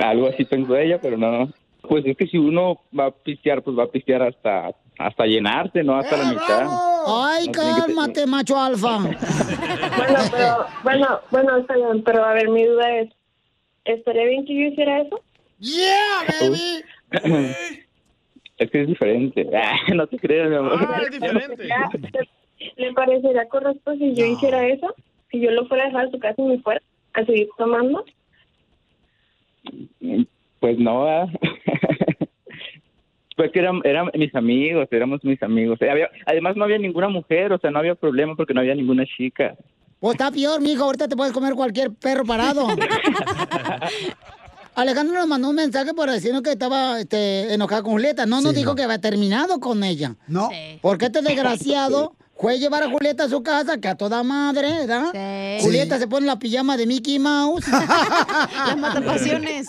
Algo 0.00 0.28
así 0.28 0.46
pensó 0.46 0.78
ella, 0.78 0.98
pero 0.98 1.18
no. 1.18 1.52
Pues 1.90 2.06
es 2.06 2.16
que 2.16 2.28
si 2.28 2.38
uno 2.38 2.82
va 2.96 3.06
a 3.06 3.10
pistear, 3.10 3.62
pues 3.64 3.76
va 3.76 3.82
a 3.82 3.90
pistear 3.90 4.22
hasta 4.22 4.70
hasta 4.96 5.26
llenarse, 5.26 5.82
no 5.82 5.96
hasta 5.96 6.16
la 6.16 6.24
mitad. 6.30 6.68
Ay, 7.04 7.46
No 7.48 7.52
cálmate, 7.52 8.26
macho 8.26 8.56
alfa. 8.56 8.98
Bueno, 9.96 10.18
pero, 10.30 10.66
bueno, 10.84 11.20
bueno, 11.32 11.56
está 11.56 11.74
bien, 11.74 12.02
pero 12.04 12.24
a 12.24 12.32
ver, 12.32 12.48
mi 12.48 12.64
duda 12.64 12.96
es, 12.98 13.10
¿estaría 13.84 14.24
bien 14.26 14.44
que 14.46 14.54
yo 14.54 14.68
hiciera 14.68 15.00
eso? 15.00 15.20
Yeah, 15.58 16.22
baby. 16.40 16.84
Es 18.58 18.70
que 18.70 18.82
es 18.82 18.86
diferente. 18.86 19.50
Ah, 19.52 19.76
no 19.92 20.06
te 20.06 20.16
creas, 20.16 20.48
mi 20.48 20.56
amor. 20.56 20.78
Ya, 21.66 21.90
¿Le 22.76 22.92
parecería 22.92 23.48
correcto 23.48 23.94
si 23.96 24.14
yo 24.14 24.24
hiciera 24.26 24.64
eso? 24.68 24.94
Si 25.32 25.40
yo 25.40 25.50
lo 25.50 25.66
fuera 25.66 25.84
a 25.84 25.86
dejar 25.88 26.06
a 26.06 26.10
su 26.10 26.20
casa 26.20 26.40
y 26.40 26.44
me 26.44 26.58
fuera 26.60 26.80
a 27.14 27.24
seguir 27.24 27.48
tomando. 27.58 28.04
Pues 30.60 30.78
no, 30.78 31.06
ah. 31.06 31.26
Pues 33.36 33.52
que 33.52 33.60
eran, 33.60 33.80
eran 33.84 34.10
mis 34.14 34.34
amigos, 34.34 34.86
éramos 34.90 35.24
mis 35.24 35.42
amigos. 35.42 35.80
Eh, 35.80 35.88
había- 35.90 36.10
además 36.26 36.56
no 36.56 36.64
había 36.64 36.76
ninguna 36.76 37.08
mujer, 37.08 37.50
o 37.54 37.58
sea, 37.58 37.70
no 37.70 37.78
había 37.78 37.94
problema 37.94 38.36
porque 38.36 38.52
no 38.52 38.60
había 38.60 38.74
ninguna 38.74 39.06
chica. 39.06 39.54
Pues 39.98 40.12
está 40.14 40.30
peor, 40.30 40.60
mijo, 40.60 40.84
ahorita 40.84 41.08
te 41.08 41.16
puedes 41.16 41.32
comer 41.32 41.54
cualquier 41.54 41.90
perro 41.90 42.24
parado. 42.26 42.66
Alejandro 44.74 45.14
nos 45.16 45.26
mandó 45.26 45.48
un 45.50 45.56
mensaje 45.56 45.94
por 45.94 46.10
decirnos 46.10 46.42
que 46.42 46.52
estaba 46.52 47.00
este, 47.00 47.54
enojado 47.54 47.82
con 47.84 47.92
Julieta. 47.92 48.26
No 48.26 48.42
nos 48.42 48.54
dijo 48.54 48.74
que 48.74 48.82
había 48.82 49.00
terminado 49.00 49.58
con 49.58 49.84
ella. 49.84 50.16
No. 50.28 50.50
Porque 50.82 51.06
este 51.06 51.22
desgraciado 51.22 52.14
fue 52.40 52.58
llevar 52.58 52.82
a 52.82 52.90
Julieta 52.90 53.24
a 53.24 53.28
su 53.28 53.42
casa, 53.42 53.78
que 53.78 53.88
a 53.88 53.96
toda 53.96 54.22
madre, 54.22 54.86
¿verdad? 54.86 55.60
Julieta 55.60 55.98
se 55.98 56.08
pone 56.08 56.26
la 56.26 56.38
pijama 56.38 56.76
de 56.76 56.86
Mickey 56.86 57.18
Mouse. 57.18 57.68
Las 57.68 58.78
matapasiones. 58.78 59.68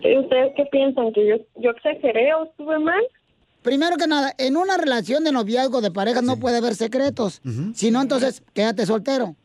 ¿Y 0.00 0.18
ustedes 0.18 0.52
qué 0.56 0.64
piensan? 0.72 1.12
¿Que 1.12 1.28
yo, 1.28 1.36
yo 1.62 1.70
exageré 1.70 2.34
o 2.34 2.44
estuve 2.44 2.78
mal? 2.80 3.00
Primero 3.62 3.96
que 3.96 4.06
nada, 4.06 4.32
en 4.38 4.56
una 4.56 4.76
relación 4.76 5.24
de 5.24 5.32
noviazgo 5.32 5.80
de 5.80 5.90
pareja 5.90 6.22
no 6.22 6.38
puede 6.38 6.58
haber 6.58 6.74
secretos. 6.74 7.40
Si 7.74 7.90
no, 7.90 8.02
entonces 8.02 8.42
quédate 8.52 8.84
soltero. 8.86 9.36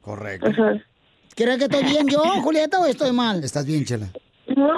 Correcto. 0.00 0.50
¿Crees 1.34 1.58
que 1.58 1.64
estoy 1.64 1.84
bien 1.84 2.06
yo, 2.08 2.22
Julieta, 2.42 2.80
o 2.80 2.86
estoy 2.86 3.12
mal? 3.12 3.42
Estás 3.42 3.66
bien, 3.66 3.84
Chela. 3.84 4.08
No, 4.56 4.72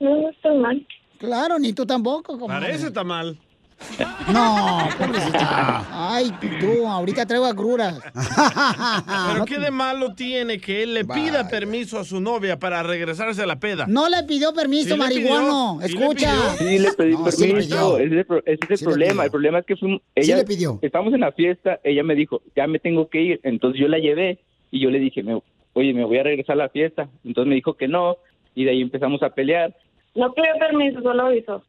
no 0.00 0.30
estoy 0.30 0.58
mal. 0.58 0.86
Claro, 1.18 1.58
ni 1.58 1.72
tú 1.72 1.86
tampoco. 1.86 2.38
comadre. 2.38 2.66
Parece 2.66 2.88
está 2.88 3.04
mal. 3.04 3.38
No, 4.32 4.88
pobrecita. 4.98 5.86
Ay, 5.90 6.30
tú, 6.60 6.86
ahorita 6.86 7.24
traigo 7.26 7.46
agruras. 7.46 7.98
Pero 9.32 9.44
qué 9.46 9.58
de 9.58 9.70
malo 9.70 10.14
tiene 10.14 10.60
que 10.60 10.82
él 10.82 10.94
le 10.94 11.04
pida 11.04 11.48
permiso 11.48 11.98
a 11.98 12.04
su 12.04 12.20
novia 12.20 12.58
para 12.58 12.82
regresarse 12.82 13.42
a 13.42 13.46
la 13.46 13.58
peda. 13.58 13.86
No 13.88 14.08
le 14.08 14.22
pidió 14.24 14.52
permiso, 14.52 14.94
Sí 14.94 15.00
marihuano. 15.00 15.78
pidió, 15.80 15.88
sí 15.88 15.94
le 15.96 16.04
Escucha. 16.04 16.56
Sí, 16.58 16.78
le 16.78 16.92
pedí 16.92 17.12
No, 17.12 17.30
sí 17.30 17.46
le 17.46 17.54
permiso. 17.54 17.98
ese 17.98 18.58
es 18.64 18.70
el, 18.70 18.76
Sí 18.78 18.84
problema. 18.84 19.24
El 19.24 19.30
problema 19.30 19.58
es 19.60 19.66
que 19.66 19.76
fuimos, 19.76 20.02
ella, 20.14 20.36
le 20.36 20.44
pidió. 20.44 20.78
Estamos 20.82 21.14
en 21.14 21.20
la 21.20 21.32
fiesta, 21.32 21.80
ella 21.84 22.02
me 22.02 22.14
dijo, 22.14 22.42
ya 22.54 22.66
me 22.66 22.78
tengo 22.78 23.08
que 23.08 23.22
ir. 23.22 23.40
Entonces 23.44 23.80
yo 23.80 23.88
la 23.88 23.98
llevé 23.98 24.40
y 24.70 24.80
yo 24.80 24.90
le 24.90 24.98
dije, 24.98 25.22
me- 25.22 25.40
oye, 25.72 25.94
me 25.94 26.04
voy 26.04 26.18
a 26.18 26.22
regresar 26.24 26.54
a 26.54 26.64
la 26.64 26.68
fiesta. 26.68 27.08
Entonces 27.24 27.48
me 27.48 27.54
dijo 27.54 27.74
que 27.74 27.88
no 27.88 28.16
y 28.54 28.64
de 28.64 28.72
ahí 28.72 28.82
empezamos 28.82 29.22
a 29.22 29.30
pelear. 29.30 29.74
No 30.14 30.32
pidió 30.34 30.50
permiso, 30.58 31.00
solo 31.00 31.26
avisó. 31.28 31.62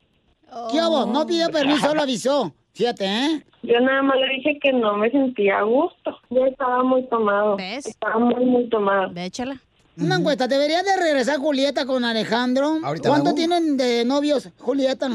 ¿Qué 0.71 0.77
hubo? 0.77 1.05
No 1.05 1.25
pidió 1.25 1.49
permiso, 1.49 1.87
solo 1.87 2.01
avisó. 2.01 2.53
Fíjate, 2.73 3.05
¿eh? 3.05 3.45
Yo 3.63 3.79
nada 3.81 4.01
más 4.01 4.17
le 4.17 4.35
dije 4.35 4.57
que 4.61 4.71
no 4.71 4.95
me 4.95 5.11
sentía 5.11 5.59
a 5.59 5.63
gusto. 5.63 6.17
Ya 6.29 6.47
estaba 6.47 6.83
muy 6.83 7.05
tomado. 7.07 7.57
¿Ves? 7.57 7.85
Estaba 7.87 8.17
muy, 8.19 8.45
muy 8.45 8.69
tomado. 8.69 9.11
Échala. 9.15 9.61
Una 9.97 10.15
encuesta, 10.15 10.47
¿debería 10.47 10.81
de 10.81 10.95
regresar 10.95 11.39
Julieta 11.39 11.85
con 11.85 12.05
Alejandro? 12.05 12.77
Ahorita 12.83 13.09
¿Cuánto 13.09 13.33
tienen 13.33 13.75
de 13.75 14.05
novios, 14.05 14.49
Julieta? 14.57 15.09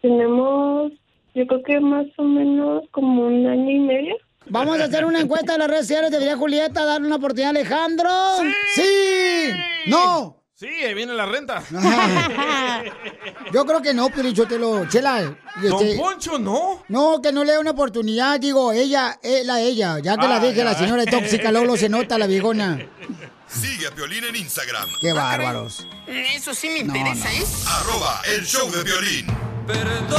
Tenemos, 0.00 0.92
yo 1.34 1.46
creo 1.46 1.62
que 1.64 1.80
más 1.80 2.06
o 2.18 2.22
menos 2.22 2.84
como 2.92 3.26
un 3.26 3.46
año 3.46 3.70
y 3.70 3.80
medio. 3.80 4.14
Vamos 4.46 4.80
a 4.80 4.84
hacer 4.84 5.04
una 5.04 5.20
encuesta 5.20 5.54
en 5.54 5.58
las 5.58 5.68
redes 5.68 5.88
sociales. 5.88 6.12
¿Debería 6.12 6.36
Julieta 6.36 6.84
darle 6.84 7.08
una 7.08 7.16
oportunidad 7.16 7.48
a 7.48 7.50
Alejandro? 7.50 8.10
¡Sí! 8.74 9.50
¡No! 9.86 10.37
Sí, 10.58 10.66
ahí 10.66 10.92
viene 10.92 11.14
la 11.14 11.24
renta. 11.24 11.62
Yo 13.52 13.64
creo 13.64 13.80
que 13.80 13.94
no, 13.94 14.08
pero 14.10 14.28
yo 14.30 14.44
te 14.48 14.58
lo... 14.58 14.88
Chela. 14.88 15.22
Don 15.62 15.86
este- 15.86 15.96
Poncho, 15.96 16.36
¿no? 16.36 16.82
No, 16.88 17.22
que 17.22 17.30
no 17.30 17.44
le 17.44 17.52
dé 17.52 17.58
una 17.60 17.70
oportunidad, 17.70 18.40
digo, 18.40 18.72
ella, 18.72 19.20
eh, 19.22 19.42
la 19.44 19.60
ella, 19.60 20.00
ya 20.00 20.16
que 20.16 20.26
la 20.26 20.36
Ah, 20.36 20.40
deje 20.40 20.64
la 20.64 20.72
ya. 20.72 20.78
señora 20.80 21.04
tóxica, 21.06 21.52
luego 21.52 21.76
se 21.76 21.88
nota 21.88 22.18
la 22.18 22.26
viejona. 22.26 22.76
Sigue 23.46 23.86
a 23.86 23.92
Piolín 23.92 24.24
en 24.24 24.34
Instagram. 24.34 24.88
Qué 25.00 25.12
bárbaros. 25.12 25.86
Eso 26.08 26.52
sí 26.52 26.68
me 26.70 26.80
interesa, 26.80 27.32
¿eh? 27.32 27.44
Arroba 27.68 28.20
el 28.26 28.44
show 28.44 28.68
de 28.68 28.82
violín. 28.82 29.26
Perdóname, 29.64 30.10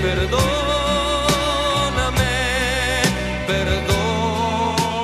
perdóname, 0.00 0.69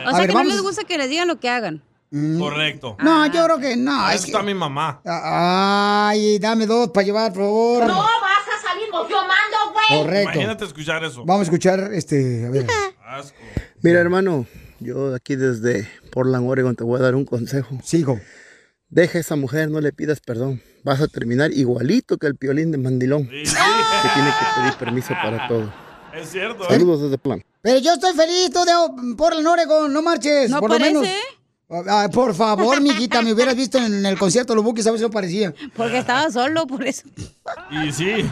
O 0.05 0.11
sea 0.11 0.19
ver, 0.21 0.27
que 0.29 0.33
vamos- 0.33 0.47
no 0.49 0.55
les 0.55 0.61
gusta 0.63 0.83
que 0.85 0.97
les 0.97 1.09
digan 1.09 1.27
lo 1.27 1.39
que 1.39 1.49
hagan. 1.49 1.83
Correcto. 2.39 2.95
No, 3.03 3.25
yo 3.27 3.43
creo 3.45 3.59
que 3.59 3.75
no. 3.75 3.91
Ah, 3.93 4.15
es 4.15 4.21
que- 4.21 4.31
está 4.31 4.41
mi 4.41 4.53
mamá. 4.53 5.01
Ay, 5.05 6.39
dame 6.39 6.65
dos 6.65 6.89
para 6.89 7.05
llevar, 7.05 7.31
por 7.33 7.41
favor. 7.43 7.85
No 7.85 7.97
vas 7.97 8.47
a 8.47 8.67
salir, 8.67 8.87
yo 8.91 9.17
mando, 9.21 9.73
güey. 9.73 10.01
Correcto. 10.03 10.31
Imagínate 10.31 10.65
escuchar 10.65 11.03
eso. 11.03 11.23
Vamos 11.25 11.41
a 11.41 11.43
escuchar, 11.43 11.91
este, 11.93 12.45
a 12.47 12.49
ver. 12.49 12.65
Asco. 13.05 13.37
Mira, 13.81 13.99
hermano, 13.99 14.47
yo 14.79 15.13
aquí 15.13 15.35
desde 15.35 15.87
Portland, 16.11 16.49
Oregon, 16.49 16.75
te 16.75 16.83
voy 16.83 16.99
a 16.99 17.03
dar 17.03 17.15
un 17.15 17.25
consejo. 17.25 17.77
Sigo. 17.83 18.19
Deja 18.89 19.17
a 19.19 19.21
esa 19.21 19.35
mujer, 19.35 19.69
no 19.69 19.81
le 19.81 19.91
pidas 19.93 20.19
perdón. 20.19 20.61
Vas 20.83 20.99
a 21.01 21.07
terminar 21.07 21.51
igualito 21.51 22.17
que 22.17 22.27
el 22.27 22.35
piolín 22.35 22.71
de 22.71 22.77
mandilón. 22.77 23.27
Que 23.27 23.43
tiene 24.13 24.29
que 24.31 24.45
pedir 24.61 24.73
permiso 24.79 25.09
para 25.21 25.47
todo. 25.47 25.71
Es 26.15 26.29
cierto. 26.29 26.63
¿eh? 26.63 26.67
Saludos 26.69 27.01
desde 27.03 27.17
Plan. 27.17 27.43
Pero 27.61 27.79
yo 27.79 27.93
estoy 27.93 28.13
feliz, 28.13 28.49
tú 28.51 28.59
de 28.65 29.15
Portland, 29.15 29.47
Oregon, 29.47 29.93
no 29.93 30.01
marches. 30.01 30.49
No 30.49 30.59
por 30.59 30.71
lo 30.71 30.79
menos. 30.79 31.05
Ah, 31.87 32.09
por 32.11 32.33
favor, 32.33 32.81
mijita, 32.81 33.21
me 33.21 33.31
hubieras 33.33 33.55
visto 33.55 33.77
en 33.77 34.03
el 34.03 34.17
concierto 34.17 34.55
los 34.55 34.63
Bukis, 34.63 34.85
¿sabes 34.85 35.01
si 35.01 35.05
no 35.05 35.11
parecía? 35.11 35.53
Porque 35.75 35.99
estaba 35.99 36.31
solo, 36.31 36.65
por 36.65 36.83
eso. 36.87 37.03
Y 37.69 37.91
sí. 37.91 38.27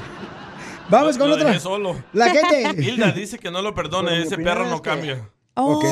Vamos 0.90 1.18
Lo- 1.18 1.20
con 1.20 1.30
lo 1.30 1.36
otra. 1.36 1.60
solo. 1.60 2.04
La 2.14 2.32
gente. 2.32 2.82
Hilda 2.84 3.12
dice 3.12 3.38
que 3.38 3.52
no 3.52 3.62
lo 3.62 3.76
perdone, 3.76 4.24
ese 4.24 4.38
perro 4.38 4.64
es 4.66 4.72
no 4.72 4.82
que- 4.82 4.90
cambia. 4.90 5.30
Ok. 5.54 5.86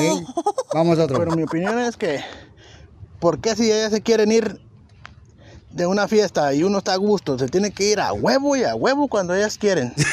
Vamos 0.74 0.98
a 0.98 1.04
otro. 1.04 1.18
Pero 1.20 1.36
mi 1.36 1.44
opinión 1.44 1.78
es 1.78 1.96
que, 1.96 2.20
¿por 3.20 3.40
qué 3.40 3.54
si 3.54 3.70
ellas 3.70 3.92
se 3.92 4.02
quieren 4.02 4.32
ir 4.32 4.60
de 5.70 5.86
una 5.86 6.08
fiesta 6.08 6.54
y 6.54 6.62
uno 6.62 6.78
está 6.78 6.94
a 6.94 6.96
gusto, 6.96 7.38
se 7.38 7.48
tiene 7.48 7.70
que 7.70 7.84
ir 7.84 8.00
a 8.00 8.12
huevo 8.12 8.56
y 8.56 8.64
a 8.64 8.74
huevo 8.74 9.08
cuando 9.08 9.34
ellas 9.34 9.58
quieren? 9.58 9.92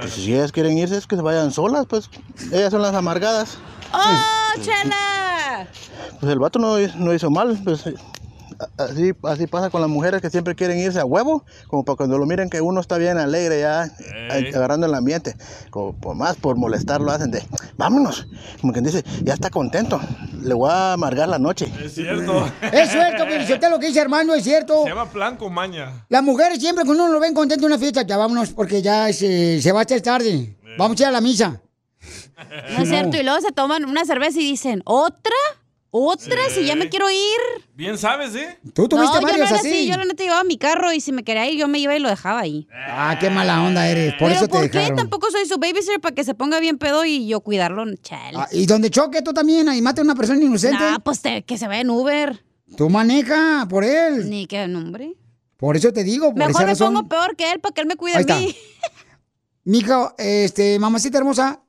Pues 0.00 0.12
si 0.12 0.34
ellas 0.34 0.52
quieren 0.52 0.78
irse 0.78 0.96
es 0.96 1.06
que 1.08 1.16
se 1.16 1.22
vayan 1.22 1.50
solas, 1.50 1.86
pues 1.88 2.08
ellas 2.52 2.70
son 2.70 2.80
las 2.80 2.94
amargadas. 2.94 3.58
¡Oh, 3.92 4.60
chela! 4.60 5.66
Pues 6.20 6.32
el 6.32 6.38
vato 6.38 6.60
no, 6.60 6.78
no 6.78 7.12
hizo 7.12 7.28
mal, 7.28 7.58
pues 7.64 7.82
así, 8.76 9.12
así 9.22 9.46
pasa 9.46 9.70
con 9.70 9.80
las 9.80 9.90
mujeres 9.90 10.20
que 10.20 10.30
siempre 10.30 10.54
quieren 10.54 10.78
irse 10.78 11.00
a 11.00 11.04
huevo, 11.04 11.44
como 11.68 11.84
para 11.84 11.96
cuando 11.96 12.18
lo 12.18 12.26
miren 12.26 12.50
que 12.50 12.60
uno 12.60 12.80
está 12.80 12.98
bien 12.98 13.18
alegre 13.18 13.60
ya, 13.60 13.90
agarrando 14.54 14.86
el 14.86 14.94
ambiente, 14.94 15.36
como 15.70 15.94
por 15.94 16.16
más 16.16 16.36
por 16.36 16.56
molestar 16.56 17.00
lo 17.00 17.10
hacen 17.10 17.30
de, 17.30 17.42
vámonos, 17.76 18.28
como 18.60 18.72
quien 18.72 18.84
dice, 18.84 19.04
ya 19.22 19.34
está 19.34 19.50
contento, 19.50 20.00
le 20.42 20.54
voy 20.54 20.70
a 20.70 20.92
amargar 20.94 21.28
la 21.28 21.38
noche. 21.38 21.72
Es 21.82 21.94
cierto. 21.94 22.50
Es 22.72 22.90
cierto, 22.90 23.24
pero 23.28 23.70
lo 23.70 23.78
que 23.78 23.86
dice 23.88 24.00
Armando 24.00 24.34
es 24.34 24.44
cierto. 24.44 24.82
Se 24.84 24.90
llama 24.90 25.10
plan 25.10 25.36
con 25.36 25.52
maña. 25.52 26.06
Las 26.08 26.22
mujeres 26.22 26.58
siempre 26.58 26.84
cuando 26.84 27.04
uno 27.04 27.12
lo 27.12 27.20
ven 27.20 27.34
contento 27.34 27.66
en 27.66 27.72
una 27.72 27.78
fiesta, 27.78 28.02
ya 28.02 28.16
vámonos 28.16 28.50
porque 28.50 28.82
ya 28.82 29.12
se, 29.12 29.60
se 29.60 29.72
va 29.72 29.80
a 29.80 29.82
hacer 29.82 30.00
tarde. 30.00 30.56
Vamos 30.78 31.00
a 31.00 31.04
ir 31.04 31.08
a 31.08 31.12
la 31.12 31.20
misa. 31.20 31.60
No 32.76 32.82
es 32.82 32.88
cierto. 32.88 33.16
Y 33.16 33.22
luego 33.22 33.40
se 33.40 33.50
toman 33.50 33.84
una 33.86 34.04
cerveza 34.04 34.38
y 34.38 34.44
dicen, 34.44 34.82
¿otra? 34.84 35.32
¿Otra? 35.98 36.36
Si 36.54 36.66
ya 36.66 36.76
me 36.76 36.88
quiero 36.90 37.08
ir. 37.10 37.64
Bien 37.74 37.96
sabes, 37.96 38.34
¿eh? 38.34 38.58
Tú 38.74 38.82
no, 38.82 38.88
tuviste 38.88 39.14
yo 39.14 39.20
no 39.22 39.26
varios 39.28 39.50
era 39.50 39.58
así. 39.60 39.86
Yo 39.86 39.96
la 39.96 40.04
neta 40.04 40.22
llevaba 40.22 40.44
mi 40.44 40.58
carro 40.58 40.92
y 40.92 41.00
si 41.00 41.10
me 41.12 41.24
quería 41.24 41.48
ir, 41.50 41.58
yo 41.58 41.68
me 41.68 41.78
iba 41.78 41.96
y 41.96 42.00
lo 42.00 42.08
dejaba 42.10 42.40
ahí. 42.40 42.68
Ah, 42.88 43.16
qué 43.18 43.30
mala 43.30 43.62
onda 43.62 43.88
eres. 43.88 44.12
Por 44.14 44.28
Pero 44.28 44.34
eso 44.34 44.46
te 44.46 44.52
¿por 44.52 44.70
qué? 44.70 44.78
dejaron. 44.78 44.96
Tampoco 44.98 45.30
soy 45.30 45.46
su 45.46 45.56
babysitter 45.58 46.00
para 46.00 46.14
que 46.14 46.22
se 46.24 46.34
ponga 46.34 46.60
bien 46.60 46.76
pedo 46.78 47.04
y 47.06 47.26
yo 47.26 47.40
cuidarlo. 47.40 47.84
Chale. 48.02 48.36
Ah, 48.38 48.48
y 48.52 48.66
donde 48.66 48.90
choque 48.90 49.22
tú 49.22 49.32
también, 49.32 49.68
ahí 49.70 49.80
mate 49.80 50.02
a 50.02 50.04
una 50.04 50.14
persona 50.14 50.40
inocente. 50.42 50.78
Nah, 50.78 50.98
pues 50.98 51.22
te- 51.22 51.42
que 51.44 51.56
se 51.56 51.66
vaya 51.66 51.80
en 51.80 51.90
Uber. 51.90 52.44
Tú 52.76 52.90
maneja 52.90 53.66
por 53.70 53.82
él. 53.84 54.28
Ni 54.28 54.46
que 54.46 54.66
nombre. 54.68 55.14
Por 55.56 55.76
eso 55.76 55.92
te 55.92 56.04
digo, 56.04 56.26
por 56.28 56.36
Mejor 56.38 56.50
esa 56.50 56.60
me 56.60 56.66
razón. 56.66 56.94
pongo 56.94 57.08
peor 57.08 57.36
que 57.36 57.50
él 57.52 57.60
para 57.60 57.72
que 57.74 57.80
él 57.80 57.86
me 57.86 57.96
cuide 57.96 58.18
Ahí 58.18 58.24
a 58.28 58.36
mí. 58.38 58.54
Mija, 59.64 60.14
este, 60.18 60.78
mamacita 60.78 61.18
hermosa, 61.18 61.60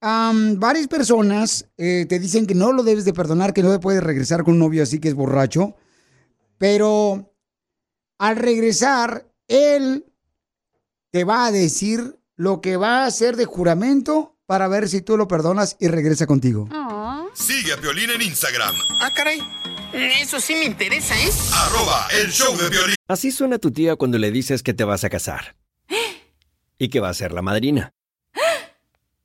varias 0.00 0.88
personas 0.88 1.66
eh, 1.76 2.06
te 2.08 2.18
dicen 2.18 2.46
que 2.46 2.54
no 2.54 2.72
lo 2.72 2.82
debes 2.82 3.04
de 3.04 3.12
perdonar, 3.12 3.52
que 3.52 3.62
no 3.62 3.70
te 3.70 3.78
puedes 3.78 4.02
regresar 4.02 4.44
con 4.44 4.54
un 4.54 4.60
novio 4.60 4.82
así 4.82 4.98
que 4.98 5.08
es 5.08 5.14
borracho, 5.14 5.76
pero 6.58 7.34
al 8.18 8.36
regresar, 8.36 9.26
él 9.48 10.04
te 11.10 11.24
va 11.24 11.46
a 11.46 11.50
decir 11.52 12.18
lo 12.36 12.60
que 12.60 12.76
va 12.76 13.02
a 13.02 13.06
hacer 13.06 13.36
de 13.36 13.44
juramento 13.46 14.36
para 14.46 14.68
ver 14.68 14.88
si 14.88 15.00
tú 15.00 15.16
lo 15.16 15.28
perdonas 15.28 15.76
y 15.80 15.88
regresa 15.88 16.26
contigo. 16.26 16.68
Sigue 17.34 17.72
a 17.72 17.76
Violín 17.76 18.10
en 18.10 18.22
Instagram, 18.22 18.74
Ah, 19.00 19.10
caray. 19.14 19.40
Eso 19.92 20.38
sí 20.40 20.54
me 20.54 20.64
interesa, 20.64 21.14
¿eh? 21.18 21.30
arroba 21.52 22.06
el 22.20 22.30
show 22.30 22.56
de 22.56 22.68
violín. 22.68 22.94
Así 23.08 23.32
suena 23.32 23.58
tu 23.58 23.72
tía 23.72 23.96
cuando 23.96 24.18
le 24.18 24.30
dices 24.30 24.62
que 24.62 24.72
te 24.72 24.84
vas 24.84 25.02
a 25.04 25.10
casar. 25.10 25.56
Y 26.78 26.88
que 26.88 27.00
va 27.00 27.08
a 27.08 27.14
ser 27.14 27.32
la 27.32 27.42
madrina. 27.42 27.92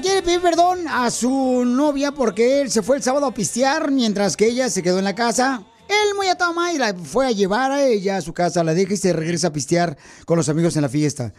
Quiere 0.00 0.22
pedir 0.22 0.40
perdón 0.40 0.86
a 0.88 1.10
su 1.10 1.64
novia 1.64 2.12
porque 2.12 2.60
él 2.60 2.70
se 2.70 2.82
fue 2.82 2.96
el 2.96 3.02
sábado 3.02 3.26
a 3.26 3.34
pistear 3.34 3.90
mientras 3.90 4.36
que 4.36 4.46
ella 4.46 4.70
se 4.70 4.82
quedó 4.82 4.98
en 4.98 5.04
la 5.04 5.14
casa. 5.14 5.64
Él 5.88 6.14
muy 6.16 6.28
atado 6.28 6.54
y 6.72 6.78
la 6.78 6.94
fue 6.94 7.26
a 7.26 7.32
llevar 7.32 7.72
a 7.72 7.84
ella 7.84 8.16
a 8.16 8.20
su 8.20 8.32
casa, 8.32 8.62
la 8.62 8.74
deja 8.74 8.94
y 8.94 8.96
se 8.96 9.12
regresa 9.12 9.48
a 9.48 9.52
pistear 9.52 9.98
con 10.24 10.36
los 10.36 10.48
amigos 10.48 10.76
en 10.76 10.82
la 10.82 10.88
fiesta. 10.88 11.32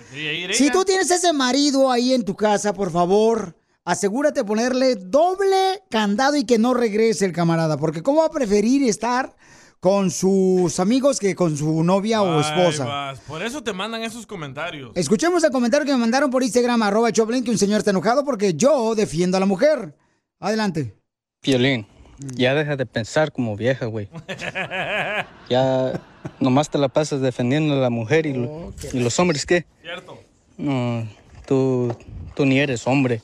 Si 0.53 0.69
tú 0.71 0.83
tienes 0.83 1.09
ese 1.09 1.31
marido 1.31 1.89
ahí 1.89 2.13
en 2.13 2.25
tu 2.25 2.35
casa, 2.35 2.73
por 2.73 2.91
favor, 2.91 3.55
asegúrate 3.85 4.41
de 4.41 4.45
ponerle 4.45 4.95
doble 4.95 5.83
candado 5.89 6.35
y 6.35 6.43
que 6.43 6.59
no 6.59 6.73
regrese 6.73 7.25
el 7.25 7.31
camarada, 7.31 7.77
porque 7.77 8.03
¿cómo 8.03 8.19
va 8.19 8.27
a 8.27 8.31
preferir 8.31 8.83
estar 8.83 9.35
con 9.81 10.11
sus 10.11 10.79
amigos 10.79 11.19
que 11.19 11.35
con 11.35 11.57
su 11.57 11.83
novia 11.83 12.21
o 12.21 12.39
esposa? 12.39 12.85
vas. 12.85 13.19
Por 13.21 13.41
eso 13.43 13.61
te 13.63 13.73
mandan 13.73 14.03
esos 14.03 14.25
comentarios. 14.27 14.91
Escuchemos 14.95 15.43
el 15.43 15.51
comentario 15.51 15.85
que 15.87 15.91
me 15.91 15.97
mandaron 15.97 16.29
por 16.29 16.43
Instagram, 16.43 16.83
arroba 16.83 17.11
Choplin, 17.11 17.43
que 17.43 17.49
un 17.51 17.57
señor 17.57 17.79
está 17.79 17.89
enojado 17.91 18.23
porque 18.23 18.53
yo 18.53 18.93
defiendo 18.95 19.37
a 19.37 19.39
la 19.39 19.45
mujer. 19.47 19.95
Adelante. 20.39 20.95
Piolín, 21.41 21.87
ya 22.35 22.53
deja 22.53 22.75
de 22.75 22.85
pensar 22.85 23.31
como 23.31 23.57
vieja, 23.57 23.87
güey. 23.87 24.07
Ya 25.49 25.99
nomás 26.39 26.69
te 26.69 26.77
la 26.77 26.87
pasas 26.87 27.19
defendiendo 27.19 27.73
a 27.73 27.77
la 27.77 27.89
mujer 27.89 28.25
y, 28.27 28.33
lo- 28.33 28.71
y 28.93 28.99
los 28.99 29.19
hombres, 29.19 29.45
¿qué? 29.45 29.65
Cierto. 29.81 30.17
No, 30.57 31.05
tú, 31.47 31.93
tú 32.35 32.45
ni 32.45 32.59
eres 32.59 32.85
hombre. 32.87 33.21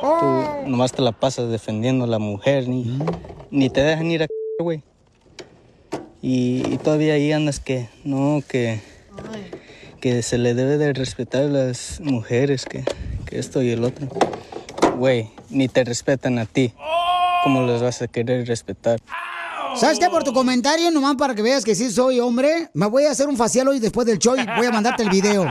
Tú 0.00 0.68
nomás 0.70 0.92
te 0.92 1.02
la 1.02 1.12
pasas 1.12 1.50
defendiendo 1.50 2.04
a 2.04 2.08
la 2.08 2.18
mujer, 2.18 2.68
ni, 2.68 2.98
ni 3.50 3.68
te 3.70 3.82
dejan 3.82 4.10
ir 4.10 4.22
a 4.22 4.26
c- 4.26 4.32
güey. 4.62 4.82
Y, 6.22 6.62
y 6.72 6.78
todavía 6.78 7.14
ahí 7.14 7.32
andas 7.32 7.58
que, 7.58 7.88
no, 8.04 8.42
que, 8.48 8.80
que 10.00 10.22
se 10.22 10.38
le 10.38 10.54
debe 10.54 10.78
de 10.78 10.92
respetar 10.92 11.42
a 11.42 11.48
las 11.48 12.00
mujeres, 12.00 12.64
que, 12.64 12.84
que 13.26 13.40
esto 13.40 13.60
y 13.60 13.70
el 13.70 13.82
otro. 13.82 14.06
Güey, 14.96 15.30
ni 15.50 15.68
te 15.68 15.82
respetan 15.82 16.38
a 16.38 16.46
ti. 16.46 16.72
¿Cómo 17.42 17.66
les 17.66 17.82
vas 17.82 18.00
a 18.02 18.06
querer 18.06 18.46
respetar? 18.46 19.00
¿Sabes 19.76 19.98
qué? 19.98 20.08
Por 20.08 20.22
tu 20.22 20.32
comentario, 20.32 20.90
nomás 20.92 21.16
para 21.16 21.34
que 21.34 21.42
veas 21.42 21.64
que 21.64 21.74
sí 21.74 21.90
soy 21.90 22.20
hombre, 22.20 22.68
me 22.72 22.86
voy 22.86 23.06
a 23.06 23.10
hacer 23.10 23.26
un 23.26 23.36
facial 23.36 23.66
hoy 23.68 23.80
después 23.80 24.06
del 24.06 24.18
show 24.18 24.36
y 24.36 24.46
voy 24.56 24.66
a 24.66 24.70
mandarte 24.70 25.02
el 25.02 25.10
video. 25.10 25.44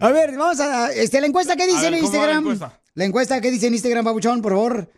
A 0.00 0.10
ver, 0.10 0.36
vamos 0.36 0.58
a... 0.58 0.90
Este, 0.92 1.20
la 1.20 1.26
encuesta 1.26 1.54
que 1.54 1.66
dice 1.66 1.86
en 1.86 1.92
ver, 1.92 2.00
¿cómo 2.00 2.12
va 2.12 2.26
la 2.26 2.32
Instagram. 2.32 2.44
encuesta? 2.44 2.80
La 2.94 3.04
encuesta 3.04 3.40
que 3.40 3.50
dice 3.50 3.66
en 3.68 3.74
Instagram, 3.74 4.04
Babuchón, 4.04 4.42
por 4.42 4.52
favor. 4.52 4.88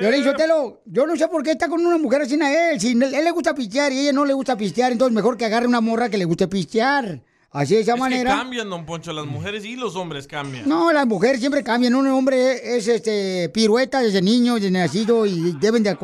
Violín 0.00 0.24
Sotelo, 0.24 0.82
yo 0.86 1.06
no 1.06 1.16
sé 1.16 1.28
por 1.28 1.42
qué 1.42 1.52
está 1.52 1.68
con 1.68 1.84
una 1.84 1.98
mujer 1.98 2.22
así 2.22 2.40
a 2.40 2.70
él. 2.72 2.80
Si 2.80 2.92
él, 2.92 2.98
le 2.98 3.30
gusta 3.30 3.54
pistear 3.54 3.92
y 3.92 4.00
ella 4.00 4.12
no 4.12 4.24
le 4.24 4.34
gusta 4.34 4.56
pistear, 4.56 4.92
entonces 4.92 5.14
mejor 5.14 5.36
que 5.36 5.44
agarre 5.44 5.66
una 5.66 5.80
morra 5.80 6.08
que 6.08 6.18
le 6.18 6.24
guste 6.24 6.48
pistear. 6.48 7.22
Así 7.50 7.74
de 7.74 7.80
esa 7.80 7.94
Es 7.94 8.00
manera. 8.00 8.30
que 8.32 8.36
cambian, 8.36 8.68
don 8.68 8.84
Poncho, 8.84 9.12
las 9.12 9.24
mujeres 9.24 9.64
y 9.64 9.76
los 9.76 9.96
hombres 9.96 10.26
cambian. 10.26 10.68
No, 10.68 10.92
las 10.92 11.06
mujeres 11.06 11.40
siempre 11.40 11.62
cambian. 11.62 11.94
Un 11.94 12.06
hombre 12.08 12.76
es 12.76 12.86
este 12.88 13.48
pirueta 13.48 14.00
desde 14.00 14.20
niño, 14.20 14.56
desde 14.56 14.70
nacido 14.70 15.24
y 15.24 15.52
deben 15.52 15.82
de... 15.82 15.96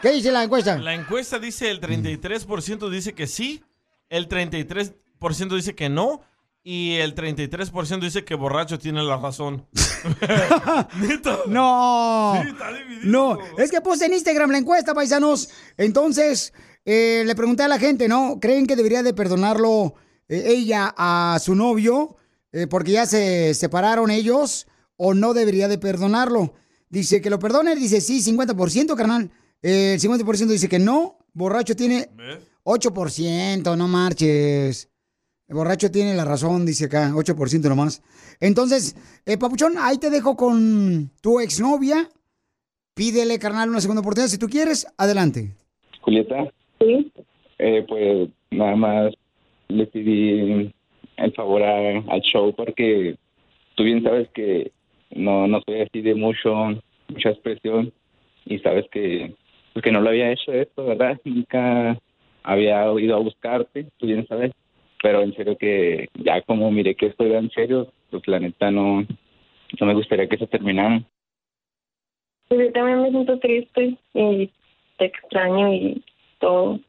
¿Qué 0.00 0.12
dice 0.12 0.30
la 0.30 0.44
encuesta? 0.44 0.78
La 0.78 0.94
encuesta 0.94 1.38
dice 1.38 1.70
el 1.70 1.80
33% 1.80 2.88
dice 2.88 3.14
que 3.14 3.26
sí, 3.26 3.62
el 4.08 4.28
33% 4.28 4.94
dice 5.56 5.74
que 5.74 5.88
no 5.88 6.22
y 6.70 6.96
el 6.96 7.14
33% 7.14 7.98
dice 7.98 8.26
que 8.26 8.34
borracho 8.34 8.78
tiene 8.78 9.02
la 9.02 9.16
razón. 9.16 9.66
No. 11.48 12.34
no, 13.02 13.38
es 13.56 13.70
que 13.70 13.80
puse 13.80 14.06
en 14.06 14.12
Instagram 14.12 14.50
la 14.50 14.58
encuesta, 14.58 14.94
paisanos. 14.94 15.48
Entonces, 15.76 16.52
eh, 16.84 17.24
le 17.26 17.34
pregunté 17.34 17.62
a 17.62 17.68
la 17.68 17.78
gente, 17.78 18.06
¿no? 18.06 18.38
¿Creen 18.38 18.66
que 18.66 18.76
debería 18.76 19.02
de 19.02 19.14
perdonarlo 19.14 19.94
eh, 20.28 20.44
ella 20.46 20.94
a 20.96 21.38
su 21.42 21.54
novio 21.54 22.16
eh, 22.52 22.66
porque 22.66 22.92
ya 22.92 23.06
se 23.06 23.54
separaron 23.54 24.10
ellos 24.10 24.68
o 24.96 25.14
no 25.14 25.32
debería 25.34 25.68
de 25.68 25.78
perdonarlo? 25.78 26.52
Dice 26.90 27.22
que 27.22 27.30
lo 27.30 27.38
perdone, 27.38 27.74
dice 27.76 28.00
sí, 28.02 28.22
50%, 28.22 28.94
carnal. 28.94 29.30
El 29.62 29.98
50% 29.98 30.46
dice 30.46 30.68
que 30.68 30.78
no. 30.78 31.18
Borracho 31.32 31.74
tiene 31.74 32.10
8%, 32.64 33.76
no 33.76 33.88
marches. 33.88 34.88
El 35.48 35.54
borracho 35.56 35.90
tiene 35.90 36.14
la 36.14 36.24
razón, 36.26 36.66
dice 36.66 36.86
acá, 36.86 37.10
8% 37.14 37.68
nomás. 37.68 38.02
Entonces, 38.40 38.94
eh, 39.24 39.38
Papuchón, 39.38 39.74
ahí 39.78 39.96
te 39.98 40.10
dejo 40.10 40.36
con 40.36 41.10
tu 41.22 41.40
exnovia. 41.40 42.08
Pídele, 42.94 43.38
carnal, 43.38 43.70
una 43.70 43.80
segunda 43.80 44.00
oportunidad. 44.00 44.28
Si 44.28 44.38
tú 44.38 44.46
quieres, 44.48 44.86
adelante. 44.98 45.52
Julieta. 46.02 46.52
Sí. 46.80 47.12
pues 47.88 48.28
nada 48.52 48.76
más 48.76 49.12
le 49.68 49.86
pedí 49.86 50.70
el 51.16 51.32
favor 51.34 51.62
a- 51.62 51.98
al 52.08 52.20
show 52.20 52.54
porque 52.54 53.16
tú 53.74 53.82
bien 53.84 54.02
sabes 54.04 54.28
que 54.32 54.70
no, 55.10 55.46
no 55.48 55.60
soy 55.66 55.80
así 55.80 56.00
de 56.02 56.14
mucho, 56.14 56.54
mucha 57.08 57.30
expresión 57.30 57.92
y 58.46 58.58
sabes 58.60 58.84
que, 58.92 59.34
pues 59.72 59.82
que 59.82 59.90
no 59.92 60.00
lo 60.00 60.10
había 60.10 60.30
hecho 60.30 60.52
esto, 60.52 60.84
¿verdad? 60.84 61.18
Nunca 61.24 61.98
había 62.44 62.84
ido 63.00 63.16
a 63.16 63.20
buscarte, 63.20 63.88
tú 63.96 64.06
bien 64.06 64.24
sabes. 64.28 64.52
Pero 65.02 65.22
en 65.22 65.34
serio 65.34 65.56
que 65.56 66.08
ya 66.14 66.42
como 66.42 66.70
miré 66.70 66.94
que 66.94 67.06
esto 67.06 67.24
iba 67.24 67.38
en 67.38 67.50
serio, 67.50 67.92
pues 68.10 68.26
la 68.26 68.40
neta 68.40 68.70
no, 68.70 69.06
no 69.80 69.86
me 69.86 69.94
gustaría 69.94 70.28
que 70.28 70.38
se 70.38 70.46
terminara. 70.46 71.02
Pues 72.48 72.60
yo 72.60 72.72
también 72.72 73.02
me 73.02 73.10
siento 73.10 73.38
triste 73.38 73.96
y 74.14 74.50
te 74.96 75.04
extraño 75.04 75.72
y 75.72 76.02
todo. 76.38 76.80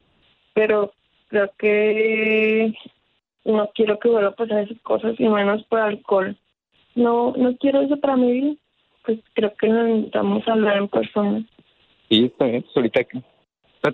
Pero 0.54 0.92
creo 1.28 1.50
que 1.58 2.74
no 3.44 3.70
quiero 3.74 3.98
que 3.98 4.08
vuelva 4.08 4.30
a 4.30 4.34
pasar 4.34 4.64
esas 4.64 4.80
cosas 4.82 5.14
y 5.18 5.28
menos 5.28 5.62
por 5.64 5.80
alcohol. 5.80 6.36
No, 6.94 7.32
no 7.36 7.56
quiero 7.56 7.82
eso 7.82 7.96
para 7.98 8.16
mi 8.16 8.32
vida. 8.32 8.54
Pues 9.04 9.18
creo 9.34 9.54
que 9.54 9.68
necesitamos 9.68 10.46
hablar 10.48 10.78
en 10.78 10.88
persona. 10.88 11.44
Sí, 12.08 12.24
está 12.24 12.46
bien. 12.46 12.62
Pues 12.62 12.76
ahorita 12.76 13.00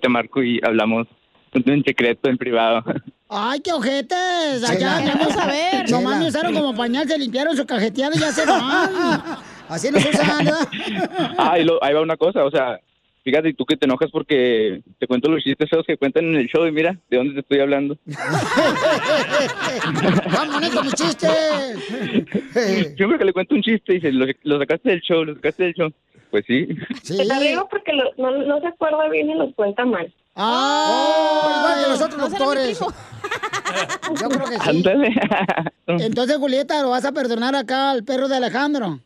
te 0.01 0.09
marco 0.09 0.43
y 0.43 0.59
hablamos 0.63 1.07
en 1.53 1.83
secreto, 1.83 2.29
en 2.29 2.37
privado. 2.37 2.83
¡Ay, 3.29 3.59
qué 3.59 3.73
ojetes! 3.73 4.63
Allá, 4.69 5.01
vamos 5.17 5.35
a 5.37 5.47
ver. 5.47 5.89
Nomás 5.91 6.19
me 6.19 6.27
usaron 6.27 6.53
como 6.53 6.73
pañal, 6.75 7.07
se 7.07 7.17
limpiaron 7.17 7.55
su 7.57 7.65
cajeteada 7.65 8.15
y 8.15 8.19
ya 8.19 8.31
se 8.31 8.45
van. 8.45 9.21
Así 9.69 9.89
no 9.91 9.99
se 9.99 10.09
usan, 10.09 10.45
¿verdad? 10.45 10.67
Ah, 11.37 11.59
y 11.59 11.65
lo- 11.65 11.83
ahí 11.83 11.93
va 11.93 11.99
una 12.01 12.15
cosa, 12.15 12.45
o 12.45 12.49
sea, 12.51 12.79
fíjate, 13.25 13.53
tú 13.53 13.65
que 13.65 13.75
te 13.75 13.85
enojas 13.85 14.09
porque 14.11 14.81
te 14.97 15.07
cuento 15.07 15.29
los 15.29 15.43
chistes 15.43 15.69
feos 15.69 15.85
que 15.85 15.97
cuentan 15.97 16.23
en 16.23 16.35
el 16.37 16.47
show 16.47 16.65
y 16.65 16.71
mira, 16.71 16.97
¿de 17.09 17.17
dónde 17.17 17.33
te 17.33 17.41
estoy 17.41 17.59
hablando? 17.59 17.97
¡Vámonos 20.31 20.69
con 20.69 20.85
mi 20.85 20.91
chiste! 20.93 21.27
Siempre 22.95 23.17
que 23.17 23.25
le 23.25 23.33
cuento 23.33 23.55
un 23.55 23.61
chiste, 23.61 23.93
dice, 23.93 24.11
lo, 24.11 24.25
lo 24.43 24.59
sacaste 24.59 24.89
del 24.89 25.01
show, 25.01 25.23
lo 25.25 25.35
sacaste 25.35 25.63
del 25.65 25.73
show. 25.73 25.91
Pues 26.31 26.43
sí. 26.45 26.67
Te 27.07 27.23
la 27.25 27.39
digo 27.39 27.67
porque 27.69 27.93
lo- 27.93 28.11
no, 28.17 28.31
no 28.45 28.59
se 28.59 28.67
acuerda 28.67 29.07
bien 29.09 29.29
y 29.29 29.35
los 29.35 29.53
cuenta 29.55 29.85
mal. 29.85 30.13
¡Ah! 30.37 31.57
igual 31.57 31.83
que 31.83 31.89
los 31.89 32.01
otros 32.01 32.29
doctores. 32.31 32.79
Yo 34.21 34.29
creo 34.29 34.45
que 34.45 34.59
sí. 34.59 34.69
Ándale. 34.69 35.13
Entonces, 35.87 36.37
Julieta, 36.37 36.81
¿lo 36.81 36.89
vas 36.89 37.05
a 37.05 37.11
perdonar 37.11 37.55
acá 37.55 37.91
al 37.91 38.03
perro 38.03 38.27
de 38.27 38.37
Alejandro? 38.37 38.99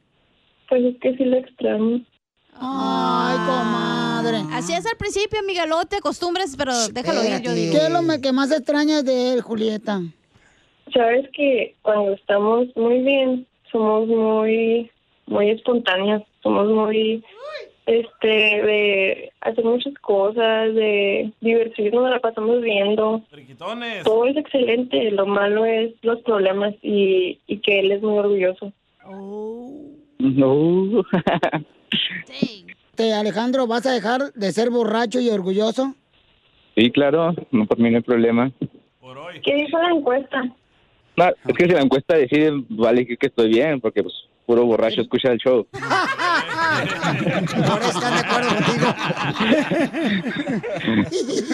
Pues 0.70 0.84
es 0.84 0.96
que 1.02 1.18
sí 1.18 1.26
lo 1.26 1.38
extraño. 1.38 2.02
Ay, 2.54 3.38
comadre. 3.38 4.44
Así 4.54 4.74
es 4.74 4.86
al 4.86 4.98
principio, 4.98 5.40
amiga, 5.40 5.66
luego 5.66 5.86
te 5.86 5.98
acostumbras, 5.98 6.56
pero 6.56 6.74
déjalo 6.92 7.24
ir, 7.24 7.42
yo 7.42 7.54
digo. 7.54 7.74
¿Qué 7.74 7.86
es 7.86 7.90
lo 7.90 8.22
que 8.22 8.32
más 8.32 8.52
extrañas 8.52 9.04
de 9.04 9.34
él, 9.34 9.42
Julieta? 9.42 10.02
Sabes 10.94 11.28
que 11.34 11.76
cuando 11.82 12.14
estamos 12.14 12.68
muy 12.76 13.02
bien, 13.02 13.48
somos 13.72 14.08
muy, 14.08 14.92
muy 15.26 15.50
espontáneas, 15.50 16.22
somos 16.44 16.68
muy, 16.70 17.24
este, 17.86 18.28
de 18.28 19.32
hacer 19.42 19.64
muchas 19.66 19.94
cosas, 19.96 20.74
de 20.74 21.32
divertirnos, 21.42 22.10
la 22.10 22.20
pasamos 22.20 22.62
viendo. 22.62 23.22
Todo 24.04 24.26
es 24.26 24.38
excelente, 24.38 25.12
lo 25.12 25.26
malo 25.26 25.66
es 25.66 25.94
los 26.02 26.20
problemas 26.22 26.74
y, 26.82 27.40
y 27.48 27.58
que 27.60 27.80
él 27.80 27.92
es 27.92 28.02
muy 28.02 28.18
orgulloso. 28.18 28.72
No. 30.20 31.04
Te, 32.96 33.14
Alejandro, 33.14 33.68
¿vas 33.68 33.86
a 33.86 33.94
dejar 33.94 34.34
de 34.34 34.52
ser 34.52 34.70
borracho 34.70 35.20
y 35.20 35.30
orgulloso? 35.30 35.96
Sí, 36.76 36.92
claro, 36.92 37.34
no 37.52 37.66
por 37.66 37.80
mí 37.80 37.90
no 37.90 37.98
hay 37.98 38.04
problema. 38.04 38.52
¿Qué 39.44 39.56
dijo 39.56 39.78
la 39.78 39.90
encuesta? 39.90 40.44
No, 41.18 41.26
es 41.28 41.58
que 41.58 41.66
si 41.66 41.72
la 41.72 41.82
encuesta 41.82 42.16
decide, 42.16 42.52
vale 42.70 43.06
que, 43.06 43.18
que 43.18 43.28
estoy 43.28 43.50
bien, 43.50 43.82
porque 43.82 44.04
pues 44.04 44.14
puro 44.46 44.66
borracho 44.66 45.02
escucha 45.02 45.32
el 45.32 45.40
show. 45.40 45.68
Por 46.82 47.82
eso 47.82 48.00
están 48.00 48.14
de 48.14 48.20
acuerdo 48.20 48.50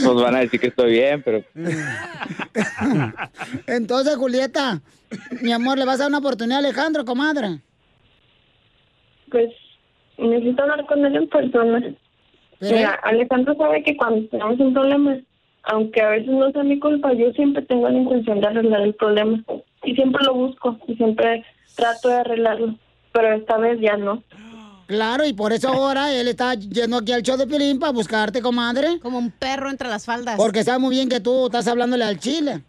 Nos 0.03 0.21
van 0.23 0.36
a 0.36 0.39
decir 0.39 0.59
que 0.59 0.67
estoy 0.67 0.91
bien, 0.91 1.21
pero 1.23 1.43
Entonces, 3.67 4.15
Julieta, 4.15 4.82
mi 5.41 5.51
amor, 5.51 5.78
¿le 5.78 5.86
vas 5.86 5.95
a 5.95 6.03
dar 6.03 6.09
una 6.09 6.19
oportunidad 6.19 6.57
a 6.57 6.59
Alejandro, 6.59 7.05
comadre? 7.05 7.59
Pues 9.32 9.49
necesito 10.17 10.61
hablar 10.63 10.86
con 10.86 11.05
él 11.05 11.15
en 11.15 11.28
persona. 11.30 11.80
Pero- 12.59 12.75
Mira, 12.75 12.99
Alejandro 13.03 13.55
sabe 13.55 13.84
que 13.84 13.95
cuando 13.97 14.28
tenemos 14.30 14.59
un 14.59 14.73
problema, 14.73 15.17
aunque 15.63 16.01
a 16.01 16.09
veces 16.09 16.30
no 16.30 16.49
sea 16.51 16.63
mi 16.63 16.80
culpa, 16.80 17.13
yo 17.13 17.32
siempre 17.34 17.61
tengo 17.63 17.88
la 17.89 17.97
intención 17.99 18.41
de 18.41 18.47
arreglar 18.47 18.82
el 18.82 18.95
problema. 18.95 19.43
Y 19.84 19.93
siempre 19.95 20.23
lo 20.25 20.34
busco 20.34 20.78
y 20.88 20.95
siempre 20.95 21.43
trato 21.75 22.09
de 22.09 22.15
arreglarlo. 22.15 22.75
Pero 23.11 23.34
esta 23.34 23.57
vez 23.57 23.80
ya 23.80 23.95
no. 23.97 24.23
Claro, 24.88 25.25
y 25.25 25.33
por 25.33 25.51
eso 25.53 25.67
ahora 25.69 26.13
él 26.13 26.27
está 26.29 26.53
yendo 26.55 26.97
aquí 26.97 27.11
al 27.11 27.21
show 27.21 27.38
de 27.38 27.45
Pilín 27.45 27.77
para 27.77 27.91
buscarte, 27.91 28.41
comadre. 28.41 28.99
Como 29.01 29.17
un 29.19 29.31
perro 29.31 29.69
entre 29.69 29.89
las 29.89 30.05
faldas. 30.05 30.38
Porque 30.38 30.63
sabe 30.63 30.79
muy 30.79 30.95
bien 30.95 31.09
que 31.09 31.19
tú 31.19 31.45
estás 31.47 31.67
hablándole 31.67 32.05
al 32.05 32.19
chile. 32.19 32.61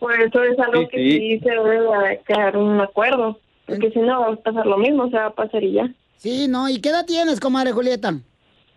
Por 0.00 0.12
eso 0.20 0.42
es 0.42 0.58
algo 0.58 0.82
Sí, 0.82 0.88
que 0.90 0.98
sí. 0.98 1.10
sí 1.12 1.40
se 1.44 1.50
debe 1.50 1.78
de 1.78 2.20
quedar 2.26 2.56
un 2.56 2.80
acuerdo. 2.80 3.38
Porque 3.66 3.90
si 3.92 4.00
no, 4.00 4.20
va 4.20 4.32
a 4.32 4.36
pasar 4.36 4.66
lo 4.66 4.76
mismo, 4.78 5.08
se 5.10 5.16
va 5.16 5.26
a 5.26 5.34
pasar 5.34 5.62
y 5.62 5.72
ya. 5.74 5.88
Sí, 6.16 6.48
no, 6.48 6.68
¿y 6.68 6.80
qué 6.80 6.88
edad 6.88 7.06
tienes, 7.06 7.38
comadre 7.38 7.70
Julieta? 7.72 8.14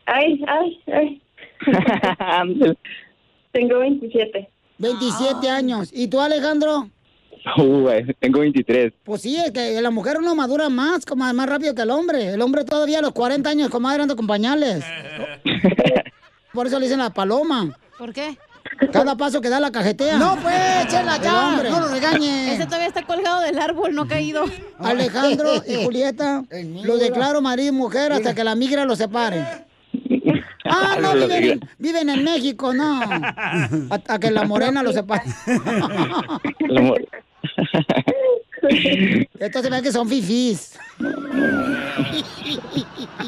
Ay, 0.05 0.43
ay, 0.47 0.79
ay. 0.93 1.21
Tengo 3.51 3.79
27. 3.79 4.49
27 4.77 5.49
años. 5.49 5.89
¿Y 5.93 6.07
tú, 6.09 6.19
Alejandro? 6.21 6.89
uh, 7.57 7.89
tengo 8.19 8.39
23. 8.39 8.93
Pues 9.03 9.21
sí, 9.21 9.37
es 9.37 9.51
que 9.51 9.81
la 9.81 9.91
mujer 9.91 10.17
uno 10.19 10.35
madura 10.35 10.69
más, 10.69 11.05
comadre, 11.05 11.33
más 11.33 11.47
rápido 11.49 11.75
que 11.75 11.81
el 11.83 11.91
hombre. 11.91 12.33
El 12.33 12.41
hombre 12.41 12.63
todavía 12.63 12.99
a 12.99 13.01
los 13.01 13.11
40 13.11 13.49
años, 13.49 13.69
comadre, 13.69 14.03
anda 14.03 14.15
con 14.15 14.27
pañales. 14.27 14.83
Por 16.53 16.67
eso 16.67 16.79
le 16.79 16.85
dicen 16.85 16.99
la 16.99 17.09
paloma. 17.09 17.77
¿Por 17.97 18.13
qué? 18.13 18.37
Cada 18.91 19.15
paso 19.15 19.41
que 19.41 19.49
da 19.49 19.59
la 19.59 19.71
cajetea. 19.71 20.17
No, 20.17 20.37
pues, 20.41 20.87
chela, 20.87 21.17
ya. 21.21 21.61
No 21.69 21.79
lo 21.81 21.87
regañe. 21.89 22.53
Ese 22.55 22.65
todavía 22.65 22.87
está 22.87 23.03
colgado 23.03 23.41
del 23.41 23.59
árbol, 23.59 23.93
no 23.93 24.07
caído. 24.07 24.43
Alejandro 24.79 25.61
y 25.67 25.83
Julieta, 25.83 26.43
lo 26.83 26.97
declaro 26.97 27.41
marido 27.41 27.69
y 27.69 27.71
mujer 27.71 28.11
hasta 28.11 28.33
que 28.33 28.43
la 28.43 28.55
migra 28.55 28.85
los 28.85 28.97
separe. 28.97 29.65
Ah, 30.65 30.97
no, 30.99 31.13
viven, 31.13 31.43
en- 31.43 31.69
viven 31.77 32.09
en 32.09 32.23
México, 32.23 32.73
no. 32.73 32.99
Hasta 33.91 34.19
que 34.19 34.31
la 34.31 34.43
morena 34.45 34.81
los 34.81 34.95
separe. 34.95 35.23
Estos 39.39 39.61
se 39.61 39.69
ven 39.69 39.83
que 39.83 39.91
son 39.91 40.07
fifís. 40.07 40.79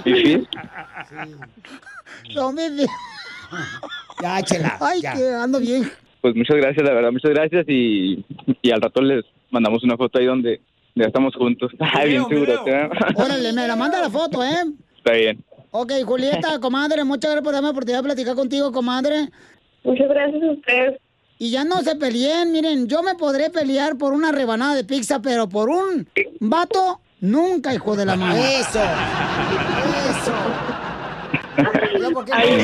¿Fifís? 0.03 0.47
Son 2.33 2.57
fifís. 2.57 2.87
Ya, 4.21 4.41
chela. 4.43 4.77
Ay, 4.81 5.01
ya. 5.01 5.13
que 5.13 5.29
ando 5.29 5.59
bien. 5.59 5.89
Pues 6.21 6.35
muchas 6.35 6.57
gracias, 6.57 6.83
la 6.85 6.93
verdad, 6.93 7.11
muchas 7.11 7.31
gracias 7.31 7.65
y, 7.67 8.25
y 8.61 8.71
al 8.71 8.81
rato 8.81 9.01
les 9.01 9.23
mandamos 9.51 9.83
una 9.83 9.95
foto 9.95 10.19
ahí 10.19 10.25
donde 10.25 10.59
ya 10.95 11.05
estamos 11.05 11.35
juntos. 11.35 11.71
Ay, 11.79 12.09
bien 12.09 12.25
seguro. 12.27 12.63
Órale, 13.15 13.53
me 13.53 13.67
la 13.67 13.75
manda 13.75 14.01
la 14.01 14.09
foto, 14.09 14.43
¿eh? 14.43 14.63
Está 14.97 15.13
bien. 15.13 15.43
Ok, 15.71 15.91
Julieta, 16.03 16.59
comadre, 16.59 17.03
muchas 17.03 17.31
gracias 17.31 17.43
por 17.43 17.53
darme 17.53 17.67
la 17.67 17.71
oportunidad 17.71 17.99
de 17.99 18.05
platicar 18.05 18.35
contigo, 18.35 18.71
comadre. 18.71 19.29
Muchas 19.83 20.09
gracias 20.09 20.41
a 20.41 20.51
ustedes. 20.51 20.99
Y 21.39 21.51
ya 21.51 21.63
no 21.63 21.81
se 21.83 21.95
peleen, 21.95 22.51
miren, 22.51 22.87
yo 22.87 23.03
me 23.03 23.15
podré 23.15 23.49
pelear 23.49 23.97
por 23.97 24.13
una 24.13 24.31
rebanada 24.31 24.73
de 24.75 24.83
pizza, 24.83 25.19
pero 25.21 25.47
por 25.47 25.69
un 25.69 26.09
vato, 26.39 26.99
nunca, 27.21 27.73
hijo 27.73 27.95
de 27.95 28.05
la 28.05 28.15
madre. 28.17 28.59
Eso. 28.59 28.81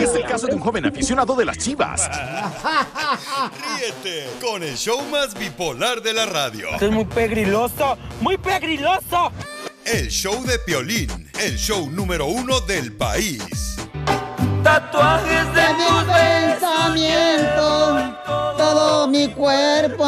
Es 0.03 0.15
el 0.15 0.23
caso 0.25 0.47
de 0.47 0.55
un 0.55 0.61
joven 0.61 0.85
aficionado 0.85 1.35
de 1.35 1.45
las 1.45 1.57
chivas. 1.57 2.09
Ríete 3.77 4.29
con 4.41 4.63
el 4.63 4.75
show 4.75 5.01
más 5.11 5.33
bipolar 5.37 6.01
de 6.01 6.13
la 6.13 6.25
radio. 6.25 6.69
Esto 6.73 6.85
es 6.85 6.91
muy 6.91 7.05
pegriloso, 7.05 7.97
muy 8.21 8.37
pegriloso. 8.37 9.31
El 9.85 10.09
show 10.09 10.43
de 10.45 10.59
Piolín, 10.59 11.09
el 11.41 11.57
show 11.57 11.89
número 11.89 12.27
uno 12.27 12.59
del 12.61 12.93
país. 12.93 13.75
Tatuajes 14.63 15.53
de 15.53 15.73
mi 15.73 16.05
pensamiento, 16.13 17.97
todo 18.63 19.07
mi 19.07 19.27
cuerpo. 19.29 20.05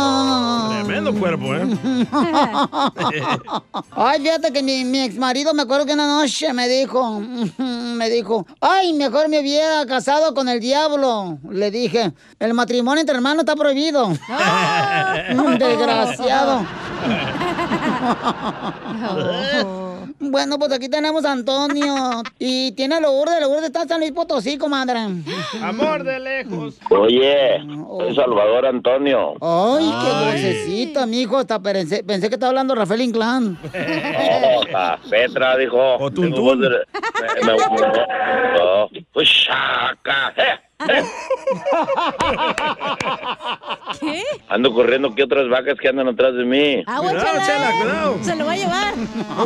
Tremendo 0.69 1.13
cuerpo, 1.13 1.55
¿eh? 1.55 1.65
Ay, 3.95 4.21
fíjate 4.21 4.51
que 4.53 4.63
mi, 4.63 4.85
mi 4.85 5.01
ex 5.01 5.17
marido 5.17 5.53
me 5.53 5.63
acuerdo 5.63 5.85
que 5.85 5.93
una 5.93 6.07
noche 6.07 6.53
me 6.53 6.67
dijo, 6.67 7.19
me 7.59 8.09
dijo, 8.09 8.45
ay, 8.61 8.93
mejor 8.93 9.29
me 9.29 9.39
hubiera 9.39 9.85
casado 9.85 10.33
con 10.33 10.47
el 10.49 10.59
diablo. 10.59 11.37
Le 11.49 11.71
dije, 11.71 12.13
el 12.39 12.53
matrimonio 12.53 13.01
entre 13.01 13.15
hermanos 13.15 13.39
está 13.39 13.55
prohibido. 13.55 14.09
Desgraciado. 15.59 16.65
Bueno, 20.19 20.57
pues 20.57 20.71
aquí 20.71 20.89
tenemos 20.89 21.25
a 21.25 21.31
Antonio. 21.33 22.23
Y 22.39 22.71
tiene 22.73 22.95
a 22.95 22.99
Lourdes. 22.99 23.41
Lourdes 23.41 23.65
está 23.65 23.83
en 23.83 23.89
San 23.89 23.99
Luis 23.99 24.11
Potosí, 24.11 24.57
comadre. 24.57 24.99
Amor 25.61 26.03
de 26.03 26.19
lejos. 26.19 26.79
Oye, 26.89 27.61
soy 27.99 28.15
Salvador 28.15 28.65
Antonio. 28.65 29.33
Ay, 29.41 29.91
qué 30.03 30.31
vocecita, 30.31 31.05
mijo. 31.05 31.37
Hasta 31.37 31.59
pensé, 31.59 32.03
pensé 32.03 32.29
que 32.29 32.35
estaba 32.35 32.49
hablando 32.49 32.75
Rafael 32.75 33.01
Inclán. 33.01 33.57
Oh, 33.63 34.61
ah, 34.73 34.97
Petra 35.09 35.57
dijo. 35.57 35.95
O 35.97 36.09
Tuntún. 36.11 36.59
Me, 36.59 36.67
me, 36.67 37.53
me- 37.53 37.63
oh, 38.61 38.89
eh, 38.93 39.05
eh. 40.37 40.64
¿Qué? 43.99 44.21
Ando 44.49 44.73
corriendo 44.73 45.13
que 45.15 45.23
otras 45.23 45.47
vacas 45.49 45.75
que 45.79 45.87
andan 45.87 46.07
atrás 46.09 46.33
de 46.35 46.43
mí. 46.43 46.83
Agua, 46.85 47.11
Cuidado, 47.11 47.39
chela. 47.45 47.47
Chela, 47.47 47.71
cuidado. 47.81 48.17
Se 48.21 48.35
lo 48.35 48.45
va 48.45 48.51
a 48.51 48.55
llevar. 48.57 48.93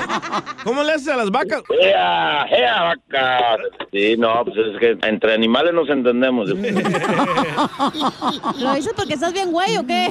¿Cómo 0.63 0.81
le 0.83 0.93
haces 0.93 1.09
a 1.09 1.17
las 1.17 1.29
vacas? 1.29 1.61
¡Ea, 1.81 2.47
ea, 2.49 2.83
vaca! 2.83 3.57
Sí, 3.91 4.15
no, 4.17 4.43
pues 4.43 4.57
es 4.57 4.79
que 4.79 4.97
entre 5.07 5.33
animales 5.35 5.71
nos 5.73 5.87
entendemos. 5.89 6.49
¿Lo 6.49 6.55
dices 8.73 8.93
porque 8.95 9.13
estás 9.13 9.31
bien 9.33 9.51
güey 9.51 9.77
o 9.77 9.85
qué? 9.85 10.07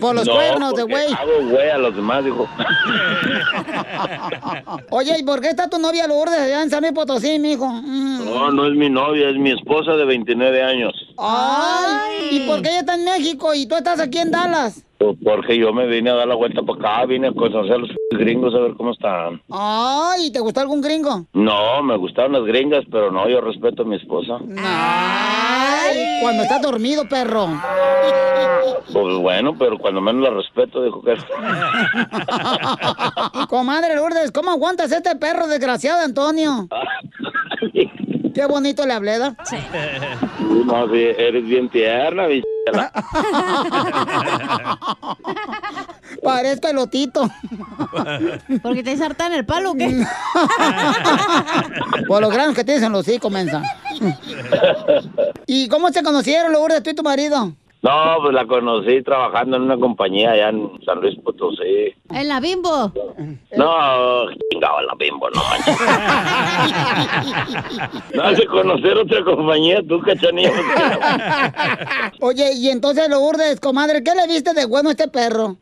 Por 0.00 0.14
los 0.14 0.26
No, 0.26 0.32
cuernos 0.34 0.74
de 0.74 0.84
güey. 0.84 1.12
Hago 1.12 1.48
güey 1.50 1.68
a 1.70 1.76
los 1.78 1.94
demás, 1.94 2.24
dijo. 2.24 2.48
Oye, 4.90 5.18
¿y 5.18 5.22
por 5.22 5.40
qué 5.40 5.48
está 5.48 5.68
tu 5.68 5.78
novia 5.78 6.06
Lourdes 6.06 6.38
allá 6.38 6.62
en 6.62 6.70
San 6.70 6.80
Luis 6.80 6.92
Potosí, 6.94 7.38
mijo? 7.38 7.68
Mm. 7.68 8.24
No, 8.24 8.50
no 8.50 8.66
es 8.66 8.72
mi 8.74 8.88
novia, 8.88 9.28
es 9.28 9.36
mi 9.36 9.50
esposa 9.52 9.92
de 9.92 10.04
29 10.06 10.60
años. 10.60 10.61
Ay, 11.18 12.28
¿y 12.30 12.40
por 12.46 12.62
qué 12.62 12.68
ella 12.70 12.80
está 12.80 12.94
en 12.94 13.04
México 13.04 13.54
y 13.54 13.66
tú 13.66 13.76
estás 13.76 14.00
aquí 14.00 14.18
en 14.18 14.30
Dallas? 14.30 14.84
Pues 14.98 15.16
Porque 15.22 15.58
yo 15.58 15.72
me 15.72 15.86
vine 15.86 16.10
a 16.10 16.14
dar 16.14 16.28
la 16.28 16.34
vuelta 16.34 16.62
para 16.62 16.78
acá, 16.78 17.06
vine 17.06 17.28
a 17.28 17.32
conocer 17.32 17.72
a 17.72 17.78
los 17.78 17.90
gringos 18.12 18.54
a 18.54 18.58
ver 18.58 18.74
cómo 18.74 18.92
están. 18.92 19.42
Ay, 19.50 20.30
¿te 20.30 20.38
gustó 20.40 20.60
algún 20.60 20.80
gringo? 20.80 21.26
No, 21.32 21.82
me 21.82 21.96
gustaron 21.96 22.32
las 22.32 22.44
gringas, 22.44 22.84
pero 22.90 23.10
no, 23.10 23.28
yo 23.28 23.40
respeto 23.40 23.82
a 23.82 23.86
mi 23.86 23.96
esposa. 23.96 24.38
Ay, 24.64 26.18
cuando 26.20 26.44
estás 26.44 26.62
dormido, 26.62 27.08
perro. 27.08 27.48
Pues 28.92 29.16
bueno, 29.16 29.56
pero 29.58 29.78
cuando 29.78 30.00
menos 30.00 30.22
la 30.22 30.30
respeto, 30.30 30.82
dijo 30.84 31.02
que... 31.02 31.16
Comadre 33.48 33.96
Lourdes, 33.96 34.30
¿cómo 34.30 34.50
aguantas 34.50 34.92
este 34.92 35.16
perro 35.16 35.48
desgraciado, 35.48 36.04
Antonio? 36.04 36.68
Qué 38.34 38.46
bonito 38.46 38.86
le 38.86 38.94
hablé, 38.94 39.18
¿da? 39.18 39.36
Sí. 39.44 39.56
No, 40.62 40.88
sí, 40.88 41.02
eres 41.18 41.44
bien 41.44 41.68
tierna, 41.68 42.26
bichela. 42.26 42.92
Parezco 46.22 46.68
elotito. 46.68 47.28
¿Porque 48.62 48.82
te 48.82 48.92
en 48.92 49.32
el 49.32 49.44
palo 49.44 49.72
o 49.72 49.74
qué? 49.74 49.88
Por 52.06 52.22
los 52.22 52.32
granos 52.32 52.54
que 52.54 52.64
tienes 52.64 52.82
en 52.82 52.92
los 52.92 53.06
hijos, 53.08 53.30
mensa. 53.32 53.62
¿Y 55.46 55.68
cómo 55.68 55.90
se 55.90 56.02
conocieron, 56.02 56.52
Lourdes, 56.52 56.82
tú 56.82 56.90
y 56.90 56.94
tu 56.94 57.02
marido? 57.02 57.54
No, 57.82 58.18
pues 58.20 58.32
la 58.32 58.46
conocí 58.46 59.02
trabajando 59.02 59.56
en 59.56 59.64
una 59.64 59.76
compañía 59.76 60.30
allá 60.30 60.50
en 60.50 60.70
San 60.86 61.00
Luis 61.00 61.18
Potosí. 61.18 61.92
En 62.10 62.28
la 62.28 62.38
bimbo. 62.38 62.92
No, 63.56 64.30
chingaba 64.50 64.82
la 64.82 64.94
bimbo, 64.96 65.28
no 65.30 65.42
manches. 65.50 65.76
No 68.14 68.22
has 68.22 68.38
de 68.38 68.46
conocer 68.46 68.96
otra 68.96 69.24
compañía, 69.24 69.80
tú, 69.88 70.00
cachanilla. 70.00 70.52
Oye, 72.20 72.52
y 72.54 72.68
entonces, 72.68 73.08
Lourdes, 73.08 73.58
comadre, 73.58 74.04
¿qué 74.04 74.12
le 74.14 74.28
viste 74.28 74.54
de 74.54 74.66
bueno 74.66 74.90
a 74.90 74.92
este 74.92 75.08
perro? 75.08 75.56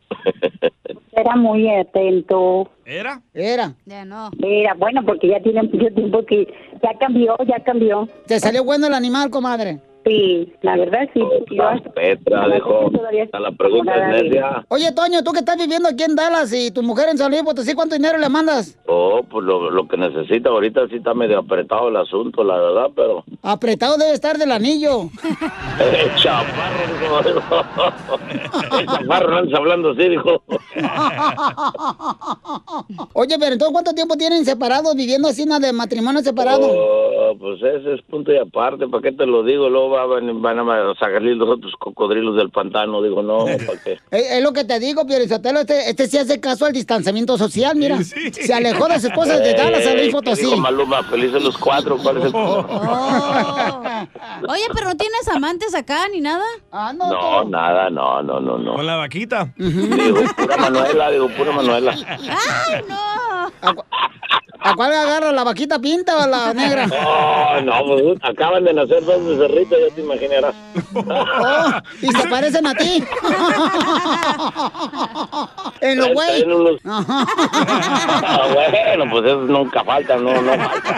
Era 1.13 1.35
muy 1.35 1.67
atento. 1.69 2.69
¿Era? 2.85 3.21
Era. 3.33 3.73
Ya 3.85 4.05
no. 4.05 4.29
Era 4.43 4.75
bueno 4.75 5.01
porque 5.05 5.29
ya 5.29 5.39
tiene 5.41 5.63
mucho 5.63 5.87
tiempo 5.95 6.23
que 6.25 6.45
ya 6.83 6.93
cambió, 6.99 7.35
ya 7.47 7.59
cambió. 7.63 8.07
¿Te 8.27 8.39
salió 8.39 8.63
bueno 8.63 8.85
el 8.87 8.93
animal, 8.93 9.29
comadre? 9.31 9.79
Sí, 10.05 10.53
la 10.61 10.77
verdad 10.77 11.01
sí. 11.13 11.19
Yo 11.19 11.29
Petra, 11.93 12.47
la 12.47 13.51
pregunta 13.51 13.95
es 13.95 14.23
necia. 14.23 14.65
Oye, 14.69 14.91
Toño, 14.93 15.23
tú 15.23 15.31
que 15.31 15.39
estás 15.39 15.57
viviendo 15.57 15.89
aquí 15.89 16.03
en 16.03 16.15
Dallas 16.15 16.51
y 16.53 16.71
tu 16.71 16.81
mujer 16.81 17.09
en 17.09 17.17
San 17.17 17.29
Luis 17.29 17.43
Potosí, 17.43 17.73
¿cuánto 17.75 17.95
dinero 17.95 18.17
le 18.17 18.29
mandas? 18.29 18.77
Oh, 18.87 19.21
pues 19.29 19.45
lo, 19.45 19.69
lo 19.69 19.87
que 19.87 19.97
necesita 19.97 20.49
ahorita 20.49 20.87
sí 20.87 20.95
está 20.95 21.13
medio 21.13 21.39
apretado 21.39 21.89
el 21.89 21.97
asunto, 21.97 22.43
la 22.43 22.57
verdad, 22.57 22.87
pero... 22.95 23.23
Apretado 23.43 23.97
debe 23.97 24.13
estar 24.13 24.37
del 24.37 24.51
anillo. 24.51 25.09
Eh, 25.79 26.11
chaparro, 26.15 27.21
dijo. 27.31 27.61
El 28.77 28.85
chaparro 28.85 29.37
andas 29.37 29.57
hablando 29.57 29.91
así, 29.91 30.09
dijo. 30.09 30.41
Oye, 33.13 33.35
pero 33.39 33.53
entonces, 33.53 33.71
¿cuánto 33.71 33.93
tiempo 33.93 34.15
tienen 34.15 34.45
separados, 34.45 34.95
viviendo 34.95 35.27
así, 35.27 35.45
nada 35.45 35.65
de 35.67 35.73
matrimonio 35.73 36.21
separado? 36.21 36.67
Oh, 36.69 37.35
pues 37.39 37.61
ese 37.63 37.95
es 37.95 38.01
punto 38.03 38.31
y 38.31 38.37
aparte, 38.37 38.87
¿para 38.87 39.01
qué 39.01 39.11
te 39.11 39.25
lo 39.25 39.43
digo? 39.43 39.69
Luego 39.69 39.90
va- 39.91 40.05
van, 40.07 40.41
van 40.41 40.59
a 40.59 40.93
salir 40.99 41.35
los 41.37 41.49
otros 41.49 41.73
cocodrilos 41.77 42.35
del 42.35 42.49
pantano, 42.49 43.01
digo, 43.01 43.21
no, 43.21 43.45
¿para 43.67 43.79
qué? 43.83 43.99
Es, 44.11 44.31
es 44.31 44.43
lo 44.43 44.53
que 44.53 44.63
te 44.63 44.79
digo, 44.79 45.05
Piorizotelo, 45.05 45.59
este, 45.61 45.89
este 45.89 46.07
sí 46.07 46.17
hace 46.17 46.39
caso 46.39 46.65
al 46.65 46.73
distanciamiento 46.73 47.37
social, 47.37 47.75
mira. 47.75 47.97
Se 48.03 48.53
alejó 48.53 48.87
de 48.87 48.99
su 48.99 49.07
esposa 49.07 49.37
desde 49.37 49.55
Dallas 49.57 49.85
a 49.85 49.93
Luis 49.93 50.07
Eh, 50.07 50.11
Potosí. 50.11 50.45
Dijo 50.45 50.57
Maluma, 50.57 51.03
felices 51.03 51.43
los 51.43 51.57
cuatro, 51.57 51.97
¿cuál 52.01 52.17
es 52.17 52.25
el 52.25 52.31
problema? 52.31 54.07
Oye, 54.47 54.63
pero 54.73 54.87
no 54.87 54.95
tienes 54.97 55.27
amantes 55.27 55.75
acá 55.75 56.07
ni 56.11 56.21
nada. 56.21 56.43
Ah, 56.71 56.93
No, 56.95 57.43
nada, 57.45 57.89
no, 57.89 58.21
no, 58.23 58.39
no, 58.39 58.57
no. 58.57 58.75
Con 58.75 58.85
la 58.85 58.95
vaquita. 58.95 59.53
Digo, 59.57 60.21
pura 60.37 60.57
Manuela, 60.57 61.11
digo, 61.11 61.27
pura 61.29 61.51
Manuela. 61.51 61.95
¡Ay, 62.07 62.81
no! 62.87 63.81
¿A 64.63 64.75
cuál 64.75 64.93
agarra, 64.93 65.31
la 65.31 65.43
vaquita 65.43 65.79
pinta 65.79 66.23
o 66.23 66.27
la 66.27 66.53
negra? 66.53 66.87
Oh, 67.07 67.59
no, 67.61 67.73
pues 67.87 68.17
acaban 68.21 68.63
de 68.63 68.73
nacer 68.73 69.03
dos 69.05 69.25
becerritos, 69.25 69.79
ya 69.87 69.95
te 69.95 70.01
imaginarás. 70.01 70.55
Oh, 70.93 71.71
y 72.01 72.07
se 72.11 72.27
parecen 72.29 72.67
a 72.67 72.73
ti. 72.75 73.03
en 75.81 75.97
lo 75.99 76.13
güey. 76.13 76.43
Unos- 76.43 76.79
Ah, 76.85 78.47
bueno, 78.53 79.05
pues 79.11 79.25
esos 79.25 79.49
nunca 79.49 79.83
faltan, 79.83 80.23
no, 80.23 80.41
no 80.41 80.51
faltan. 80.53 80.95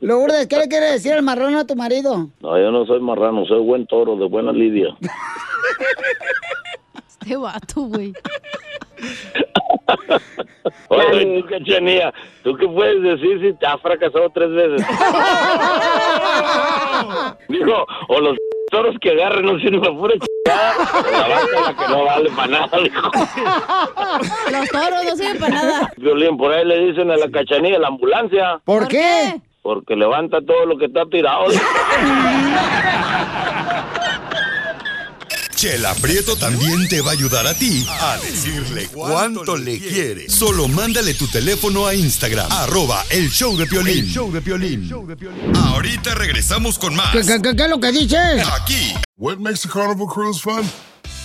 Lourdes, 0.00 0.46
¿qué 0.46 0.56
le 0.58 0.68
quiere 0.68 0.92
decir 0.92 1.12
el 1.12 1.22
marrón 1.22 1.56
a 1.56 1.66
tu 1.66 1.74
marido? 1.74 2.28
No, 2.40 2.58
yo 2.58 2.70
no 2.70 2.84
soy 2.86 3.00
marrano, 3.00 3.44
soy 3.46 3.60
buen 3.60 3.86
toro, 3.86 4.16
de 4.16 4.26
buena 4.26 4.52
lidia. 4.52 4.96
Este 7.08 7.36
vato, 7.36 7.82
güey. 7.82 8.12
Oye, 10.88 11.40
tú, 11.40 11.46
cachanía, 11.48 12.12
¿tú 12.42 12.56
qué 12.56 12.66
puedes 12.66 13.02
decir 13.02 13.40
si 13.40 13.52
te 13.54 13.66
has 13.66 13.80
fracasado 13.80 14.30
tres 14.30 14.50
veces? 14.50 14.86
Dijo, 17.48 17.86
o 18.08 18.20
los 18.20 18.36
toros 18.70 18.96
que 19.00 19.10
agarran 19.10 19.44
no 19.44 19.58
sirven 19.58 19.80
para 19.80 19.94
pura 19.94 20.14
chingada, 20.14 20.74
o 20.92 21.10
la 21.10 21.28
vaca 21.28 21.60
la 21.60 21.76
que 21.76 21.88
no 21.92 22.04
vale 22.04 22.30
para 22.30 22.48
nada, 22.48 22.78
dijo. 22.82 23.10
Los 24.50 24.68
toros 24.70 25.04
no 25.04 25.16
sirven 25.16 25.38
para 25.38 25.54
nada. 25.54 25.92
Violín, 25.96 26.36
por 26.36 26.52
ahí 26.52 26.64
le 26.64 26.86
dicen 26.86 27.10
a 27.10 27.16
la 27.16 27.30
cachanilla 27.30 27.78
la 27.78 27.88
ambulancia. 27.88 28.60
¿Por, 28.64 28.88
qué? 28.88 29.40
Porque 29.62 29.96
levanta 29.96 30.40
todo 30.40 30.66
lo 30.66 30.76
que 30.78 30.86
está 30.86 31.06
tirado. 31.06 31.46
Chela 35.56 35.94
Prieto 35.94 36.36
también 36.36 36.86
te 36.86 37.00
va 37.00 37.12
a 37.12 37.14
ayudar 37.14 37.46
a 37.46 37.54
ti 37.54 37.86
a 37.88 38.18
decirle 38.18 38.88
cuánto 38.88 39.56
le 39.56 39.78
quiere. 39.78 40.28
Solo 40.28 40.68
mándale 40.68 41.14
tu 41.14 41.26
teléfono 41.28 41.86
a 41.86 41.94
Instagram, 41.94 42.52
arroba 42.52 43.02
el 43.08 43.30
show 43.30 43.56
de 43.56 43.66
Piolín. 43.66 44.04
El 44.04 44.10
show 44.10 44.30
de 44.30 44.42
Piolín. 44.42 44.92
Ahorita 45.56 46.14
regresamos 46.14 46.78
con 46.78 46.94
más. 46.94 47.10
¿Qué, 47.12 47.22
qué, 47.22 47.40
qué, 47.40 47.56
qué 47.56 47.62
es 47.62 47.70
lo 47.70 47.80
que 47.80 47.90
dices? 47.90 48.46
Aquí. 48.52 48.92
What 49.16 49.38
makes 49.38 49.64
a 49.64 49.68
carnival 49.70 50.06
cruise 50.06 50.38
fun? 50.38 50.62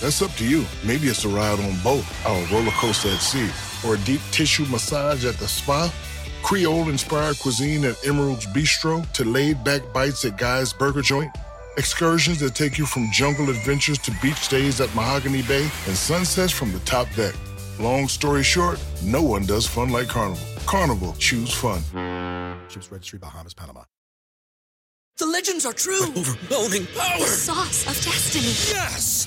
That's 0.00 0.22
up 0.22 0.34
to 0.38 0.44
you. 0.44 0.64
Maybe 0.82 1.08
it's 1.08 1.26
a 1.26 1.28
ride 1.28 1.60
on 1.60 1.76
boat, 1.84 2.02
or 2.26 2.32
a 2.32 2.46
roller 2.50 2.72
coaster 2.80 3.10
at 3.10 3.20
sea, 3.20 3.50
or 3.86 3.96
a 3.96 3.98
deep 3.98 4.22
tissue 4.30 4.64
massage 4.70 5.26
at 5.26 5.36
the 5.36 5.46
spa. 5.46 5.92
Creole 6.42 6.88
inspired 6.88 7.38
cuisine 7.38 7.84
at 7.84 7.96
Emerald's 8.02 8.46
Bistro 8.46 9.04
to 9.12 9.24
laid 9.24 9.62
back 9.62 9.82
bites 9.92 10.24
at 10.24 10.38
Guy's 10.38 10.72
Burger 10.72 11.02
Joint. 11.02 11.30
Excursions 11.78 12.38
that 12.40 12.54
take 12.54 12.76
you 12.76 12.84
from 12.84 13.10
jungle 13.12 13.48
adventures 13.48 13.96
to 14.00 14.12
beach 14.20 14.36
stays 14.36 14.78
at 14.82 14.94
Mahogany 14.94 15.40
Bay 15.40 15.62
and 15.86 15.96
sunsets 15.96 16.52
from 16.52 16.70
the 16.70 16.80
top 16.80 17.08
deck. 17.14 17.34
Long 17.80 18.08
story 18.08 18.42
short, 18.42 18.78
no 19.02 19.22
one 19.22 19.46
does 19.46 19.66
fun 19.66 19.88
like 19.88 20.08
Carnival. 20.08 20.44
Carnival, 20.66 21.14
choose 21.18 21.50
fun. 21.50 21.80
Ships 22.68 22.92
Registry, 22.92 23.18
Bahamas, 23.18 23.54
Panama. 23.54 23.84
The 25.16 25.24
legends 25.24 25.64
are 25.64 25.72
true. 25.72 26.02
overwhelming 26.14 26.86
power! 26.94 27.18
The 27.18 27.26
sauce 27.26 27.86
of 27.86 27.94
destiny. 28.04 28.76
Yes! 28.76 29.26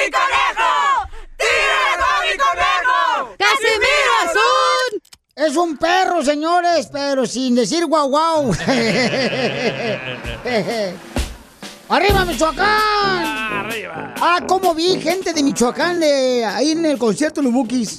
¡Tírame 0.00 0.36
a 0.36 0.54
Tony 0.54 0.70
Conejo! 0.70 0.70
¡Tírame 1.36 1.84
a 1.92 1.96
Tony 1.98 2.34
Conejo! 2.38 3.36
¡Casimiro 3.38 4.12
Azul! 4.24 5.02
Es 5.36 5.56
un 5.56 5.76
perro, 5.76 6.22
señores, 6.24 6.88
pero 6.92 7.26
sin 7.26 7.54
decir 7.54 7.86
guau 7.86 8.08
guau. 8.08 8.52
¡Arriba, 11.88 12.24
Michoacán! 12.24 12.66
¡Arriba! 13.66 14.14
Ah, 14.20 14.40
cómo 14.46 14.74
vi 14.74 15.00
gente 15.00 15.32
de 15.32 15.42
Michoacán 15.42 15.98
de, 15.98 16.44
ahí 16.44 16.70
en 16.72 16.84
el 16.86 16.98
concierto 16.98 17.40
de 17.40 17.46
los 17.46 17.52
Bukis. 17.52 17.98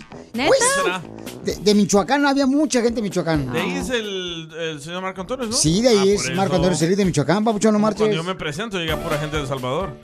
De, 1.44 1.56
de 1.56 1.74
Michoacán, 1.76 2.26
había 2.26 2.46
mucha 2.46 2.80
gente 2.82 2.96
de 2.98 3.02
Michoacán. 3.02 3.52
De 3.52 3.60
ahí 3.60 3.78
es 3.78 3.90
el, 3.90 4.50
el 4.58 4.80
señor 4.82 5.02
Marco 5.02 5.22
Antonio, 5.22 5.48
¿no? 5.48 5.54
Sí, 5.54 5.82
de 5.82 5.90
ahí 5.90 6.12
Ah, 6.12 6.14
es 6.14 6.30
Marco. 6.36 6.56
Antonio 6.56 6.78
Celis 6.78 6.96
de 6.98 7.06
Michoacán, 7.06 7.44
papuchón, 7.44 7.74
no 7.74 7.80
marches. 7.80 8.02
Cuando 8.02 8.16
yo 8.16 8.24
me 8.24 8.36
presento, 8.36 8.78
llega 8.78 8.96
pura 8.98 9.18
gente 9.18 9.36
de 9.38 9.42
El 9.42 9.48
Salvador. 9.50 9.98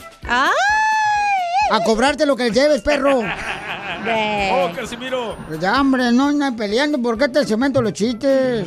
A 1.69 1.83
cobrarte 1.83 2.25
lo 2.25 2.35
que 2.35 2.49
lleves, 2.51 2.81
perro. 2.81 3.19
¡Oh, 3.19 4.71
Casimiro! 4.75 5.35
Ya, 5.59 5.81
hombre, 5.81 6.11
no 6.11 6.27
andan 6.27 6.55
peleando. 6.55 7.01
¿Por 7.01 7.17
qué 7.17 7.27
te 7.27 7.45
cemento 7.45 7.81
los 7.81 7.93
chistes? 7.93 8.65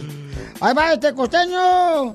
Ahí 0.61 0.75
va 0.75 0.93
este 0.93 1.15
costeño. 1.15 2.15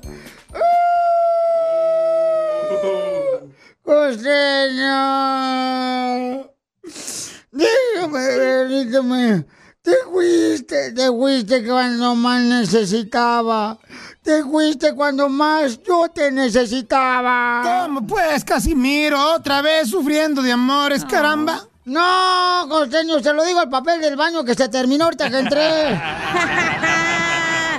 Costeño. 3.82 4.96
Dígame, 7.52 8.38
Benítame. 8.38 9.44
Te 9.86 9.94
fuiste, 10.10 10.90
te 10.90 11.06
fuiste 11.06 11.64
cuando 11.64 12.16
más 12.16 12.42
necesitaba. 12.42 13.78
Te 14.20 14.42
fuiste 14.42 14.92
cuando 14.96 15.28
más 15.28 15.80
yo 15.80 16.08
te 16.12 16.32
necesitaba. 16.32 17.62
¿Cómo 17.62 18.04
pues, 18.04 18.44
Casimiro? 18.44 19.34
¿Otra 19.34 19.62
vez 19.62 19.88
sufriendo 19.88 20.42
de 20.42 20.50
amores, 20.50 21.04
caramba? 21.04 21.68
No, 21.84 22.66
costeño, 22.68 23.20
se 23.20 23.32
lo 23.32 23.44
digo 23.44 23.60
al 23.60 23.68
papel 23.68 24.00
del 24.00 24.16
baño 24.16 24.44
que 24.44 24.56
se 24.56 24.68
terminó 24.68 25.04
ahorita 25.04 25.30
que 25.30 25.38
entré. 25.38 26.00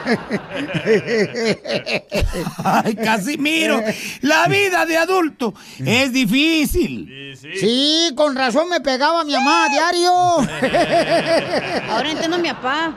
Ay, 2.63 2.95
Casimiro, 2.95 3.81
la 4.21 4.47
vida 4.47 4.85
de 4.85 4.97
adulto 4.97 5.53
es 5.79 6.13
difícil. 6.13 7.35
Sí, 7.37 8.11
con 8.15 8.35
razón 8.35 8.69
me 8.69 8.79
pegaba 8.81 9.23
mi 9.23 9.33
mamá 9.33 9.65
a 9.65 9.69
diario. 9.69 10.11
Ahora 11.89 12.11
entiendo 12.11 12.37
a 12.37 12.39
mi 12.39 12.49
papá. 12.49 12.95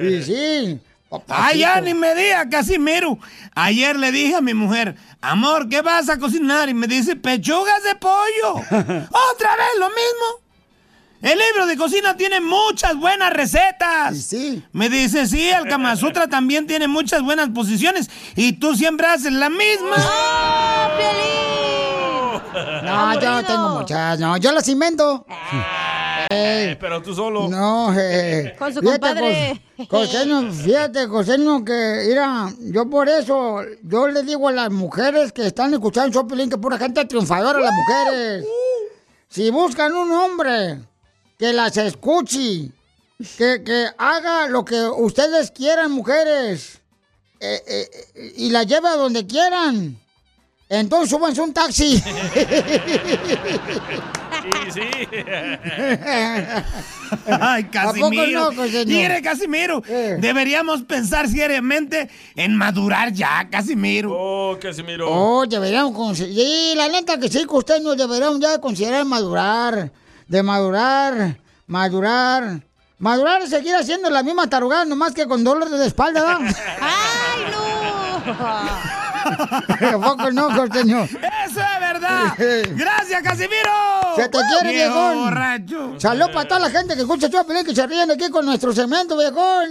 Y 0.00 0.22
sí. 0.22 0.80
Ay, 1.28 1.58
ya 1.60 1.80
ni 1.80 1.94
me 1.94 2.14
diga, 2.14 2.46
Casimiro. 2.48 3.18
Ayer 3.54 3.96
le 3.96 4.12
dije 4.12 4.36
a 4.36 4.40
mi 4.40 4.54
mujer, 4.54 4.94
amor, 5.20 5.68
¿qué 5.68 5.82
vas 5.82 6.08
a 6.08 6.18
cocinar? 6.18 6.68
Y 6.68 6.74
me 6.74 6.86
dice, 6.86 7.16
pechugas 7.16 7.82
de 7.82 7.96
pollo. 7.96 8.54
Otra 8.54 9.56
vez 9.56 9.74
lo 9.78 9.88
mismo. 9.88 10.49
El 11.22 11.38
libro 11.38 11.66
de 11.66 11.76
cocina 11.76 12.16
tiene 12.16 12.40
muchas 12.40 12.96
buenas 12.96 13.32
recetas. 13.32 14.16
Sí. 14.16 14.64
Me 14.72 14.88
dice, 14.88 15.26
sí, 15.26 15.48
el 15.50 15.68
Kama 15.68 15.94
Sutra 15.96 16.28
también 16.28 16.66
tiene 16.66 16.88
muchas 16.88 17.22
buenas 17.22 17.50
posiciones. 17.50 18.08
Y 18.36 18.54
tú 18.54 18.74
siempre 18.74 19.06
haces 19.06 19.32
la 19.32 19.50
misma. 19.50 19.96
No, 22.82 23.20
yo 23.20 23.30
no 23.30 23.44
tengo 23.44 23.68
muchas, 23.80 24.18
no, 24.18 24.36
yo 24.38 24.52
las 24.52 24.66
invento. 24.68 25.24
Eh, 26.30 26.76
pero 26.80 27.00
tú 27.02 27.14
solo. 27.14 27.48
No, 27.48 27.92
eh. 27.96 28.54
Con 28.58 28.72
su 28.72 28.80
fíjate, 28.80 28.98
compadre. 29.00 29.62
cos- 29.78 29.88
costeño, 29.88 30.52
fíjate, 30.52 31.08
costeño, 31.08 31.64
que, 31.64 32.04
mira, 32.08 32.48
yo 32.60 32.88
por 32.88 33.08
eso, 33.08 33.60
yo 33.82 34.08
le 34.08 34.22
digo 34.22 34.48
a 34.48 34.52
las 34.52 34.70
mujeres 34.70 35.32
que 35.32 35.46
están 35.46 35.72
escuchando 35.74 36.12
Chopelín 36.12 36.50
que 36.50 36.58
pura 36.58 36.78
gente 36.78 37.04
triunfadora 37.04 37.60
las 37.60 37.72
mujeres. 37.72 38.44
Si 39.28 39.50
buscan 39.50 39.92
un 39.94 40.10
hombre 40.12 40.80
que 41.40 41.52
las 41.54 41.74
escuche, 41.78 42.70
que, 43.38 43.62
que 43.64 43.86
haga 43.96 44.46
lo 44.48 44.62
que 44.62 44.78
ustedes 44.78 45.50
quieran, 45.50 45.90
mujeres, 45.90 46.82
eh, 47.40 47.62
eh, 47.66 47.90
eh, 48.14 48.34
y 48.36 48.50
la 48.50 48.64
lleve 48.64 48.88
a 48.88 48.96
donde 48.96 49.26
quieran, 49.26 49.98
entonces 50.68 51.08
súbanse 51.08 51.40
un 51.40 51.54
taxi. 51.54 52.02
Sí, 54.40 54.50
sí. 54.72 54.80
Ay, 57.40 57.64
Casimiro. 57.64 58.46
¿A 58.46 58.50
poco 58.50 58.62
no? 58.62 58.86
Mire, 58.86 59.20
Casimiro, 59.20 59.82
deberíamos 60.18 60.82
pensar 60.84 61.28
seriamente 61.28 62.08
en 62.34 62.56
madurar 62.56 63.12
ya, 63.12 63.46
Casimiro. 63.50 64.10
Oh, 64.14 64.58
Casimiro. 64.58 65.10
Oh, 65.10 65.44
deberíamos 65.46 65.94
considerar. 65.94 66.34
Sí, 66.34 66.72
la 66.74 66.88
neta 66.88 67.20
que 67.20 67.28
sí, 67.28 67.44
costeño, 67.44 67.94
deberíamos 67.94 68.40
ya 68.40 68.58
considerar 68.58 69.04
madurar. 69.04 69.92
De 70.30 70.42
madurar, 70.44 71.36
madurar. 71.66 72.62
Madurar 73.00 73.42
es 73.42 73.50
seguir 73.50 73.74
haciendo 73.74 74.08
la 74.10 74.22
misma 74.22 74.48
tarugada, 74.48 74.84
nomás 74.84 75.12
que 75.12 75.26
con 75.26 75.42
dolor 75.42 75.68
de 75.68 75.84
espalda, 75.84 76.22
¿verdad? 76.22 76.56
¡Ay, 76.80 77.42
¿A 79.92 79.98
poco 79.98 80.30
no, 80.30 80.54
costeño? 80.54 81.02
¡Eso 81.02 81.18
es 81.60 81.80
verdad! 81.80 82.32
¡Gracias, 82.76 83.22
Casimiro! 83.22 83.72
Se 84.14 84.28
te 84.28 84.38
quiere, 84.38 84.70
Viejo 84.72 84.94
viejón. 84.94 85.24
borracho. 85.24 85.94
Salud 85.98 86.26
para 86.32 86.46
toda 86.46 86.60
la 86.60 86.70
gente 86.70 86.94
que 86.94 87.00
escucha 87.00 87.28
Chua 87.28 87.42
Pelín, 87.42 87.64
que 87.64 87.74
se 87.74 87.84
ríen 87.88 88.08
aquí 88.12 88.30
con 88.30 88.46
nuestro 88.46 88.72
cemento, 88.72 89.16
viejón. 89.18 89.68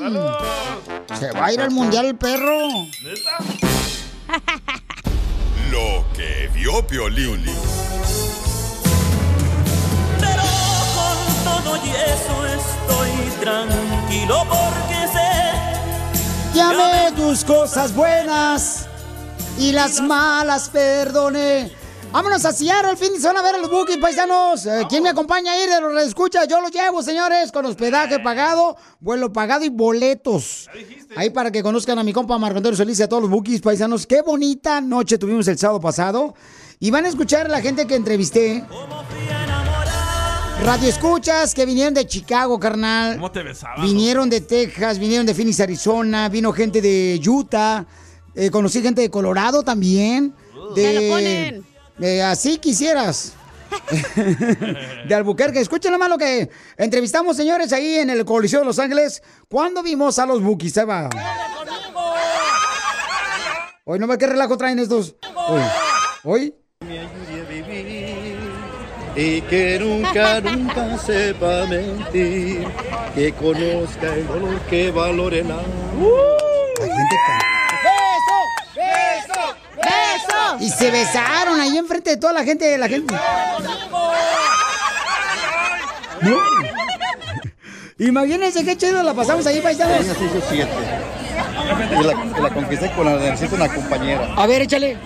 Se 1.18 1.32
va 1.32 1.46
a 1.46 1.54
ir 1.54 1.62
al 1.62 1.72
mundial 1.72 2.06
el 2.06 2.18
perro. 2.18 2.68
Lo 5.72 6.06
que 6.14 6.50
vio 6.54 6.86
Piolín. 6.86 7.46
Todo 11.64 11.78
y 11.78 11.90
eso 11.90 12.46
estoy 12.46 13.40
tranquilo 13.40 14.46
porque 14.50 15.08
sé 15.12 15.30
Llame 16.54 17.12
tus 17.16 17.44
cosas 17.44 17.94
buenas 17.94 18.88
y 19.58 19.72
las 19.72 20.02
malas 20.02 20.70
perdone. 20.70 21.72
Vámonos 22.12 22.44
a 22.44 22.52
Seattle 22.52 22.92
el 22.92 22.98
fin 22.98 23.14
de 23.14 23.20
semana 23.20 23.42
a 23.42 23.44
ver 23.44 23.56
a 23.56 23.58
los 23.60 23.70
Bookies 23.70 23.98
paisanos. 23.98 24.66
Eh, 24.66 24.84
¿Quién 24.90 25.04
me 25.04 25.10
acompaña 25.10 25.52
a 25.52 25.64
ir 25.64 25.70
de 25.70 25.80
los 25.80 26.02
escucha? 26.02 26.46
Yo 26.46 26.60
los 26.60 26.72
llevo, 26.72 27.04
señores, 27.04 27.52
con 27.52 27.66
hospedaje 27.68 28.20
pagado, 28.20 28.78
vuelo 29.00 29.32
pagado 29.32 29.64
y 29.64 29.70
boletos. 29.70 30.68
Ahí 31.16 31.30
para 31.30 31.52
que 31.52 31.62
conozcan 31.62 32.00
a 32.00 32.04
mi 32.04 32.12
compa 32.12 32.40
Marco 32.40 32.58
Antonio 32.58 32.76
Solís 32.76 33.00
y 33.00 33.04
a 33.04 33.10
todos 33.10 33.22
los 33.22 33.32
Bookies 33.32 33.62
paisanos. 33.62 34.08
Qué 34.08 34.24
bonita 34.24 34.82
noche 34.82 35.20
tuvimos 35.20 35.48
el 35.48 35.60
sábado 35.60 35.80
pasado. 35.80 36.34
Y 36.80 36.90
van 36.90 37.06
a 37.06 37.10
escuchar 37.10 37.46
a 37.46 37.50
la 37.50 37.62
gente 37.62 37.86
que 37.86 37.96
entrevisté. 37.96 38.66
Radio 40.64 40.88
escuchas 40.90 41.56
que 41.56 41.66
vinieron 41.66 41.94
de 41.94 42.06
Chicago, 42.06 42.60
carnal. 42.60 43.16
¿Cómo 43.16 43.32
te 43.32 43.42
besaba? 43.42 43.82
Vinieron 43.82 44.30
de 44.30 44.42
Texas, 44.42 45.00
vinieron 45.00 45.26
de 45.26 45.34
Phoenix, 45.34 45.60
Arizona, 45.62 46.30
vino 46.30 46.52
gente 46.54 46.82
de 46.82 47.20
Utah, 47.28 47.86
eh, 48.36 48.52
conocí 48.52 48.82
gente 48.82 49.02
de 49.02 49.10
Colorado 49.10 49.64
también. 49.64 50.36
De, 50.76 50.94
Ya 50.94 51.02
lo 51.02 51.08
ponen. 51.10 51.66
de 51.98 52.22
así 52.24 52.58
quisieras. 52.60 53.34
de 55.08 55.16
Albuquerque. 55.16 55.60
Escuchen 55.60 55.92
nomás 55.92 56.10
lo 56.10 56.18
que 56.18 56.50
entrevistamos, 56.78 57.36
señores, 57.38 57.74
ahí 57.74 57.96
en 57.96 58.10
el 58.12 58.26
Coliseo 58.26 58.60
de 58.60 58.66
Los 58.66 58.80
Ángeles. 58.80 59.24
cuando 59.48 59.82
vimos 59.82 60.20
a 60.20 60.26
los 60.26 60.42
Bookies? 60.44 60.74
Se 60.74 60.84
va. 60.86 61.10
Hoy 63.86 63.98
no 63.98 64.06
ve 64.06 64.18
qué 64.20 64.28
relajo 64.28 64.56
traen 64.58 64.78
estos. 64.78 65.16
Hoy. 65.48 65.62
Hoy. 66.24 66.54
Y 69.22 69.42
que 69.42 69.78
nunca, 69.80 70.40
nunca 70.40 70.98
sepa 70.98 71.66
mentir, 71.66 72.66
que 73.14 73.34
conozca 73.34 74.14
el 74.14 74.26
dolor 74.26 74.62
que 74.70 74.92
valore 74.92 75.40
el 75.40 75.52
amor. 75.52 76.38
Hay 76.82 76.88
gente 76.88 77.16
¡Beso! 77.84 78.38
¡Beso! 78.78 79.56
¡Beso! 79.76 80.64
Y 80.64 80.70
se 80.70 80.90
besaron 80.90 81.60
ahí 81.60 81.78
enfrente 81.78 82.12
de 82.12 82.18
toda 82.18 82.32
la 82.32 82.46
gente, 82.46 82.78
la 82.78 82.88
gente. 82.88 83.14
No. 86.22 86.38
Imagínense 88.00 88.64
qué 88.64 88.78
chido 88.78 89.04
la 89.04 89.14
pasamos 89.14 89.46
ahí, 89.48 89.60
paisanos. 89.60 90.00
Ella 90.00 90.16
se 90.16 90.24
hizo 90.24 90.42
siete. 90.50 90.72
Y 91.92 92.04
la, 92.06 92.42
la 92.42 92.54
conquisté 92.54 92.90
con 92.94 93.04
la 93.06 93.18
necesito 93.18 93.56
una 93.58 93.68
compañera. 93.68 94.34
A 94.38 94.48
ver, 94.48 94.62
échale. 94.62 94.98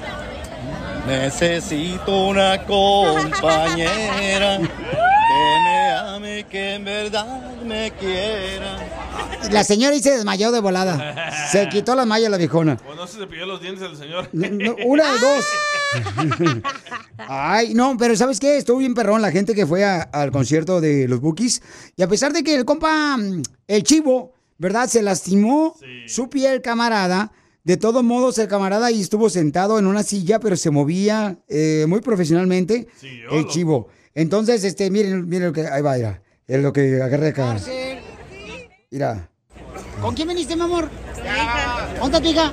Necesito 1.07 2.27
una 2.27 2.63
compañera 2.65 4.57
que 4.59 5.59
me 5.63 5.91
ame, 5.91 6.45
que 6.49 6.75
en 6.75 6.85
verdad 6.85 7.51
me 7.65 7.91
quiera. 7.99 8.77
La 9.51 9.63
señora 9.65 9.93
ahí 9.93 10.01
se 10.01 10.11
desmayó 10.11 10.51
de 10.51 10.61
volada. 10.61 11.49
Se 11.51 11.67
quitó 11.71 11.95
las 11.95 12.07
mallas 12.07 12.31
la 12.31 12.37
viejona. 12.37 12.77
O 12.89 12.95
no 12.95 13.05
se 13.05 13.17
cepilló 13.19 13.45
los 13.45 13.61
dientes 13.61 13.83
el 13.83 13.97
señor. 13.97 14.29
No, 14.31 14.75
una 14.85 15.11
de 15.11 15.19
dos. 15.19 15.45
Ay, 17.17 17.73
no, 17.73 17.97
pero 17.97 18.15
¿sabes 18.15 18.39
qué? 18.39 18.57
Estuvo 18.57 18.77
bien 18.77 18.93
perrón 18.93 19.21
la 19.21 19.31
gente 19.31 19.53
que 19.53 19.65
fue 19.67 19.83
a- 19.83 20.01
al 20.03 20.31
concierto 20.31 20.79
de 20.81 21.07
los 21.07 21.19
Bookies. 21.19 21.61
Y 21.97 22.03
a 22.03 22.07
pesar 22.07 22.31
de 22.33 22.43
que 22.43 22.55
el 22.55 22.63
compa, 22.65 23.17
mm, 23.17 23.41
el 23.67 23.83
chivo, 23.83 24.33
¿verdad? 24.57 24.87
Se 24.87 25.01
lastimó 25.01 25.75
su 26.07 26.29
piel, 26.29 26.61
camarada. 26.61 27.31
De 27.63 27.77
todos 27.77 28.03
modos, 28.03 28.37
el 28.39 28.49
camarada 28.49 28.87
ahí 28.87 28.99
estuvo 28.99 29.29
sentado 29.29 29.79
en 29.79 29.87
una 29.87 30.03
silla, 30.03 30.37
pero 30.39 30.57
se 30.57 30.69
movía 30.69 31.37
eh, 31.47 31.85
muy 31.87 32.01
profesionalmente 32.01 32.89
el 33.31 33.47
chivo. 33.47 33.87
Entonces, 34.13 34.65
este, 34.65 34.91
miren, 34.91 35.29
miren 35.29 35.47
lo 35.47 35.53
que. 35.53 35.65
Ahí 35.67 35.81
va, 35.81 35.95
mira. 35.95 36.21
Es 36.45 36.61
lo 36.61 36.73
que 36.73 37.01
agarré 37.01 37.29
acá. 37.29 37.55
Mira. 38.91 39.29
¿Con 40.01 40.13
quién 40.13 40.27
viniste, 40.27 40.57
mi 40.57 40.63
amor? 40.63 40.89
¿Dónde 42.01 42.19
tu 42.19 42.27
hija? 42.27 42.51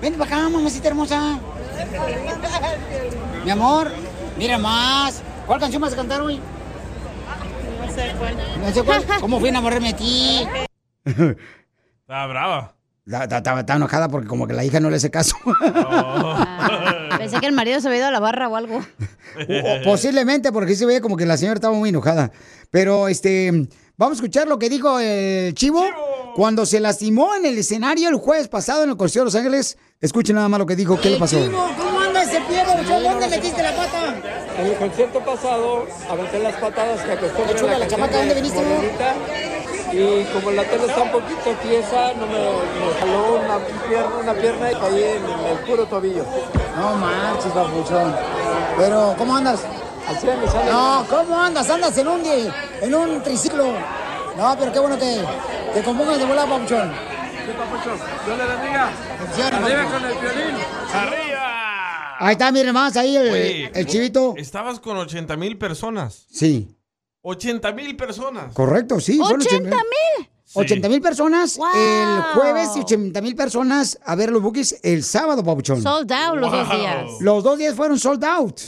Ven 0.00 0.14
para 0.14 0.36
acá, 0.36 0.48
mamacita 0.48 0.88
hermosa. 0.88 1.40
Mi 3.44 3.50
amor, 3.50 3.90
mira 4.38 4.58
más. 4.58 5.22
¿Cuál 5.44 5.58
canción 5.58 5.82
vas 5.82 5.92
a 5.92 5.96
cantar 5.96 6.20
hoy? 6.20 6.38
No 7.84 7.92
sé 7.92 8.14
cuál. 8.16 8.36
No 8.60 8.72
sé 8.72 8.82
cuál. 8.84 9.20
¿Cómo 9.20 9.40
fui 9.40 9.48
a 9.48 9.50
enamorarme 9.50 9.88
de 9.88 9.98
ti? 9.98 10.48
Está 11.04 12.26
brava. 12.26 12.77
Está 13.10 13.74
enojada 13.76 14.08
porque 14.08 14.28
como 14.28 14.46
que 14.46 14.52
la 14.52 14.64
hija 14.64 14.80
no 14.80 14.90
le 14.90 14.96
hace 14.96 15.10
caso. 15.10 15.34
Pensé 17.18 17.40
que 17.40 17.46
el 17.46 17.52
marido 17.52 17.80
se 17.80 17.88
había 17.88 18.00
ido 18.00 18.08
a 18.08 18.10
la 18.10 18.20
barra 18.20 18.48
o 18.48 18.56
algo. 18.56 18.78
O- 18.78 19.84
posiblemente 19.84 20.52
porque 20.52 20.74
se 20.76 20.84
veía 20.84 21.00
como 21.00 21.16
que 21.16 21.24
la 21.24 21.36
señora 21.36 21.54
estaba 21.56 21.74
muy 21.74 21.88
enojada. 21.88 22.30
Pero 22.70 23.08
este, 23.08 23.50
vamos 23.96 24.18
a 24.18 24.20
escuchar 24.20 24.46
lo 24.46 24.58
que 24.58 24.68
dijo 24.68 25.00
el 25.00 25.54
Chivo, 25.54 25.82
cuando 26.34 26.66
se 26.66 26.80
lastimó 26.80 27.34
en 27.34 27.46
el 27.46 27.56
escenario 27.56 28.10
el 28.10 28.16
jueves 28.16 28.48
pasado 28.48 28.84
en 28.84 28.90
el 28.90 28.96
Coliseo 28.96 29.22
de 29.22 29.26
Los 29.26 29.34
Ángeles. 29.34 29.78
Escuchen 30.00 30.36
nada 30.36 30.48
más 30.48 30.58
lo 30.60 30.66
que 30.66 30.76
dijo, 30.76 31.00
¿qué 31.00 31.10
le 31.10 31.16
pasó? 31.16 31.38
¿cómo 31.50 32.00
anda 32.00 32.22
ese 32.22 32.40
pie, 32.42 32.62
¿Dónde 32.64 33.28
metiste 33.28 33.62
la 33.62 33.74
pata? 33.74 34.14
En 34.58 34.66
el 34.66 34.74
concierto 34.76 35.20
pasado 35.20 35.86
aventé 36.10 36.38
las 36.40 36.54
patadas 36.56 37.00
que 37.02 37.12
acostumbran 37.12 37.56
Chula, 37.56 37.72
la 37.72 37.78
la 37.78 37.88
chamaca, 37.88 38.12
de 38.12 38.18
¿dónde 38.18 38.34
viniste. 38.34 39.77
Y 39.92 40.24
como 40.32 40.50
la 40.50 40.64
tela 40.64 40.84
está 40.84 41.02
un 41.02 41.10
poquito 41.10 41.50
tiesa, 41.62 42.12
no 42.14 42.26
me, 42.26 42.38
me 42.38 42.94
jaló 43.00 43.40
una 43.40 43.58
pierna, 43.88 44.16
una 44.22 44.34
pierna 44.34 44.72
y 44.72 44.74
caí 44.74 45.02
en 45.02 45.24
el 45.24 45.58
puro 45.66 45.86
tobillo. 45.86 46.24
No 46.76 46.94
manches, 46.96 47.52
papuchón. 47.52 48.14
Pero, 48.76 49.14
¿cómo 49.16 49.36
andas? 49.36 49.64
Así 50.08 50.26
me 50.26 50.46
sale. 50.48 50.70
No, 50.70 51.06
¿cómo 51.08 51.40
andas? 51.40 51.68
Andas 51.70 51.96
en 51.98 52.08
un, 52.08 52.22
en 52.80 52.94
un 52.94 53.22
triciclo. 53.22 53.72
No, 54.36 54.56
pero 54.58 54.72
qué 54.72 54.78
bueno 54.78 54.98
que 54.98 55.22
te 55.74 55.82
compongas 55.82 56.18
de 56.18 56.24
volar, 56.26 56.48
papuchón. 56.48 56.92
¿Qué 57.46 57.52
papucho? 57.52 57.96
Dios 58.26 58.38
le 58.38 58.44
bendiga. 58.44 58.88
Arriba 58.88 59.50
papuchón. 59.50 59.92
con 59.92 60.04
el 60.04 60.18
violín. 60.18 60.56
Ahí 62.20 62.32
está, 62.32 62.50
miren 62.50 62.74
más, 62.74 62.96
ahí 62.96 63.16
el, 63.16 63.30
Oye, 63.30 63.70
el 63.74 63.86
chivito. 63.86 64.34
Estabas 64.36 64.80
con 64.80 64.96
80 64.96 65.36
mil 65.36 65.56
personas. 65.56 66.26
Sí, 66.30 66.77
80 67.22 67.72
mil 67.72 67.96
personas. 67.96 68.54
correcto, 68.54 69.00
sí. 69.00 69.18
fueron 69.18 69.40
¿80 69.40 69.60
mil? 69.62 70.28
80 70.54 70.88
mil 70.88 71.00
personas 71.02 71.58
el 71.74 72.22
jueves 72.34 72.70
y 72.76 72.80
80 72.80 73.20
mil 73.20 73.34
personas 73.36 73.98
a 74.04 74.14
ver 74.14 74.30
los 74.30 74.40
bookies 74.42 74.78
el 74.82 75.04
sábado, 75.04 75.44
papuchón. 75.44 75.82
Sold 75.82 76.10
out 76.10 76.36
los 76.38 76.50
dos 76.50 76.68
Wow. 76.68 76.78
días. 76.78 77.04
Los 77.20 77.44
dos 77.44 77.58
días 77.58 77.74
fueron 77.74 77.98
sold 77.98 78.24
out. 78.24 78.58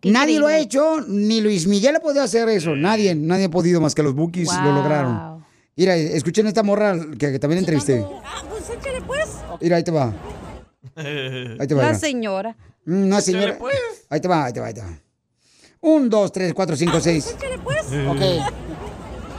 qué 0.00 0.10
Nadie 0.10 0.38
lo 0.38 0.46
ha 0.46 0.56
hecho, 0.58 1.00
ni 1.06 1.40
Luis 1.42 1.66
Miguel 1.66 1.96
ha 1.96 2.00
podido 2.00 2.22
hacer 2.22 2.48
eso. 2.48 2.74
Nadie, 2.76 3.14
nadie 3.14 3.44
ha 3.44 3.50
podido 3.50 3.80
más 3.80 3.94
que 3.94 4.02
los 4.02 4.14
bookies 4.14 4.48
lo 4.54 4.62
Wow. 4.64 4.74
lograron. 4.74 5.44
Mira, 5.76 5.94
escuchen 5.96 6.46
esta 6.46 6.62
morra 6.62 6.96
que, 7.18 7.32
que 7.32 7.38
también 7.38 7.58
entrevisté. 7.58 8.02
Pues 8.48 8.70
échale 8.70 9.02
pues. 9.02 9.28
Mira, 9.60 9.76
ahí 9.76 9.84
te 9.84 9.90
va. 9.90 10.14
Ahí 10.96 11.66
te 11.66 11.74
va. 11.74 11.82
La 11.82 11.94
señora. 11.94 12.56
Mm, 12.86 13.08
No, 13.08 13.18
Échale, 13.18 13.22
señora. 13.22 13.58
pues. 13.58 13.76
Ahí 14.08 14.20
te 14.20 14.28
va, 14.28 14.44
ahí 14.46 14.52
te 14.54 14.60
va, 14.60 14.66
ahí 14.68 14.74
te 14.74 14.80
va. 14.80 14.98
Un, 15.86 16.10
dos, 16.10 16.32
tres, 16.32 16.52
cuatro, 16.52 16.74
cinco, 16.76 16.98
seis. 17.00 17.34
Échale 17.38 17.58
pues. 17.60 17.86
Ok. 18.08 18.52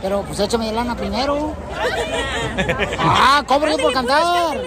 Pero 0.01 0.21
pues 0.21 0.39
échame 0.39 0.71
lana 0.71 0.95
primero. 0.95 1.53
Ah, 2.97 3.43
cóbrale 3.45 3.77
por 3.77 3.91
cantar. 3.91 4.57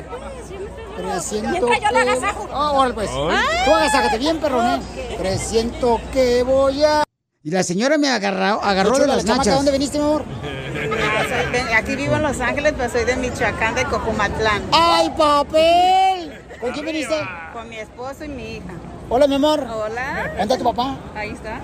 Presiento 0.97 1.49
Mientras 1.51 1.81
yo 1.81 1.89
que... 1.89 1.95
la 1.95 2.01
agasajo. 2.13 2.49
Ah, 2.53 2.73
órale, 2.73 2.93
pues. 2.95 3.11
Tú 3.11 3.75
agasájate 3.75 4.19
bien, 4.19 4.39
perrón, 4.39 4.67
¿eh? 4.67 5.17
Presiento 5.17 5.99
que 6.13 6.43
voy 6.43 6.85
a... 6.85 7.03
Y 7.43 7.51
la 7.51 7.63
señora 7.63 7.97
me 7.97 8.11
agarró, 8.11 8.63
agarró 8.63 8.99
de 8.99 9.07
las 9.07 9.25
nachas. 9.25 9.55
¿dónde 9.55 9.73
viniste, 9.73 9.97
mi 9.99 10.05
amor? 10.05 10.25
Ah, 10.29 11.51
de- 11.51 11.75
aquí 11.75 11.97
vivo 11.97 12.17
en 12.17 12.23
Los 12.23 12.39
Ángeles, 12.41 12.75
pero 12.77 12.93
soy 12.93 13.05
de 13.07 13.17
Michoacán, 13.17 13.75
de 13.75 13.85
Cojumatlán. 13.87 14.63
¡Ay, 14.73 15.09
papel! 15.17 16.39
¿Con 16.61 16.73
quién 16.73 16.85
viniste? 16.85 17.17
Con 17.55 17.67
mi 17.71 17.77
esposo 17.79 18.25
y 18.25 18.29
mi 18.29 18.57
hija. 18.57 18.75
Hola, 19.13 19.27
mi 19.27 19.35
amor. 19.35 19.61
Hola. 19.61 20.27
¿Dónde 20.29 20.43
está 20.43 20.57
tu 20.57 20.63
papá? 20.65 20.97
Ahí 21.17 21.31
está. 21.31 21.61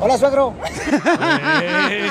Hola, 0.00 0.16
suegro. 0.16 0.54
Eh, 1.64 2.08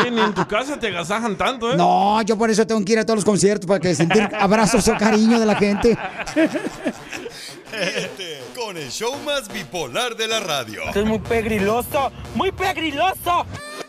Oye, 0.00 0.10
ni 0.12 0.20
en 0.20 0.34
tu 0.34 0.46
casa 0.46 0.78
te 0.78 0.86
agasajan 0.86 1.36
tanto, 1.36 1.72
¿eh? 1.72 1.76
No, 1.76 2.22
yo 2.22 2.38
por 2.38 2.48
eso 2.48 2.64
tengo 2.64 2.84
que 2.84 2.92
ir 2.92 2.98
a 3.00 3.04
todos 3.04 3.18
los 3.18 3.24
conciertos 3.24 3.66
para 3.66 3.80
que 3.80 3.94
sentir 3.96 4.28
abrazos 4.38 4.86
o 4.88 4.96
cariño 4.96 5.38
de 5.40 5.46
la 5.46 5.56
gente. 5.56 5.98
Ríete 7.72 8.40
con 8.56 8.76
el 8.76 8.88
show 8.90 9.14
más 9.24 9.48
bipolar 9.52 10.16
de 10.16 10.28
la 10.28 10.40
radio. 10.40 10.82
Esto 10.86 11.00
es 11.00 11.06
muy 11.06 11.18
pegriloso, 11.18 12.12
muy 12.36 12.52
pegriloso. 12.52 13.46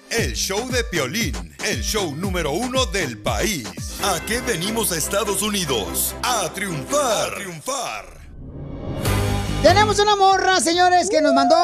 El 0.10 0.34
show 0.34 0.68
de 0.70 0.84
Piolín, 0.86 1.56
el 1.66 1.82
show 1.82 2.16
número 2.16 2.52
uno 2.52 2.86
del 2.88 3.20
país. 3.20 3.68
¿A 4.04 4.20
qué 4.26 4.42
venimos 4.42 4.92
a 4.92 4.98
Estados 4.98 5.44
Unidos? 5.44 6.16
A 6.24 6.50
triunfar. 6.50 7.32
A 7.32 7.36
triunfar. 7.36 8.19
Tenemos 9.62 10.00
una 10.00 10.16
morra, 10.16 10.62
señores, 10.62 11.10
que 11.10 11.22
nos 11.22 11.34
mandó 11.34 11.56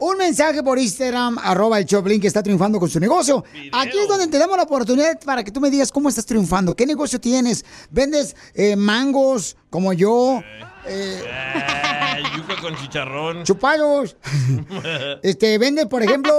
un 0.00 0.16
mensaje 0.16 0.62
por 0.62 0.78
Instagram, 0.78 1.38
arroba 1.38 1.78
el 1.78 1.84
Choplin, 1.84 2.18
que 2.20 2.26
está 2.26 2.42
triunfando 2.42 2.80
con 2.80 2.88
su 2.88 2.98
negocio. 2.98 3.44
Aquí 3.72 3.98
es 3.98 4.08
donde 4.08 4.26
te 4.28 4.38
damos 4.38 4.56
la 4.56 4.62
oportunidad 4.62 5.20
para 5.20 5.44
que 5.44 5.50
tú 5.50 5.60
me 5.60 5.70
digas 5.70 5.92
cómo 5.92 6.08
estás 6.08 6.24
triunfando, 6.24 6.74
qué 6.74 6.86
negocio 6.86 7.20
tienes. 7.20 7.64
¿Vendes 7.90 8.34
eh, 8.54 8.74
mangos 8.74 9.56
como 9.68 9.92
yo? 9.92 10.42
Eh, 10.86 11.22
Eh, 11.24 12.22
yuca 12.36 12.60
con 12.60 12.74
chicharrón. 12.76 13.44
chupados. 13.44 14.16
Este, 15.22 15.58
vendes, 15.58 15.86
por 15.86 16.02
ejemplo, 16.02 16.32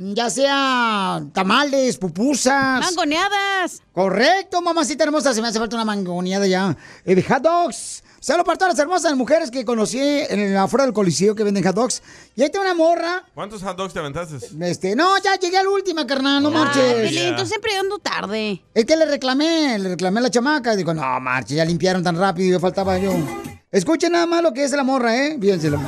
ya 0.00 0.28
sea 0.28 1.22
tamales, 1.32 1.96
pupusas. 1.98 2.80
Mangoneadas. 2.80 3.80
Correcto, 3.92 4.60
mamacita 4.60 5.04
hermosa. 5.04 5.32
Se 5.32 5.40
me 5.40 5.48
hace 5.48 5.58
falta 5.60 5.76
una 5.76 5.84
mangoneada 5.84 6.46
ya. 6.48 6.76
Eh, 7.04 7.22
hot 7.22 7.42
dogs. 7.42 8.02
Saludos 8.26 8.44
para 8.46 8.58
todas 8.58 8.74
las 8.74 8.80
hermosas 8.82 9.14
mujeres 9.14 9.52
que 9.52 9.64
conocí 9.64 10.00
en 10.00 10.40
el, 10.40 10.56
afuera 10.56 10.84
del 10.84 10.92
coliseo 10.92 11.36
que 11.36 11.44
venden 11.44 11.62
hot 11.62 11.76
dogs. 11.76 12.02
Y 12.34 12.42
ahí 12.42 12.50
tengo 12.50 12.64
una 12.64 12.74
morra. 12.74 13.22
¿Cuántos 13.32 13.62
hot 13.62 13.76
dogs 13.76 13.92
te 13.92 14.00
aventaste? 14.00 14.38
Este, 14.62 14.96
no, 14.96 15.16
ya 15.22 15.36
llegué 15.36 15.58
a 15.58 15.62
la 15.62 15.68
última, 15.70 16.04
carnal, 16.08 16.42
no 16.42 16.48
Ah, 16.48 16.64
marches. 16.64 17.08
Piolín, 17.08 17.36
tú 17.36 17.46
siempre 17.46 17.76
ando 17.76 18.00
tarde. 18.00 18.60
Es 18.74 18.84
que 18.84 18.96
le 18.96 19.06
reclamé, 19.06 19.78
le 19.78 19.90
reclamé 19.90 20.18
a 20.18 20.22
la 20.24 20.30
chamaca. 20.30 20.74
Digo, 20.74 20.92
no, 20.92 21.20
marche, 21.20 21.54
ya 21.54 21.64
limpiaron 21.64 22.02
tan 22.02 22.18
rápido, 22.18 22.50
yo 22.54 22.58
faltaba 22.58 22.98
yo. 22.98 23.12
Escuchen 23.70 24.10
nada 24.10 24.26
más 24.26 24.42
lo 24.42 24.52
que 24.52 24.64
es 24.64 24.72
la 24.72 24.82
morra, 24.82 25.16
¿eh? 25.16 25.38
Fíjense. 25.40 25.70
la- 25.70 25.78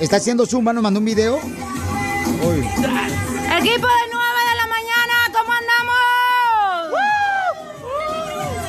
Está 0.00 0.16
haciendo 0.16 0.46
zumba, 0.46 0.72
nos 0.72 0.82
mandó 0.82 1.00
un 1.00 1.04
video. 1.04 1.34
Uy. 1.36 2.60
Equipo 2.60 3.86
de 3.86 4.06
9 4.10 4.40
de 4.48 4.56
la 4.56 4.66
mañana, 4.68 5.14
¿cómo 5.34 5.52
andamos? 5.52 5.98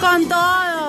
Con 0.02 0.28
todo. 0.28 0.85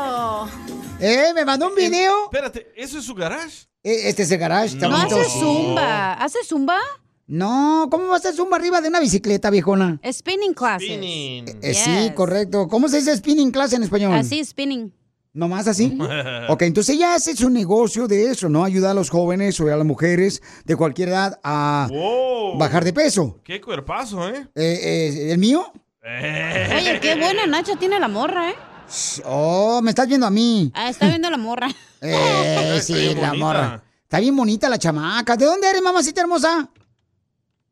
Eh, 1.01 1.33
me 1.35 1.45
mandó 1.45 1.69
un 1.69 1.75
video. 1.75 2.25
Espérate, 2.25 2.73
¿eso 2.77 2.99
es 2.99 3.05
su 3.05 3.15
garage? 3.15 3.67
Eh, 3.83 4.09
Este 4.09 4.23
es 4.23 4.31
el 4.31 4.39
garage. 4.39 4.75
está 4.75 4.89
No 4.89 4.97
bonito. 4.97 5.21
hace 5.21 5.31
zumba. 5.39 6.13
¿Hace 6.15 6.39
zumba? 6.45 6.79
No, 7.27 7.89
¿cómo 7.91 8.07
va 8.09 8.15
a 8.15 8.19
hacer 8.19 8.35
zumba 8.35 8.57
arriba 8.57 8.81
de 8.81 8.89
una 8.89 9.01
bicicleta, 9.01 9.51
viejona? 9.51 10.01
Spinning 10.11 10.55
classes. 10.55 10.89
Eh, 10.91 11.75
Sí, 11.75 12.13
correcto. 12.15 12.69
¿Cómo 12.69 12.89
se 12.89 12.99
dice 12.99 13.17
spinning 13.17 13.51
class 13.51 13.73
en 13.75 13.83
español? 13.83 14.13
Así, 14.15 14.43
spinning. 14.45 14.93
¿Nomás 15.35 15.67
así? 15.69 15.99
ok, 16.49 16.63
entonces 16.63 16.95
ella 16.97 17.15
hace 17.15 17.37
su 17.37 17.51
negocio 17.51 18.07
de 18.09 18.31
eso, 18.31 18.49
¿no? 18.49 18.65
Ayuda 18.65 18.93
a 18.93 18.95
los 18.95 19.11
jóvenes 19.11 19.61
o 19.61 19.71
a 19.71 19.77
las 19.77 19.85
mujeres 19.87 20.41
de 20.65 20.77
cualquier 20.77 21.09
edad 21.11 21.39
a 21.45 21.89
Wow. 21.91 22.57
bajar 22.59 22.85
de 22.85 22.93
peso. 22.95 23.39
Qué 23.45 23.61
cuerpazo, 23.61 24.27
¿eh? 24.29 24.49
Eh, 24.55 24.81
eh, 24.83 25.33
¿El 25.33 25.39
mío? 25.39 25.71
Oye, 26.03 27.01
qué 27.03 27.17
buena 27.17 27.47
Nacha 27.47 27.77
tiene 27.77 27.99
la 28.01 28.09
morra, 28.09 28.49
¿eh? 28.51 28.55
Oh, 29.25 29.81
me 29.83 29.91
estás 29.91 30.07
viendo 30.09 30.27
a 30.27 30.31
mí. 30.31 30.71
Ah, 30.75 30.89
está 30.91 31.09
viendo 31.09 31.31
la 31.31 31.39
morra. 31.39 31.69
Eh, 32.03 32.79
sí, 32.83 33.15
la 33.15 33.31
bonita. 33.31 33.35
morra. 33.35 33.83
Está 34.03 34.21
bien 34.21 34.37
bonita 34.37 34.69
la 34.69 34.79
chamaca. 34.79 35.35
¿De 35.37 35.45
dónde 35.47 35.69
eres, 35.69 35.83
mamacita 35.83 36.21
hermosa? 36.21 36.69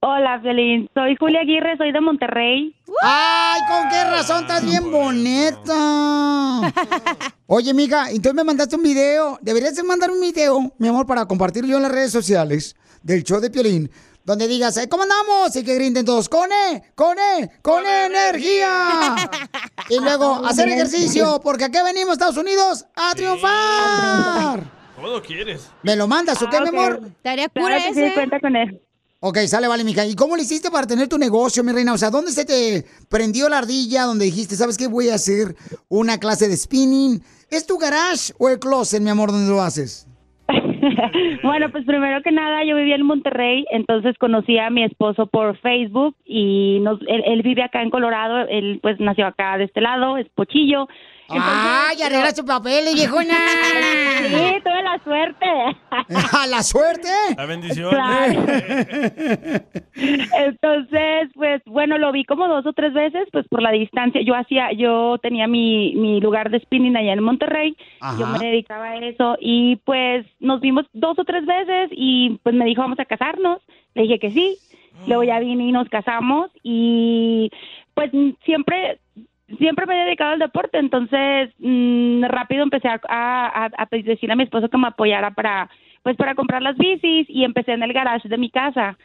Hola, 0.01 0.41
Felín. 0.43 0.89
Soy 0.95 1.15
Julia 1.21 1.41
Aguirre, 1.43 1.77
soy 1.77 1.93
de 1.93 2.01
Monterrey. 2.01 2.75
¡Ay, 3.03 3.61
con 3.69 3.89
qué 3.91 4.05
razón 4.05 4.43
estás 4.43 4.65
bien 4.65 4.91
bonita! 4.91 6.61
Oye, 7.47 7.73
mija, 7.75 8.11
entonces 8.11 8.35
me 8.35 8.45
mandaste 8.45 8.77
un 8.77 8.83
video. 8.83 9.39
Deberías 9.41 9.77
de 9.77 9.83
mandar 9.83 10.11
un 10.11 10.21
video, 10.21 10.73
mi 10.79 10.89
amor, 10.89 11.07
para 11.07 11.27
compartirlo 11.27 11.69
yo 11.71 11.77
en 11.77 11.83
las 11.85 11.93
redes 11.93 12.11
sociales 12.11 12.75
del 13.03 13.23
show 13.23 13.41
de 13.41 13.51
Piolín. 13.51 13.91
Donde 14.25 14.49
digas, 14.49 14.77
"Eh, 14.79 14.89
¿cómo 14.89 15.03
andamos? 15.03 15.55
Y 15.55 15.63
que 15.63 15.75
grinden 15.75 16.05
todos, 16.05 16.29
¡con 16.31 16.51
E! 16.51 16.83
¡con 16.95 17.19
E! 17.19 17.51
¡con 17.63 17.85
energía! 17.87 19.15
Y 19.91 19.99
luego, 20.01 20.37
hacer 20.47 20.69
ejercicio, 20.69 21.41
porque 21.43 21.65
aquí 21.65 21.79
venimos, 21.85 22.15
Estados 22.15 22.39
Unidos, 22.39 22.87
a 22.97 23.15
triunfar. 23.15 24.73
Todo 24.97 25.23
quieres. 25.23 25.63
¿Me 25.83 25.97
lo 25.97 26.07
mandas 26.09 26.41
o 26.41 26.49
qué, 26.49 26.57
Ah, 26.57 26.63
mi 26.63 26.69
amor? 26.69 27.01
Estaría 27.07 27.49
Claro 27.51 27.77
que 27.77 27.95
sí, 27.95 28.15
cuenta 28.15 28.41
con 28.41 28.57
él. 28.57 28.81
Ok, 29.21 29.39
sale, 29.47 29.69
vale, 29.69 29.85
mija. 29.85 30.05
¿Y 30.07 30.15
cómo 30.15 30.37
le 30.37 30.43
hiciste 30.43 30.71
para 30.71 30.87
tener 30.87 31.09
tu 31.09 31.19
negocio, 31.19 31.63
mi 31.65 31.73
reina? 31.73 31.93
O 31.93 31.99
sea, 31.99 32.11
¿dónde 32.11 32.31
se 32.33 32.45
te 32.45 32.87
prendió 33.09 33.49
la 33.49 33.59
ardilla 33.59 34.05
donde 34.05 34.27
dijiste, 34.27 34.57
¿sabes 34.57 34.77
qué? 34.77 34.87
Voy 34.87 35.09
a 35.11 35.15
hacer 35.15 35.57
una 35.89 36.19
clase 36.19 36.49
de 36.49 36.57
spinning. 36.57 37.23
¿Es 37.51 37.67
tu 37.67 37.77
garage 37.79 38.33
o 38.39 38.49
el 38.49 38.59
closet, 38.59 39.01
mi 39.03 39.11
amor, 39.11 39.33
donde 39.33 39.51
lo 39.51 39.63
haces? 39.63 40.07
Bueno, 41.43 41.71
pues 41.71 41.85
primero 41.85 42.23
que 42.23 42.33
nada, 42.33 42.65
yo 42.65 42.77
vivía 42.77 42.97
en 42.97 43.07
Monterrey, 43.07 43.65
entonces 43.71 44.17
conocí 44.19 44.59
a 44.59 44.71
mi 44.71 44.83
esposo 44.85 45.27
por 45.27 45.57
Facebook 45.59 46.17
y 46.25 46.79
nos, 46.83 47.01
él, 47.07 47.23
él 47.27 47.43
vive 47.43 47.63
acá 47.63 47.83
en 47.83 47.91
Colorado, 47.91 48.47
él 48.49 48.79
pues 48.83 48.99
nació 49.01 49.27
acá 49.27 49.59
de 49.59 49.65
este 49.65 49.81
lado, 49.81 50.17
es 50.17 50.29
pochillo. 50.31 50.89
¡Ay, 51.29 52.03
arreglaste 52.03 52.45
papeles, 52.45 52.95
viejona! 52.95 53.35
Sí, 54.25 54.61
tuve 54.65 54.83
la 54.83 54.99
suerte. 55.05 55.47
¿A 56.39 56.47
la 56.47 56.63
suerte? 56.63 57.09
La 57.37 57.45
bendición. 57.47 57.91
Claro. 57.91 58.41
Entonces, 59.95 61.31
pues 61.35 61.63
bueno, 61.67 61.99
lo 61.99 62.11
vi 62.13 62.25
como 62.25 62.49
dos 62.49 62.65
o 62.67 62.73
tres 62.73 62.95
veces, 62.95 63.29
pues 63.33 63.47
por 63.49 63.63
la 63.63 63.71
distancia. 63.71 64.23
Yo 64.23 64.35
hacía, 64.35 64.73
yo 64.73 65.19
tenía 65.23 65.47
mi, 65.47 65.95
mi 65.97 66.21
lugar 66.21 66.51
de 66.51 66.61
spinning 66.61 66.97
allá 66.97 67.13
en 67.13 67.23
Monterrey, 67.23 67.77
Ajá. 68.01 68.19
yo 68.19 68.27
me 68.27 68.39
dedicaba 68.39 68.87
a 68.87 68.97
eso 68.97 69.37
y 69.41 69.77
pues 69.85 70.27
nos 70.41 70.61
vimos 70.61 70.87
dos 70.93 71.19
o 71.19 71.25
tres 71.25 71.45
veces 71.45 71.91
y 71.93 72.39
pues 72.43 72.55
me 72.55 72.65
dijo 72.65 72.81
vamos 72.83 72.99
a 72.99 73.05
casarnos. 73.05 73.61
Le 73.95 74.03
dije 74.03 74.19
que 74.19 74.31
sí. 74.31 74.57
Luego 75.07 75.25
ya 75.25 75.41
vine 75.41 75.65
y 75.65 75.73
nos 75.73 75.89
casamos 75.89 76.51
y 76.63 77.51
pues 77.95 78.11
siempre 78.45 79.01
siempre 79.59 79.87
me 79.87 80.01
he 80.01 80.05
dedicado 80.05 80.33
al 80.33 80.39
deporte, 80.39 80.79
entonces 80.79 81.51
mm, 81.59 82.25
rápido 82.25 82.63
empecé 82.63 82.89
a, 82.89 83.01
a, 83.09 83.65
a 83.77 83.87
pues, 83.87 84.05
decirle 84.05 84.33
a 84.33 84.37
mi 84.37 84.45
esposo 84.45 84.69
que 84.69 84.79
me 84.79 84.89
apoyara 84.89 85.31
para 85.33 85.69
pues 86.03 86.17
para 86.17 86.35
comprar 86.35 86.61
las 86.63 86.77
bicis 86.77 87.27
y 87.31 87.45
empecé 87.45 87.73
en 87.73 87.83
el 87.83 87.93
garage 87.93 88.29
de 88.29 88.37
mi 88.37 88.51
casa. 88.51 88.99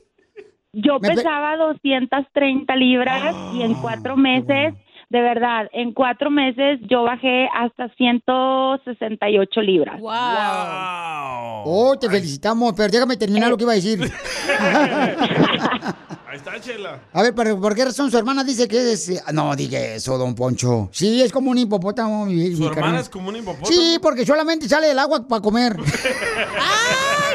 yo 0.72 0.98
Me 0.98 1.08
pe- 1.10 1.14
pesaba 1.16 1.56
230 1.56 2.74
libras 2.76 3.34
y 3.54 3.62
en 3.62 3.74
cuatro 3.74 4.16
meses, 4.16 4.74
de 5.08 5.20
verdad, 5.20 5.68
en 5.72 5.92
cuatro 5.92 6.30
meses 6.30 6.80
yo 6.90 7.02
bajé 7.04 7.48
hasta 7.54 7.88
168 7.96 9.60
libras. 9.62 10.00
Oh, 11.64 11.96
te 12.00 12.08
felicitamos, 12.10 12.72
pero 12.76 12.90
déjame 12.90 13.16
terminar 13.16 13.50
lo 13.50 13.56
que 13.56 13.64
iba 13.64 13.72
a 13.72 13.76
decir. 13.76 14.00
Ahí 16.28 16.38
está, 16.38 16.60
Chela. 16.60 17.00
A 17.12 17.22
ver, 17.22 17.34
pero 17.34 17.58
¿por 17.60 17.74
qué 17.74 17.84
razón 17.84 18.10
su 18.10 18.18
hermana 18.18 18.42
dice 18.42 18.66
que 18.66 18.92
es... 18.92 19.08
eh, 19.08 19.22
No, 19.32 19.54
diga 19.54 19.78
eso, 19.78 20.18
don 20.18 20.34
Poncho. 20.34 20.88
Sí, 20.92 21.22
es 21.22 21.32
como 21.32 21.50
un 21.52 21.58
hipopótamo. 21.58 22.26
Mi, 22.26 22.52
¿Su 22.54 22.62
mi 22.62 22.66
hermana 22.66 22.98
es 23.00 23.08
como 23.08 23.28
un 23.28 23.36
hipopótamo? 23.36 23.66
Sí, 23.66 23.98
porque 24.02 24.26
solamente 24.26 24.68
sale 24.68 24.88
del 24.88 24.98
agua 24.98 25.26
para 25.26 25.40
comer. 25.40 25.76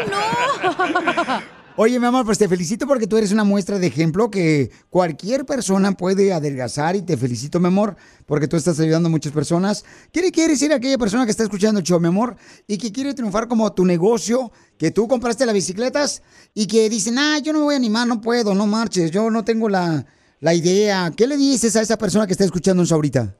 Oye, 1.77 1.99
mi 2.01 2.05
amor, 2.05 2.25
pues 2.25 2.37
te 2.37 2.49
felicito 2.49 2.85
porque 2.85 3.07
tú 3.07 3.15
eres 3.15 3.31
una 3.31 3.45
muestra 3.45 3.79
de 3.79 3.87
ejemplo 3.87 4.29
que 4.29 4.69
cualquier 4.89 5.45
persona 5.45 5.93
puede 5.93 6.33
adelgazar 6.33 6.97
y 6.97 7.01
te 7.01 7.15
felicito, 7.15 7.61
mi 7.61 7.67
amor, 7.67 7.95
porque 8.25 8.49
tú 8.49 8.57
estás 8.57 8.77
ayudando 8.81 9.07
a 9.07 9.09
muchas 9.09 9.31
personas. 9.31 9.85
¿Qué 10.11 10.19
quieres 10.31 10.59
decir 10.59 10.73
a 10.73 10.75
aquella 10.75 10.97
persona 10.97 11.23
que 11.23 11.31
está 11.31 11.43
escuchando 11.43 11.79
el 11.79 11.85
show, 11.85 11.99
mi 11.99 12.09
amor, 12.09 12.35
y 12.67 12.77
que 12.77 12.91
quiere 12.91 13.13
triunfar 13.13 13.47
como 13.47 13.71
tu 13.73 13.85
negocio, 13.85 14.51
que 14.77 14.91
tú 14.91 15.07
compraste 15.07 15.45
las 15.45 15.55
bicicletas 15.55 16.21
y 16.53 16.67
que 16.67 16.89
dicen, 16.89 17.17
ah, 17.17 17.39
yo 17.41 17.53
no 17.53 17.59
me 17.59 17.65
voy 17.65 17.73
a 17.75 17.77
animar, 17.77 18.05
no 18.05 18.19
puedo, 18.19 18.53
no 18.53 18.67
marches, 18.67 19.09
yo 19.09 19.29
no 19.29 19.45
tengo 19.45 19.69
la, 19.69 20.05
la 20.41 20.53
idea. 20.53 21.09
¿Qué 21.15 21.25
le 21.25 21.37
dices 21.37 21.77
a 21.77 21.81
esa 21.81 21.97
persona 21.97 22.27
que 22.27 22.33
está 22.33 22.43
escuchándonos 22.43 22.91
ahorita? 22.91 23.33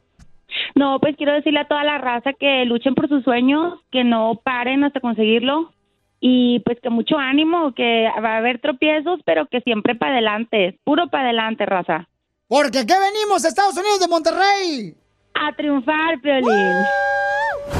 No, 0.75 0.99
pues 1.01 1.17
quiero 1.17 1.33
decirle 1.33 1.59
a 1.59 1.67
toda 1.67 1.83
la 1.83 1.97
raza 1.97 2.31
que 2.39 2.63
luchen 2.65 2.95
por 2.95 3.09
sus 3.09 3.25
sueños, 3.25 3.79
que 3.91 4.05
no 4.05 4.39
paren 4.41 4.85
hasta 4.85 5.01
conseguirlo 5.01 5.73
y 6.21 6.59
pues 6.59 6.77
que 6.81 6.91
mucho 6.91 7.17
ánimo, 7.17 7.73
que 7.73 8.07
va 8.23 8.35
a 8.35 8.37
haber 8.37 8.61
tropiezos, 8.61 9.19
pero 9.25 9.47
que 9.47 9.59
siempre 9.61 9.95
para 9.95 10.13
adelante, 10.13 10.79
puro 10.83 11.09
para 11.09 11.25
adelante, 11.25 11.65
raza. 11.65 12.07
Porque 12.47 12.79
aquí 12.79 12.93
venimos, 12.93 13.43
Estados 13.43 13.75
Unidos 13.75 13.99
de 13.99 14.07
Monterrey. 14.07 14.95
A 15.33 15.53
triunfar, 15.55 16.21
Piolín. 16.21 16.85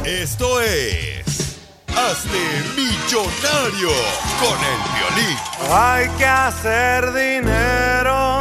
Esto 0.06 0.60
es. 0.62 1.60
Hazte 1.90 2.40
millonario 2.76 3.92
con 4.40 4.58
el 4.72 4.80
violín. 4.96 5.38
Hay 5.70 6.08
que 6.18 6.26
hacer 6.26 7.14
dinero. 7.14 8.41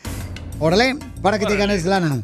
Órale, 0.60 0.96
para 1.20 1.38
que 1.38 1.46
te 1.46 1.56
ganes 1.56 1.84
lana. 1.84 2.22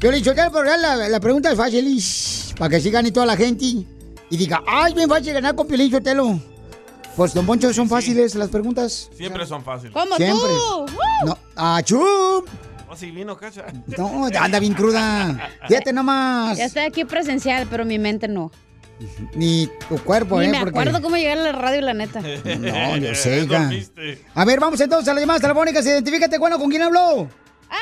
Yo 0.00 0.10
le 0.10 0.16
he 0.16 0.20
dicho, 0.20 0.32
pero 0.34 0.64
la, 0.64 1.08
la 1.08 1.20
pregunta 1.20 1.50
es 1.50 1.56
fácil, 1.56 1.86
ish, 1.86 2.54
para 2.56 2.70
que 2.70 2.76
así 2.76 2.90
gane 2.90 3.12
toda 3.12 3.26
la 3.26 3.36
gente. 3.36 3.64
Y 3.64 4.36
diga, 4.36 4.62
ay, 4.66 4.94
bien 4.94 5.08
fácil 5.08 5.32
ganar 5.32 5.54
con 5.54 5.66
Piolín 5.66 5.90
Sotelo. 5.90 6.40
Pues, 7.16 7.34
don 7.34 7.44
Poncho, 7.44 7.72
¿son 7.72 7.88
fáciles 7.88 8.34
las 8.34 8.48
preguntas? 8.48 9.10
Siempre 9.16 9.46
son 9.46 9.62
fáciles. 9.62 9.92
Como 9.92 10.16
Siempre. 10.16 10.48
tú. 10.48 10.86
No, 11.26 11.38
achú. 11.54 12.02
Oh, 12.88 12.96
sí, 12.96 13.10
vino, 13.10 13.36
cacha. 13.36 13.66
No, 13.98 14.28
anda 14.38 14.58
bien 14.58 14.74
cruda. 14.74 15.50
Fíjate 15.68 15.92
nomás. 15.92 16.58
Ya 16.58 16.64
estoy 16.64 16.82
aquí 16.82 17.04
presencial, 17.04 17.66
pero 17.70 17.84
mi 17.84 17.98
mente 17.98 18.28
no. 18.28 18.50
Ni 19.34 19.68
tu 19.88 19.98
cuerpo, 20.02 20.38
Ni 20.40 20.46
¿eh? 20.46 20.48
me 20.50 20.60
Porque- 20.60 20.78
acuerdo 20.78 21.02
cómo 21.02 21.16
llegar 21.16 21.38
a 21.38 21.42
la 21.42 21.52
radio, 21.52 21.80
la 21.80 21.94
neta. 21.94 22.20
No, 22.20 22.96
yo 22.96 23.14
sé, 23.14 23.40
hija. 23.44 23.70
A 24.34 24.44
ver, 24.44 24.60
vamos 24.60 24.80
entonces 24.80 25.08
a 25.08 25.14
las 25.14 25.20
llamadas 25.22 25.42
telefónicas. 25.42 25.84
Identifícate, 25.86 26.38
bueno, 26.38 26.58
¿con 26.58 26.70
quién 26.70 26.82
habló? 26.82 27.28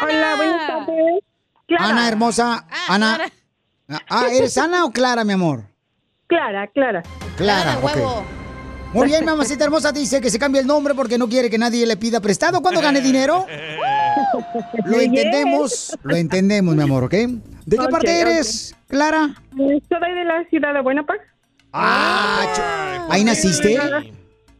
Hola, 0.02 0.36
buenas 0.36 0.66
tardes. 0.66 1.22
Ana, 1.78 2.08
hermosa. 2.08 2.66
Ana. 2.88 3.18
Ah, 4.08 4.26
¿eres 4.32 4.56
Ana 4.58 4.84
o 4.84 4.90
Clara, 4.92 5.24
mi 5.24 5.32
amor? 5.32 5.64
Clara, 6.28 6.66
Clara. 6.68 7.02
Clara. 7.36 7.78
Muy 8.92 9.06
bien, 9.06 9.24
mamacita 9.24 9.64
hermosa 9.64 9.92
dice 9.92 10.20
que 10.20 10.30
se 10.30 10.38
cambie 10.38 10.60
el 10.60 10.66
nombre 10.66 10.94
porque 10.94 11.16
no 11.16 11.28
quiere 11.28 11.48
que 11.48 11.58
nadie 11.58 11.86
le 11.86 11.96
pida 11.96 12.20
prestado 12.20 12.60
cuando 12.60 12.80
gane 12.80 13.00
dinero. 13.02 13.46
Lo 14.84 15.00
entendemos, 15.00 15.96
lo 16.02 16.16
entendemos, 16.16 16.74
mi 16.74 16.82
amor, 16.82 17.04
¿ok? 17.04 17.14
¿De 17.66 17.76
qué 17.76 17.88
parte 17.90 18.20
eres, 18.20 18.74
Clara? 18.88 19.34
Soy 19.56 19.80
de 19.90 20.24
la 20.24 20.44
ciudad 20.48 20.74
de 20.74 20.80
Buena 20.80 21.04
Paz. 21.04 21.18
Ah, 21.72 23.06
¿ahí 23.10 23.24
naciste? 23.24 23.78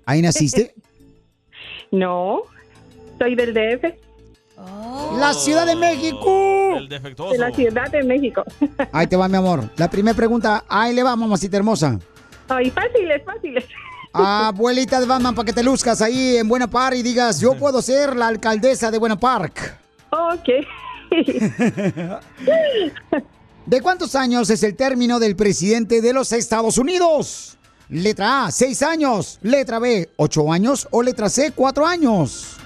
¿Ahí 0.06 0.22
naciste? 0.22 0.74
No, 1.90 2.42
soy 3.18 3.34
del 3.34 3.52
DF. 3.54 4.10
La 5.18 5.32
Ciudad 5.32 5.66
de 5.66 5.74
México. 5.74 6.76
El 6.76 6.88
defectuoso. 6.88 7.32
De 7.32 7.38
la 7.38 7.50
Ciudad 7.50 7.90
de 7.90 8.02
México. 8.02 8.44
Ahí 8.92 9.06
te 9.06 9.16
va, 9.16 9.26
mi 9.28 9.36
amor. 9.36 9.70
La 9.76 9.90
primera 9.90 10.14
pregunta, 10.14 10.64
ahí 10.68 10.94
le 10.94 11.02
va, 11.02 11.16
mamacita 11.16 11.56
hermosa. 11.56 11.98
Ay, 12.48 12.70
fáciles, 12.70 13.22
fáciles. 13.24 13.64
Abuelita 14.12 15.00
de 15.00 15.06
Batman, 15.06 15.34
para 15.34 15.46
que 15.46 15.52
te 15.52 15.62
luzcas 15.62 16.02
ahí 16.02 16.36
en 16.36 16.48
Buena 16.48 16.68
Park 16.68 16.96
y 16.96 17.02
digas, 17.02 17.40
yo 17.40 17.54
puedo 17.56 17.80
ser 17.90 18.16
la 18.16 18.26
alcaldesa 18.28 18.90
de 18.90 18.98
Buena 18.98 19.18
Park. 19.18 19.78
Ok. 20.10 20.48
¿De 23.66 23.80
cuántos 23.80 24.14
años 24.14 24.50
es 24.50 24.62
el 24.62 24.74
término 24.74 25.18
del 25.18 25.36
presidente 25.36 26.00
de 26.00 26.12
los 26.12 26.32
Estados 26.32 26.78
Unidos? 26.78 27.56
Letra 27.88 28.46
A, 28.46 28.50
seis 28.50 28.82
años. 28.82 29.38
Letra 29.42 29.78
B, 29.78 30.10
ocho 30.16 30.52
años. 30.52 30.88
O 30.90 31.02
letra 31.02 31.28
C, 31.28 31.52
cuatro 31.52 31.86
años. 31.86 32.56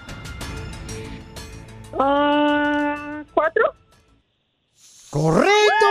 Ah, 1.98 3.22
¿Cuatro? 3.32 3.64
¡Correcto! 5.10 5.86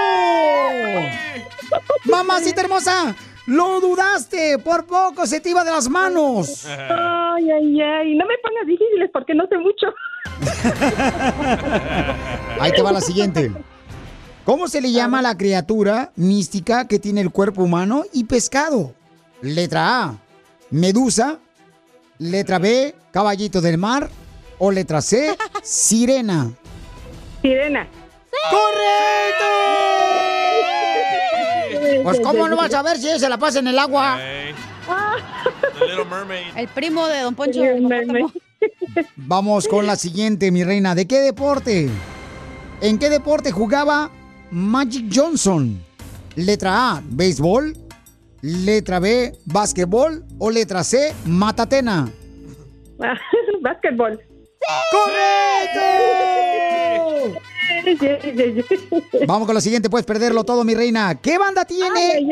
Mamacita 2.05 2.61
hermosa, 2.61 3.15
lo 3.45 3.79
dudaste. 3.79 4.57
Por 4.59 4.85
poco 4.85 5.25
se 5.25 5.39
te 5.39 5.49
iba 5.49 5.63
de 5.63 5.71
las 5.71 5.89
manos. 5.89 6.65
Ay, 6.65 7.49
ay, 7.49 7.81
ay. 7.81 8.15
No 8.15 8.25
me 8.25 8.37
pongas 8.37 8.67
difíciles 8.67 9.09
porque 9.11 9.33
no 9.33 9.45
sé 9.47 9.57
mucho. 9.57 9.87
Ahí 12.59 12.71
te 12.71 12.81
va 12.81 12.91
la 12.91 13.01
siguiente. 13.01 13.51
¿Cómo 14.45 14.67
se 14.67 14.81
le 14.81 14.91
llama 14.91 15.19
a 15.19 15.21
la 15.21 15.37
criatura 15.37 16.11
mística 16.15 16.87
que 16.87 16.99
tiene 16.99 17.21
el 17.21 17.31
cuerpo 17.31 17.63
humano 17.63 18.03
y 18.11 18.25
pescado? 18.25 18.93
Letra 19.41 20.03
A, 20.03 20.17
medusa. 20.69 21.39
Letra 22.19 22.59
B, 22.59 22.93
caballito 23.11 23.61
del 23.61 23.77
mar. 23.77 24.09
O 24.59 24.71
letra 24.71 25.01
C, 25.01 25.35
sirena. 25.61 26.51
Sirena. 27.41 27.87
¡Correcto! 28.51 30.02
Pues 32.01 32.19
cómo 32.21 32.47
no 32.47 32.55
vas 32.55 32.73
a 32.73 32.81
ver 32.81 32.97
si 32.97 33.07
ella 33.07 33.19
se 33.19 33.29
la 33.29 33.37
pasa 33.37 33.59
en 33.59 33.67
el 33.67 33.77
agua. 33.77 34.17
The 35.79 35.85
Little 35.85 36.05
Mermaid. 36.05 36.55
El 36.55 36.67
primo 36.69 37.07
de 37.07 37.21
Don 37.21 37.35
Poncho. 37.35 37.61
Vamos 39.15 39.67
con 39.67 39.85
la 39.85 39.95
siguiente, 39.95 40.51
mi 40.51 40.63
reina. 40.63 40.95
¿De 40.95 41.05
qué 41.05 41.19
deporte? 41.19 41.89
¿En 42.81 42.97
qué 42.97 43.09
deporte 43.09 43.51
jugaba 43.51 44.09
Magic 44.51 45.05
Johnson? 45.13 45.79
Letra 46.35 46.91
A, 46.91 47.03
béisbol. 47.05 47.77
Letra 48.41 48.99
B, 48.99 49.33
básquetbol. 49.45 50.25
O 50.39 50.49
letra 50.49 50.83
C, 50.83 51.13
matatena. 51.25 52.09
Básquetbol. 53.61 54.19
¡Correcto! 54.91 55.83
Vamos 59.27 59.45
con 59.45 59.55
la 59.55 59.61
siguiente, 59.61 59.89
puedes 59.89 60.05
perderlo 60.05 60.43
todo, 60.43 60.63
mi 60.63 60.75
reina. 60.75 61.15
¿Qué 61.15 61.37
banda 61.37 61.65
tiene 61.65 62.27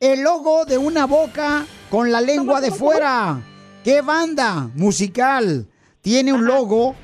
el 0.00 0.20
logo 0.22 0.64
de 0.64 0.78
una 0.78 1.06
boca 1.06 1.66
con 1.90 2.10
la 2.10 2.20
lengua 2.20 2.60
de 2.60 2.70
fuera? 2.70 3.40
¿Qué 3.82 4.00
banda 4.00 4.70
musical 4.74 5.66
tiene 6.00 6.32
un 6.32 6.44
logo 6.44 6.94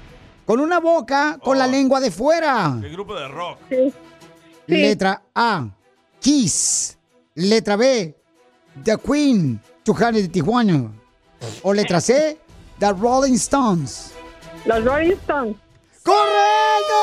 con 0.44 0.60
una 0.60 0.80
boca 0.80 1.38
con 1.42 1.58
la 1.58 1.66
lengua 1.66 2.00
de 2.00 2.10
fuera? 2.10 2.78
El 2.82 2.92
grupo 2.92 3.14
de 3.14 3.28
rock. 3.28 3.58
Letra 4.66 5.22
A, 5.34 5.68
Kiss. 6.20 6.96
Letra 7.34 7.76
B, 7.76 8.14
The 8.84 8.96
Queen, 8.98 9.60
Tujanes 9.84 10.22
de 10.22 10.28
Tijuana. 10.28 10.92
O 11.62 11.72
letra 11.72 12.00
C, 12.00 12.38
The 12.78 12.92
Rolling 12.92 13.34
Stones. 13.34 14.12
Los 14.66 14.84
Rolling 14.84 15.12
Stones. 15.12 15.56
¡Correcto! 16.02 16.94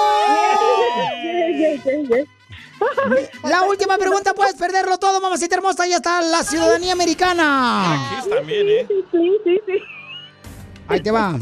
La 3.43 3.63
última 3.63 3.97
pregunta, 3.97 4.33
puedes 4.33 4.55
perderlo 4.55 4.97
todo, 4.97 5.19
mamacita 5.19 5.55
hermosa. 5.55 5.87
Ya 5.87 5.97
está 5.97 6.21
la 6.21 6.43
ciudadanía 6.43 6.93
americana. 6.93 8.09
Kiss 8.21 8.29
también, 8.29 8.67
¿eh? 8.69 8.87
Sí, 8.87 9.31
sí, 9.43 9.59
sí. 9.65 9.73
Ahí 10.87 11.01
te 11.01 11.11
va. 11.11 11.37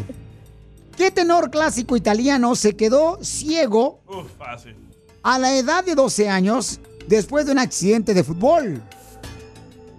¿Qué 0.98 1.11
tenor 1.11 1.52
clásico 1.52 1.98
italiano 1.98 2.56
se 2.56 2.76
quedó 2.76 3.19
ciego 3.22 3.99
Uf, 4.07 4.27
fácil. 4.38 4.76
a 5.23 5.38
la 5.38 5.53
edad 5.57 5.84
de 5.84 5.94
12 5.94 6.30
años 6.30 6.80
después 7.07 7.45
de 7.45 7.52
un 7.52 7.60
accidente 7.60 8.14
de 8.14 8.23
fútbol? 8.23 8.82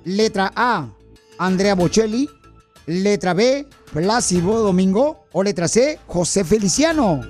Letra 0.05 0.53
A, 0.57 0.89
Andrea 1.39 1.74
Bocelli. 1.74 2.31
Letra 2.87 3.35
B, 3.35 3.66
Plácido 3.93 4.61
Domingo. 4.61 5.27
O 5.33 5.43
letra 5.43 5.69
C, 5.69 5.99
José 6.07 6.45
Feliciano. 6.45 7.20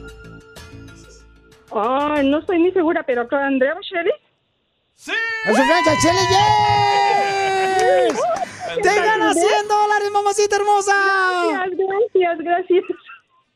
No 1.76 2.38
estoy 2.38 2.58
ni 2.58 2.72
segura, 2.72 3.02
pero 3.02 3.28
con 3.28 3.38
Andrea 3.38 3.74
Bocelli. 3.74 4.10
¡Sí! 4.94 5.12
¡Es 5.44 5.56
su 5.56 5.62
Francha 5.62 5.92
Chele, 6.00 6.20
yes! 8.08 8.20
¡Te 8.82 8.94
ganas 9.00 9.34
100 9.34 9.68
dólares, 9.68 10.10
mamacita 10.10 10.56
hermosa! 10.56 10.92
Gracias, 11.52 11.78
gracias, 11.78 12.38
gracias. 12.38 12.84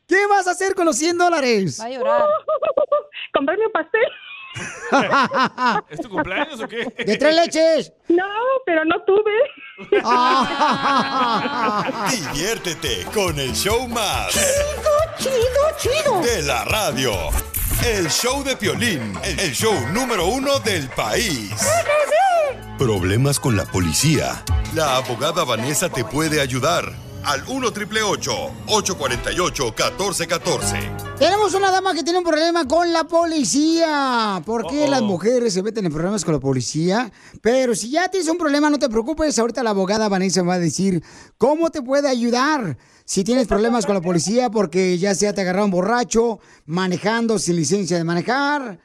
¿Qué 0.07 0.27
vas 0.27 0.47
a 0.47 0.51
hacer 0.51 0.75
con 0.75 0.85
los 0.85 0.97
100 0.97 1.17
dólares? 1.17 1.79
Va 1.81 1.85
a 1.85 1.89
llorar. 1.89 2.29
Comprarme 3.33 3.65
un 3.65 3.71
pastel. 3.71 4.01
¿Es 5.89 6.01
tu 6.01 6.09
cumpleaños 6.09 6.59
o 6.61 6.67
qué? 6.67 6.85
¡De 7.05 7.17
tres 7.17 7.35
leches! 7.35 7.93
No, 8.09 8.25
pero 8.65 8.83
no 8.85 8.95
tuve. 9.03 9.31
Diviértete 12.11 13.05
con 13.13 13.39
el 13.39 13.53
show 13.53 13.87
más. 13.87 14.31
Chido, 14.33 14.91
chido, 15.17 15.33
chido. 16.03 16.21
De 16.21 16.41
la 16.43 16.65
radio. 16.65 17.13
El 17.85 18.09
show 18.09 18.43
de 18.43 18.55
Piolín. 18.57 19.17
El 19.23 19.53
show 19.53 19.73
número 19.91 20.25
uno 20.27 20.59
del 20.59 20.89
país. 20.89 21.51
¿Problemas 22.77 23.39
con 23.39 23.55
la 23.55 23.65
policía? 23.65 24.43
La 24.75 24.97
abogada 24.97 25.43
Vanessa 25.43 25.89
te 25.89 26.03
puede 26.03 26.41
ayudar. 26.41 26.91
Al 27.23 27.43
1 27.47 27.67
848 27.67 29.63
1414 29.65 30.77
Tenemos 31.19 31.53
una 31.53 31.71
dama 31.71 31.93
que 31.93 32.03
tiene 32.03 32.19
un 32.19 32.25
problema 32.25 32.67
con 32.67 32.91
la 32.91 33.03
policía. 33.03 34.41
¿Por 34.45 34.67
qué 34.67 34.87
las 34.87 35.01
mujeres 35.01 35.53
se 35.53 35.63
meten 35.63 35.85
en 35.85 35.91
problemas 35.91 36.25
con 36.25 36.33
la 36.33 36.39
policía? 36.39 37.11
Pero 37.41 37.75
si 37.75 37.91
ya 37.91 38.09
tienes 38.09 38.29
un 38.29 38.37
problema, 38.37 38.69
no 38.69 38.79
te 38.79 38.89
preocupes. 38.89 39.37
Ahorita 39.37 39.63
la 39.63 39.71
abogada 39.71 40.09
Vanessa 40.09 40.41
va 40.43 40.55
a 40.55 40.59
decir 40.59 41.03
cómo 41.37 41.69
te 41.69 41.81
puede 41.81 42.09
ayudar. 42.09 42.77
Si 43.05 43.23
tienes 43.23 43.47
problemas 43.47 43.85
con 43.85 43.95
la 43.95 44.01
policía 44.01 44.49
porque 44.49 44.97
ya 44.97 45.13
sea 45.15 45.33
te 45.33 45.41
agarraron 45.41 45.69
borracho, 45.71 46.39
manejando 46.65 47.39
sin 47.39 47.57
licencia 47.57 47.97
de 47.97 48.03
manejar, 48.03 48.79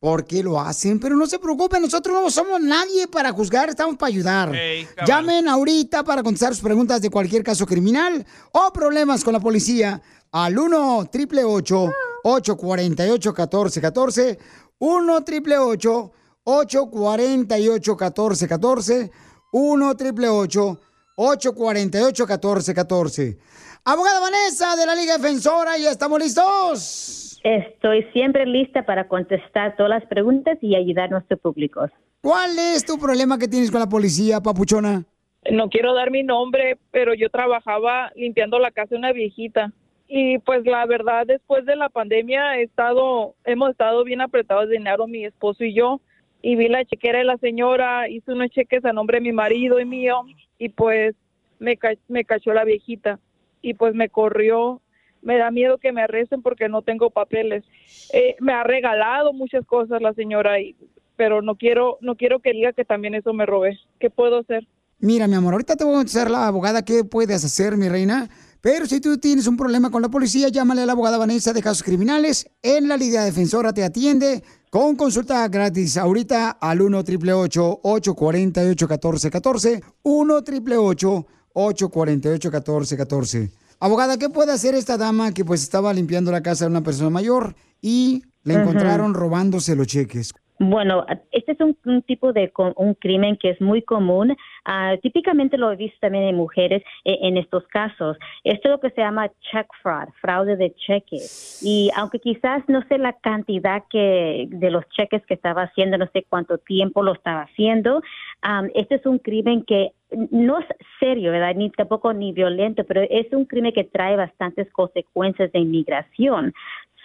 ¿por 0.00 0.24
qué 0.24 0.42
lo 0.42 0.58
hacen? 0.58 0.98
Pero 0.98 1.14
no 1.14 1.26
se 1.26 1.38
preocupen, 1.38 1.82
nosotros 1.82 2.20
no 2.20 2.30
somos 2.30 2.60
nadie 2.60 3.06
para 3.06 3.32
juzgar, 3.32 3.68
estamos 3.68 3.96
para 3.96 4.08
ayudar. 4.08 4.54
Ey, 4.54 4.86
cabal. 4.86 5.06
Llamen 5.06 5.48
ahorita 5.48 6.02
para 6.02 6.22
contestar 6.22 6.54
sus 6.54 6.64
preguntas 6.64 7.00
de 7.00 7.10
cualquier 7.10 7.44
caso 7.44 7.66
criminal 7.66 8.26
o 8.52 8.72
problemas 8.72 9.22
con 9.22 9.34
la 9.34 9.40
policía 9.40 10.00
al 10.32 10.58
1 10.58 10.98
888 10.98 11.92
848 12.24 13.30
1414 13.30 14.38
1 14.78 15.14
888 15.14 16.12
848 16.44 17.96
1414 17.96 19.10
1 19.52 19.88
888 19.90 20.80
848 21.16 22.26
1414 22.26 23.38
Abogada 23.82 24.20
Vanessa 24.20 24.76
de 24.76 24.84
la 24.84 24.94
Liga 24.94 25.16
Defensora, 25.16 25.78
ya 25.78 25.90
estamos 25.90 26.20
listos. 26.20 27.29
Estoy 27.42 28.02
siempre 28.12 28.44
lista 28.46 28.84
para 28.84 29.08
contestar 29.08 29.76
todas 29.76 29.90
las 29.90 30.04
preguntas 30.06 30.58
y 30.60 30.74
ayudar 30.74 31.06
a 31.06 31.12
nuestro 31.12 31.36
público. 31.38 31.86
¿Cuál 32.22 32.58
es 32.58 32.84
tu 32.84 32.98
problema 32.98 33.38
que 33.38 33.48
tienes 33.48 33.70
con 33.70 33.80
la 33.80 33.88
policía, 33.88 34.40
papuchona? 34.40 35.04
No 35.50 35.70
quiero 35.70 35.94
dar 35.94 36.10
mi 36.10 36.22
nombre, 36.22 36.76
pero 36.90 37.14
yo 37.14 37.30
trabajaba 37.30 38.12
limpiando 38.14 38.58
la 38.58 38.70
casa 38.70 38.90
de 38.90 38.98
una 38.98 39.12
viejita. 39.12 39.72
Y 40.06 40.38
pues 40.40 40.66
la 40.66 40.84
verdad, 40.84 41.26
después 41.26 41.64
de 41.64 41.76
la 41.76 41.88
pandemia 41.88 42.58
he 42.58 42.64
estado, 42.64 43.34
hemos 43.44 43.70
estado 43.70 44.04
bien 44.04 44.20
apretados 44.20 44.68
de 44.68 44.76
dinero 44.76 45.06
mi 45.06 45.24
esposo 45.24 45.64
y 45.64 45.72
yo. 45.72 46.00
Y 46.42 46.56
vi 46.56 46.68
la 46.68 46.84
chequera 46.84 47.18
de 47.18 47.24
la 47.24 47.38
señora, 47.38 48.08
hice 48.08 48.32
unos 48.32 48.50
cheques 48.50 48.84
a 48.84 48.92
nombre 48.92 49.16
de 49.18 49.22
mi 49.22 49.32
marido 49.32 49.80
y 49.80 49.86
mío. 49.86 50.22
Y 50.58 50.68
pues 50.70 51.14
me, 51.58 51.78
ca- 51.78 51.94
me 52.08 52.24
cachó 52.26 52.52
la 52.52 52.64
viejita. 52.64 53.18
Y 53.62 53.74
pues 53.74 53.94
me 53.94 54.10
corrió. 54.10 54.82
Me 55.22 55.36
da 55.38 55.50
miedo 55.50 55.78
que 55.78 55.92
me 55.92 56.02
arresten 56.02 56.42
porque 56.42 56.68
no 56.68 56.82
tengo 56.82 57.10
papeles. 57.10 57.64
Eh, 58.12 58.36
me 58.40 58.52
ha 58.52 58.62
regalado 58.62 59.32
muchas 59.32 59.64
cosas 59.66 60.00
la 60.00 60.14
señora, 60.14 60.60
y, 60.60 60.76
pero 61.16 61.42
no 61.42 61.56
quiero, 61.56 61.98
no 62.00 62.16
quiero 62.16 62.40
que 62.40 62.52
diga 62.52 62.72
que 62.72 62.84
también 62.84 63.14
eso 63.14 63.32
me 63.32 63.46
robé. 63.46 63.78
¿Qué 63.98 64.10
puedo 64.10 64.38
hacer? 64.38 64.66
Mira, 64.98 65.26
mi 65.26 65.34
amor, 65.34 65.54
ahorita 65.54 65.76
te 65.76 65.84
voy 65.84 65.94
a 65.94 65.96
contestar 65.96 66.30
la 66.30 66.46
abogada 66.46 66.84
qué 66.84 67.04
puedes 67.04 67.44
hacer, 67.44 67.76
mi 67.76 67.88
reina. 67.88 68.28
Pero 68.60 68.84
si 68.84 69.00
tú 69.00 69.16
tienes 69.16 69.46
un 69.46 69.56
problema 69.56 69.90
con 69.90 70.02
la 70.02 70.10
policía, 70.10 70.48
llámale 70.48 70.82
a 70.82 70.86
la 70.86 70.92
abogada 70.92 71.16
Vanessa 71.16 71.54
de 71.54 71.62
Casos 71.62 71.82
Criminales. 71.82 72.50
En 72.62 72.86
la 72.86 72.98
Liga 72.98 73.24
Defensora 73.24 73.72
te 73.72 73.82
atiende 73.82 74.42
con 74.68 74.96
consulta 74.96 75.48
gratis 75.48 75.96
ahorita 75.96 76.50
al 76.50 76.82
1 76.82 76.98
888 76.98 77.80
848 77.82 78.86
1414 78.86 79.80
1 80.02 80.34
888 80.34 81.26
848 81.54 82.50
1414 82.50 83.59
Abogada, 83.82 84.18
¿qué 84.18 84.28
puede 84.28 84.52
hacer 84.52 84.74
esta 84.74 84.98
dama 84.98 85.32
que 85.32 85.42
pues 85.42 85.62
estaba 85.62 85.94
limpiando 85.94 86.30
la 86.30 86.42
casa 86.42 86.66
de 86.66 86.70
una 86.70 86.82
persona 86.82 87.08
mayor 87.08 87.56
y 87.80 88.24
le 88.42 88.54
encontraron 88.54 89.14
robándose 89.14 89.74
los 89.74 89.86
cheques? 89.86 90.34
Bueno, 90.62 91.06
este 91.32 91.52
es 91.52 91.58
un, 91.60 92.02
tipo 92.02 92.34
de 92.34 92.52
un 92.76 92.92
crimen 92.92 93.38
que 93.38 93.48
es 93.48 93.62
muy 93.62 93.80
común. 93.80 94.36
Ah, 94.66 94.94
típicamente 95.00 95.56
lo 95.56 95.72
he 95.72 95.76
visto 95.76 95.96
también 96.02 96.24
en 96.24 96.36
mujeres 96.36 96.82
eh, 97.06 97.16
en 97.22 97.38
estos 97.38 97.66
casos. 97.68 98.18
Esto 98.44 98.68
es 98.68 98.72
lo 98.72 98.78
que 98.78 98.90
se 98.90 99.00
llama 99.00 99.30
check 99.50 99.66
fraud, 99.82 100.10
fraude 100.20 100.56
de 100.56 100.74
cheques. 100.74 101.62
Y 101.64 101.90
aunque 101.96 102.18
quizás 102.18 102.62
no 102.68 102.82
sé 102.88 102.98
la 102.98 103.14
cantidad 103.14 103.84
que 103.88 104.48
de 104.50 104.70
los 104.70 104.86
cheques 104.90 105.24
que 105.24 105.32
estaba 105.32 105.62
haciendo, 105.62 105.96
no 105.96 106.10
sé 106.12 106.26
cuánto 106.28 106.58
tiempo 106.58 107.02
lo 107.02 107.14
estaba 107.14 107.44
haciendo, 107.44 108.02
am, 108.42 108.68
este 108.74 108.96
es 108.96 109.06
un 109.06 109.18
crimen 109.18 109.64
que 109.64 109.92
no 110.30 110.58
es 110.58 110.66
serio, 110.98 111.30
¿verdad? 111.32 111.54
Ni 111.54 111.70
tampoco 111.70 112.12
ni 112.12 112.32
violento, 112.32 112.84
pero 112.84 113.02
es 113.02 113.32
un 113.32 113.44
crimen 113.44 113.72
que 113.72 113.84
trae 113.84 114.16
bastantes 114.16 114.70
consecuencias 114.72 115.52
de 115.52 115.60
inmigración. 115.60 116.52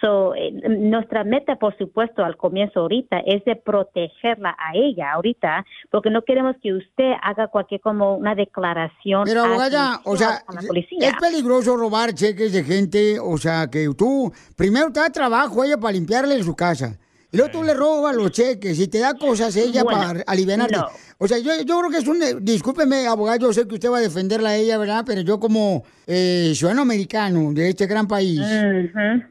So, 0.00 0.34
eh, 0.34 0.52
nuestra 0.68 1.24
meta, 1.24 1.56
por 1.56 1.76
supuesto, 1.78 2.24
al 2.24 2.36
comienzo 2.36 2.80
ahorita 2.80 3.18
es 3.24 3.44
de 3.44 3.56
protegerla 3.56 4.56
a 4.58 4.74
ella 4.74 5.12
ahorita, 5.12 5.64
porque 5.90 6.10
no 6.10 6.22
queremos 6.22 6.56
que 6.62 6.74
usted 6.74 7.12
haga 7.22 7.48
cualquier 7.48 7.80
como 7.80 8.16
una 8.16 8.34
declaración. 8.34 9.24
Pero 9.24 9.44
abogada, 9.44 10.00
o 10.04 10.16
sea, 10.16 10.42
con 10.44 10.56
la 10.56 10.62
policía. 10.62 11.08
es 11.08 11.14
peligroso 11.16 11.76
robar 11.76 12.12
cheques 12.12 12.52
de 12.52 12.62
gente, 12.62 13.18
o 13.18 13.38
sea, 13.38 13.68
que 13.70 13.88
tú 13.96 14.32
primero 14.54 14.92
te 14.92 15.00
da 15.00 15.10
trabajo 15.10 15.64
ella 15.64 15.78
para 15.78 15.92
limpiarle 15.92 16.42
su 16.42 16.54
casa. 16.54 16.98
Y 17.32 17.38
luego 17.38 17.52
tú 17.52 17.62
le 17.64 17.74
robas 17.74 18.14
los 18.14 18.30
cheques 18.30 18.78
y 18.78 18.88
te 18.88 19.00
da 19.00 19.14
cosas 19.14 19.56
ella 19.56 19.82
Bueno, 19.82 19.98
para 19.98 20.22
aliviarte. 20.26 20.76
no. 20.76 20.86
O 21.18 21.26
sea, 21.26 21.38
yo, 21.38 21.50
yo 21.64 21.78
creo 21.78 21.90
que 21.90 21.96
es 21.98 22.06
un... 22.08 22.22
eh, 22.22 22.34
Discúlpeme, 22.40 23.06
abogado, 23.06 23.38
yo 23.38 23.52
sé 23.52 23.66
que 23.66 23.74
usted 23.74 23.90
va 23.90 23.98
a 23.98 24.02
defenderla 24.02 24.50
a 24.50 24.56
ella, 24.56 24.76
¿verdad? 24.76 25.02
Pero 25.06 25.22
yo 25.22 25.40
como 25.40 25.82
eh, 26.06 26.52
ciudadano 26.54 26.82
americano 26.82 27.52
de 27.54 27.70
este 27.70 27.86
gran 27.86 28.06
país, 28.06 28.40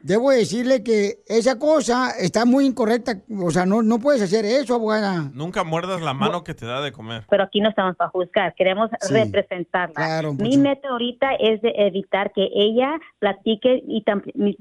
debo 0.02 0.30
decirle 0.30 0.82
que 0.82 1.18
esa 1.26 1.58
cosa 1.58 2.10
está 2.18 2.44
muy 2.44 2.66
incorrecta. 2.66 3.18
O 3.40 3.50
sea, 3.50 3.66
no, 3.66 3.82
no 3.82 3.98
puedes 3.98 4.20
hacer 4.22 4.44
eso, 4.44 4.74
abogada. 4.74 5.30
Nunca 5.32 5.64
muerdas 5.64 6.00
la 6.02 6.12
mano 6.14 6.42
que 6.44 6.54
te 6.54 6.66
da 6.66 6.80
de 6.80 6.92
comer. 6.92 7.24
pero 7.30 7.44
aquí 7.44 7.60
no 7.60 7.68
estamos 7.68 7.96
para 7.96 8.10
juzgar, 8.10 8.54
queremos 8.54 8.90
Sí. 9.00 9.14
representarla. 9.14 9.94
Claro, 9.94 10.32
Mi 10.34 10.48
mucho. 10.56 10.58
meta 10.60 10.88
ahorita 10.88 11.34
es 11.38 11.62
de 11.62 11.72
evitar 11.76 12.32
que 12.34 12.48
ella 12.54 12.98
platique 13.20 13.82
y 13.86 14.04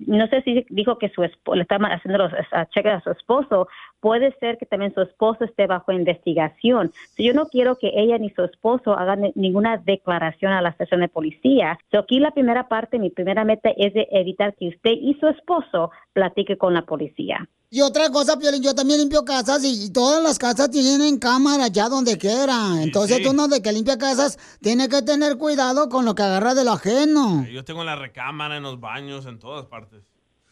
no 0.07 0.27
sé 0.27 0.41
si 0.43 0.65
dijo 0.69 0.97
que 0.99 1.10
su 1.10 1.23
esposo 1.23 1.56
le 1.56 1.64
está 1.64 1.77
haciendo 1.77 2.18
los 2.19 2.31
cheques 2.73 2.93
a 2.93 3.02
su 3.02 3.11
esposo, 3.11 3.68
puede 4.06 4.38
ser 4.40 4.60
que 4.60 4.68
también 4.68 4.94
su 4.94 5.02
esposo 5.02 5.45
esté 5.45 5.65
bajo 5.65 5.91
investigación. 5.91 6.91
So, 7.18 7.23
yo 7.23 7.34
no 7.34 7.48
quiero 7.48 7.76
que 7.76 7.90
ella 7.95 8.19
ni 8.19 8.30
su 8.30 8.44
esposo 8.44 8.94
hagan 8.95 9.22
ni- 9.22 9.32
ninguna 9.34 9.77
declaración 9.77 10.52
a 10.52 10.61
la 10.61 10.69
estación 10.69 10.99
de 11.02 11.07
policía. 11.07 11.80
So, 11.91 11.98
aquí 11.98 12.19
la 12.19 12.30
primera 12.30 12.68
parte, 12.68 12.99
mi 12.99 13.10
primera 13.10 13.44
meta 13.44 13.72
es 13.76 13.95
de 13.95 14.07
evitar 14.11 14.53
que 14.56 14.68
usted 14.68 14.91
y 14.91 15.15
su 15.19 15.27
esposo 15.27 15.90
platique 16.14 16.56
con 16.56 16.76
la 16.76 16.84
policía. 16.84 17.49
Y 17.72 17.82
otra 17.82 18.11
cosa, 18.11 18.38
Piolín, 18.38 18.61
yo 18.61 18.76
también 18.76 18.99
limpio 18.99 19.26
casas 19.26 19.64
y, 19.65 19.86
y 19.88 19.91
todas 19.91 20.22
las 20.22 20.38
casas 20.38 20.69
tienen 20.69 21.18
cámara 21.18 21.68
ya 21.68 21.90
donde 21.90 22.19
quiera. 22.19 22.84
Entonces 22.84 23.18
sí. 23.18 23.23
tú 23.23 23.34
no 23.34 23.48
de 23.48 23.64
que 23.64 23.72
limpia 23.72 23.98
casas, 23.98 24.38
tiene 24.61 24.88
que 24.88 25.02
tener 25.02 25.36
cuidado 25.40 25.90
con 25.90 26.06
lo 26.06 26.14
que 26.14 26.22
agarra 26.22 26.53
de 26.53 26.64
lo 26.64 26.73
ajeno. 26.73 27.44
Yo 27.52 27.65
tengo 27.65 27.80
en 27.80 27.88
la 27.88 27.95
recámara, 27.95 28.56
en 28.57 28.61
los 28.61 28.80
baños, 28.80 29.26
en 29.26 29.40
todas 29.40 29.65
partes. 29.65 30.03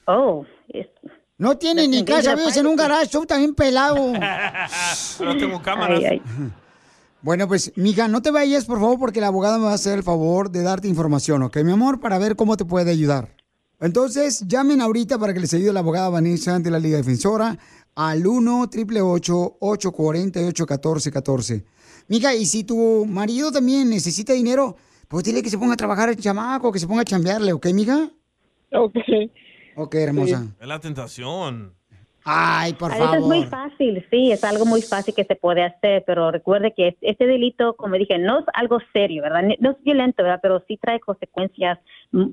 Oh, 0.07 0.43
No 1.43 1.57
tiene 1.57 1.89
ni 1.89 2.05
casa, 2.05 2.35
vives 2.35 2.55
en 2.55 2.67
un 2.67 2.77
garage, 2.77 3.09
tú 3.09 3.25
también 3.25 3.53
pelado. 3.53 4.13
Pero 5.17 5.37
tengo 5.37 5.61
cámaras. 5.61 6.01
Bueno, 7.21 7.49
pues, 7.49 7.73
mija, 7.75 8.07
no 8.07 8.21
te 8.21 8.31
vayas, 8.31 8.63
por 8.63 8.79
favor, 8.79 8.97
porque 8.97 9.19
la 9.19 9.27
abogada 9.27 9.57
me 9.57 9.65
va 9.65 9.71
a 9.71 9.75
hacer 9.75 9.97
el 9.97 10.03
favor 10.03 10.49
de 10.51 10.63
darte 10.63 10.87
información, 10.87 11.43
¿ok, 11.43 11.57
mi 11.65 11.73
amor? 11.73 11.99
Para 11.99 12.17
ver 12.17 12.37
cómo 12.37 12.55
te 12.55 12.63
puede 12.63 12.91
ayudar. 12.91 13.35
Entonces, 13.81 14.47
llamen 14.47 14.79
ahorita 14.79 15.19
para 15.19 15.33
que 15.33 15.41
les 15.41 15.53
ayude 15.53 15.73
la 15.73 15.81
abogada 15.81 16.07
Vanessa 16.07 16.57
de 16.59 16.71
la 16.71 16.79
Liga 16.79 16.95
Defensora 16.95 17.57
al 17.93 18.25
1 18.25 18.61
888 18.61 19.57
848 19.59 20.63
1414 20.63 21.65
Mija, 22.07 22.33
y 22.35 22.45
si 22.45 22.63
tu 22.63 23.05
marido 23.05 23.51
también 23.51 23.89
necesita 23.89 24.31
dinero, 24.31 24.77
pues 25.09 25.25
dile 25.25 25.43
que 25.43 25.49
se 25.49 25.57
ponga 25.57 25.73
a 25.73 25.77
trabajar 25.77 26.07
el 26.07 26.15
chamaco, 26.15 26.71
que 26.71 26.79
se 26.79 26.87
ponga 26.87 27.01
a 27.01 27.05
chambearle, 27.05 27.51
¿ok, 27.51 27.67
mija? 27.73 28.09
Ok. 28.71 28.95
Ok, 29.75 29.95
hermosa. 29.95 30.47
Es 30.59 30.67
la 30.67 30.79
tentación. 30.79 31.75
Ay, 32.25 32.73
por 32.73 32.91
A 32.91 32.95
veces 32.97 33.15
es 33.15 33.25
muy 33.25 33.43
fácil, 33.43 34.05
sí, 34.09 34.31
es 34.31 34.43
algo 34.43 34.65
muy 34.65 34.81
fácil 34.81 35.13
que 35.13 35.25
se 35.25 35.35
puede 35.35 35.63
hacer, 35.63 36.03
pero 36.07 36.31
recuerde 36.31 36.73
que 36.75 36.95
este 37.01 37.25
delito, 37.25 37.75
como 37.75 37.95
dije, 37.95 38.17
no 38.17 38.39
es 38.39 38.45
algo 38.53 38.77
serio, 38.93 39.23
¿verdad? 39.23 39.43
No 39.59 39.71
es 39.71 39.83
violento, 39.83 40.23
¿verdad? 40.23 40.39
Pero 40.41 40.63
sí 40.67 40.77
trae 40.81 40.99
consecuencias 40.99 41.79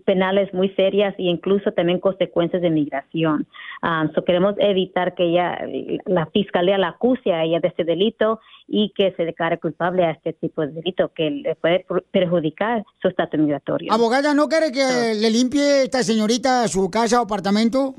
penales 0.05 0.53
muy 0.53 0.69
serias 0.71 1.15
e 1.19 1.23
incluso 1.25 1.73
también 1.73 1.99
consecuencias 2.01 2.62
de 2.62 2.71
migración. 2.71 3.47
Um, 3.83 4.12
so 4.15 4.25
queremos 4.25 4.55
evitar 4.59 5.15
que 5.15 5.25
ella, 5.25 5.59
la 6.07 6.27
fiscalía 6.27 6.79
la 6.79 6.89
acuse 6.89 7.33
a 7.33 7.45
ella 7.45 7.61
de 7.61 7.69
este 7.69 7.85
delito 7.85 8.41
y 8.69 8.93
que 8.95 9.12
se 9.17 9.25
declare 9.25 9.59
culpable 9.59 10.05
a 10.05 10.11
este 10.12 10.35
tipo 10.35 10.62
de 10.62 10.73
delito 10.73 11.12
que 11.15 11.31
le 11.31 11.57
puede 11.57 11.81
per- 11.81 12.05
perjudicar 12.12 12.85
su 13.01 13.09
estatus 13.09 13.41
migratorio. 13.41 13.93
Abogada, 13.93 14.35
¿no 14.35 14.49
quiere 14.49 14.71
que 14.71 15.15
le 15.15 15.31
limpie 15.31 15.83
esta 15.85 16.03
señorita 16.03 16.69
su 16.69 16.91
casa 16.91 17.21
o 17.21 17.25
apartamento? 17.25 17.95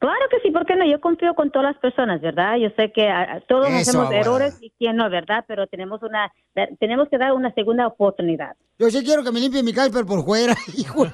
Claro 0.00 0.26
que 0.30 0.40
sí, 0.40 0.50
¿por 0.50 0.64
qué 0.64 0.76
no? 0.76 0.90
Yo 0.90 0.98
confío 0.98 1.34
con 1.34 1.50
todas 1.50 1.74
las 1.74 1.78
personas, 1.78 2.22
¿verdad? 2.22 2.56
Yo 2.56 2.70
sé 2.74 2.90
que 2.90 3.06
ah, 3.06 3.34
ah, 3.34 3.40
todos 3.46 3.68
Eso, 3.68 3.76
hacemos 3.90 4.06
abuela. 4.06 4.20
errores 4.22 4.56
y 4.62 4.72
quién 4.78 4.96
no, 4.96 5.10
¿verdad? 5.10 5.44
Pero 5.46 5.66
tenemos 5.66 6.02
una 6.02 6.32
tenemos 6.80 7.10
que 7.10 7.18
dar 7.18 7.34
una 7.34 7.52
segunda 7.52 7.86
oportunidad. 7.86 8.56
Yo 8.78 8.90
sí 8.90 9.04
quiero 9.04 9.22
que 9.22 9.30
me 9.30 9.40
limpie 9.40 9.62
mi 9.62 9.74
pero 9.74 10.06
por 10.06 10.24
fuera, 10.24 10.56
hijo. 10.78 11.06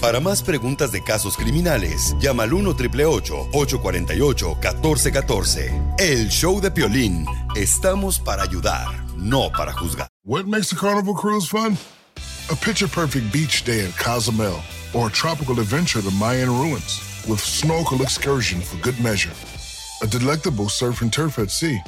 Para 0.00 0.18
más 0.18 0.42
preguntas 0.42 0.90
de 0.90 1.04
casos 1.04 1.36
criminales, 1.36 2.16
llama 2.18 2.42
al 2.42 2.52
1 2.52 2.70
848 2.70 4.56
1414 4.62 5.70
El 6.00 6.28
show 6.30 6.60
de 6.60 6.72
Piolín. 6.72 7.26
Estamos 7.54 8.18
para 8.18 8.42
ayudar, 8.42 8.88
no 9.16 9.52
para 9.56 9.72
juzgar. 9.72 10.08
What 10.24 10.46
makes 10.46 10.72
a 10.72 10.76
carnival 10.76 11.14
cruise 11.14 11.48
fun? 11.48 11.78
A 12.50 12.56
picture 12.56 12.88
perfect 12.88 13.32
beach 13.32 13.62
day 13.64 13.86
at 13.86 13.96
Cozumel 13.96 14.56
or 14.94 15.08
a 15.08 15.10
tropical 15.10 15.60
adventure 15.60 16.00
to 16.00 16.10
Mayan 16.12 16.48
ruins 16.48 17.24
with 17.28 17.40
snorkel 17.40 18.02
excursion 18.02 18.60
for 18.60 18.76
good 18.82 18.98
measure. 19.00 19.32
A 20.02 20.06
delectable 20.06 20.68
surf 20.68 21.02
and 21.02 21.12
turf 21.12 21.38
at 21.38 21.50
sea, 21.50 21.80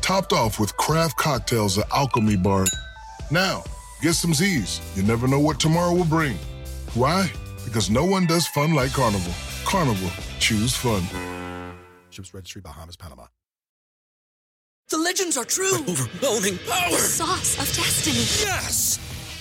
topped 0.00 0.32
off 0.32 0.58
with 0.58 0.76
craft 0.76 1.16
cocktails 1.16 1.78
at 1.78 1.90
Alchemy 1.92 2.36
Bar. 2.36 2.66
Now, 3.30 3.62
get 4.00 4.14
some 4.14 4.34
Z's. 4.34 4.80
You 4.96 5.02
never 5.02 5.26
know 5.28 5.40
what 5.40 5.60
tomorrow 5.60 5.94
will 5.94 6.04
bring. 6.04 6.36
Why? 6.94 7.30
Because 7.64 7.88
no 7.90 8.04
one 8.04 8.26
does 8.26 8.46
fun 8.46 8.74
like 8.74 8.92
Carnival. 8.92 9.32
Carnival, 9.64 10.10
choose 10.40 10.74
fun. 10.74 11.02
Ships 12.10 12.34
Registry, 12.34 12.60
Bahamas, 12.60 12.96
Panama. 12.96 13.26
The 14.90 14.98
legends 14.98 15.38
are 15.38 15.44
true. 15.44 15.78
overwhelming 15.88 16.58
power! 16.68 16.90
The 16.90 16.98
sauce 16.98 17.54
of 17.54 17.74
destiny. 17.74 18.46
Yes! 18.46 18.98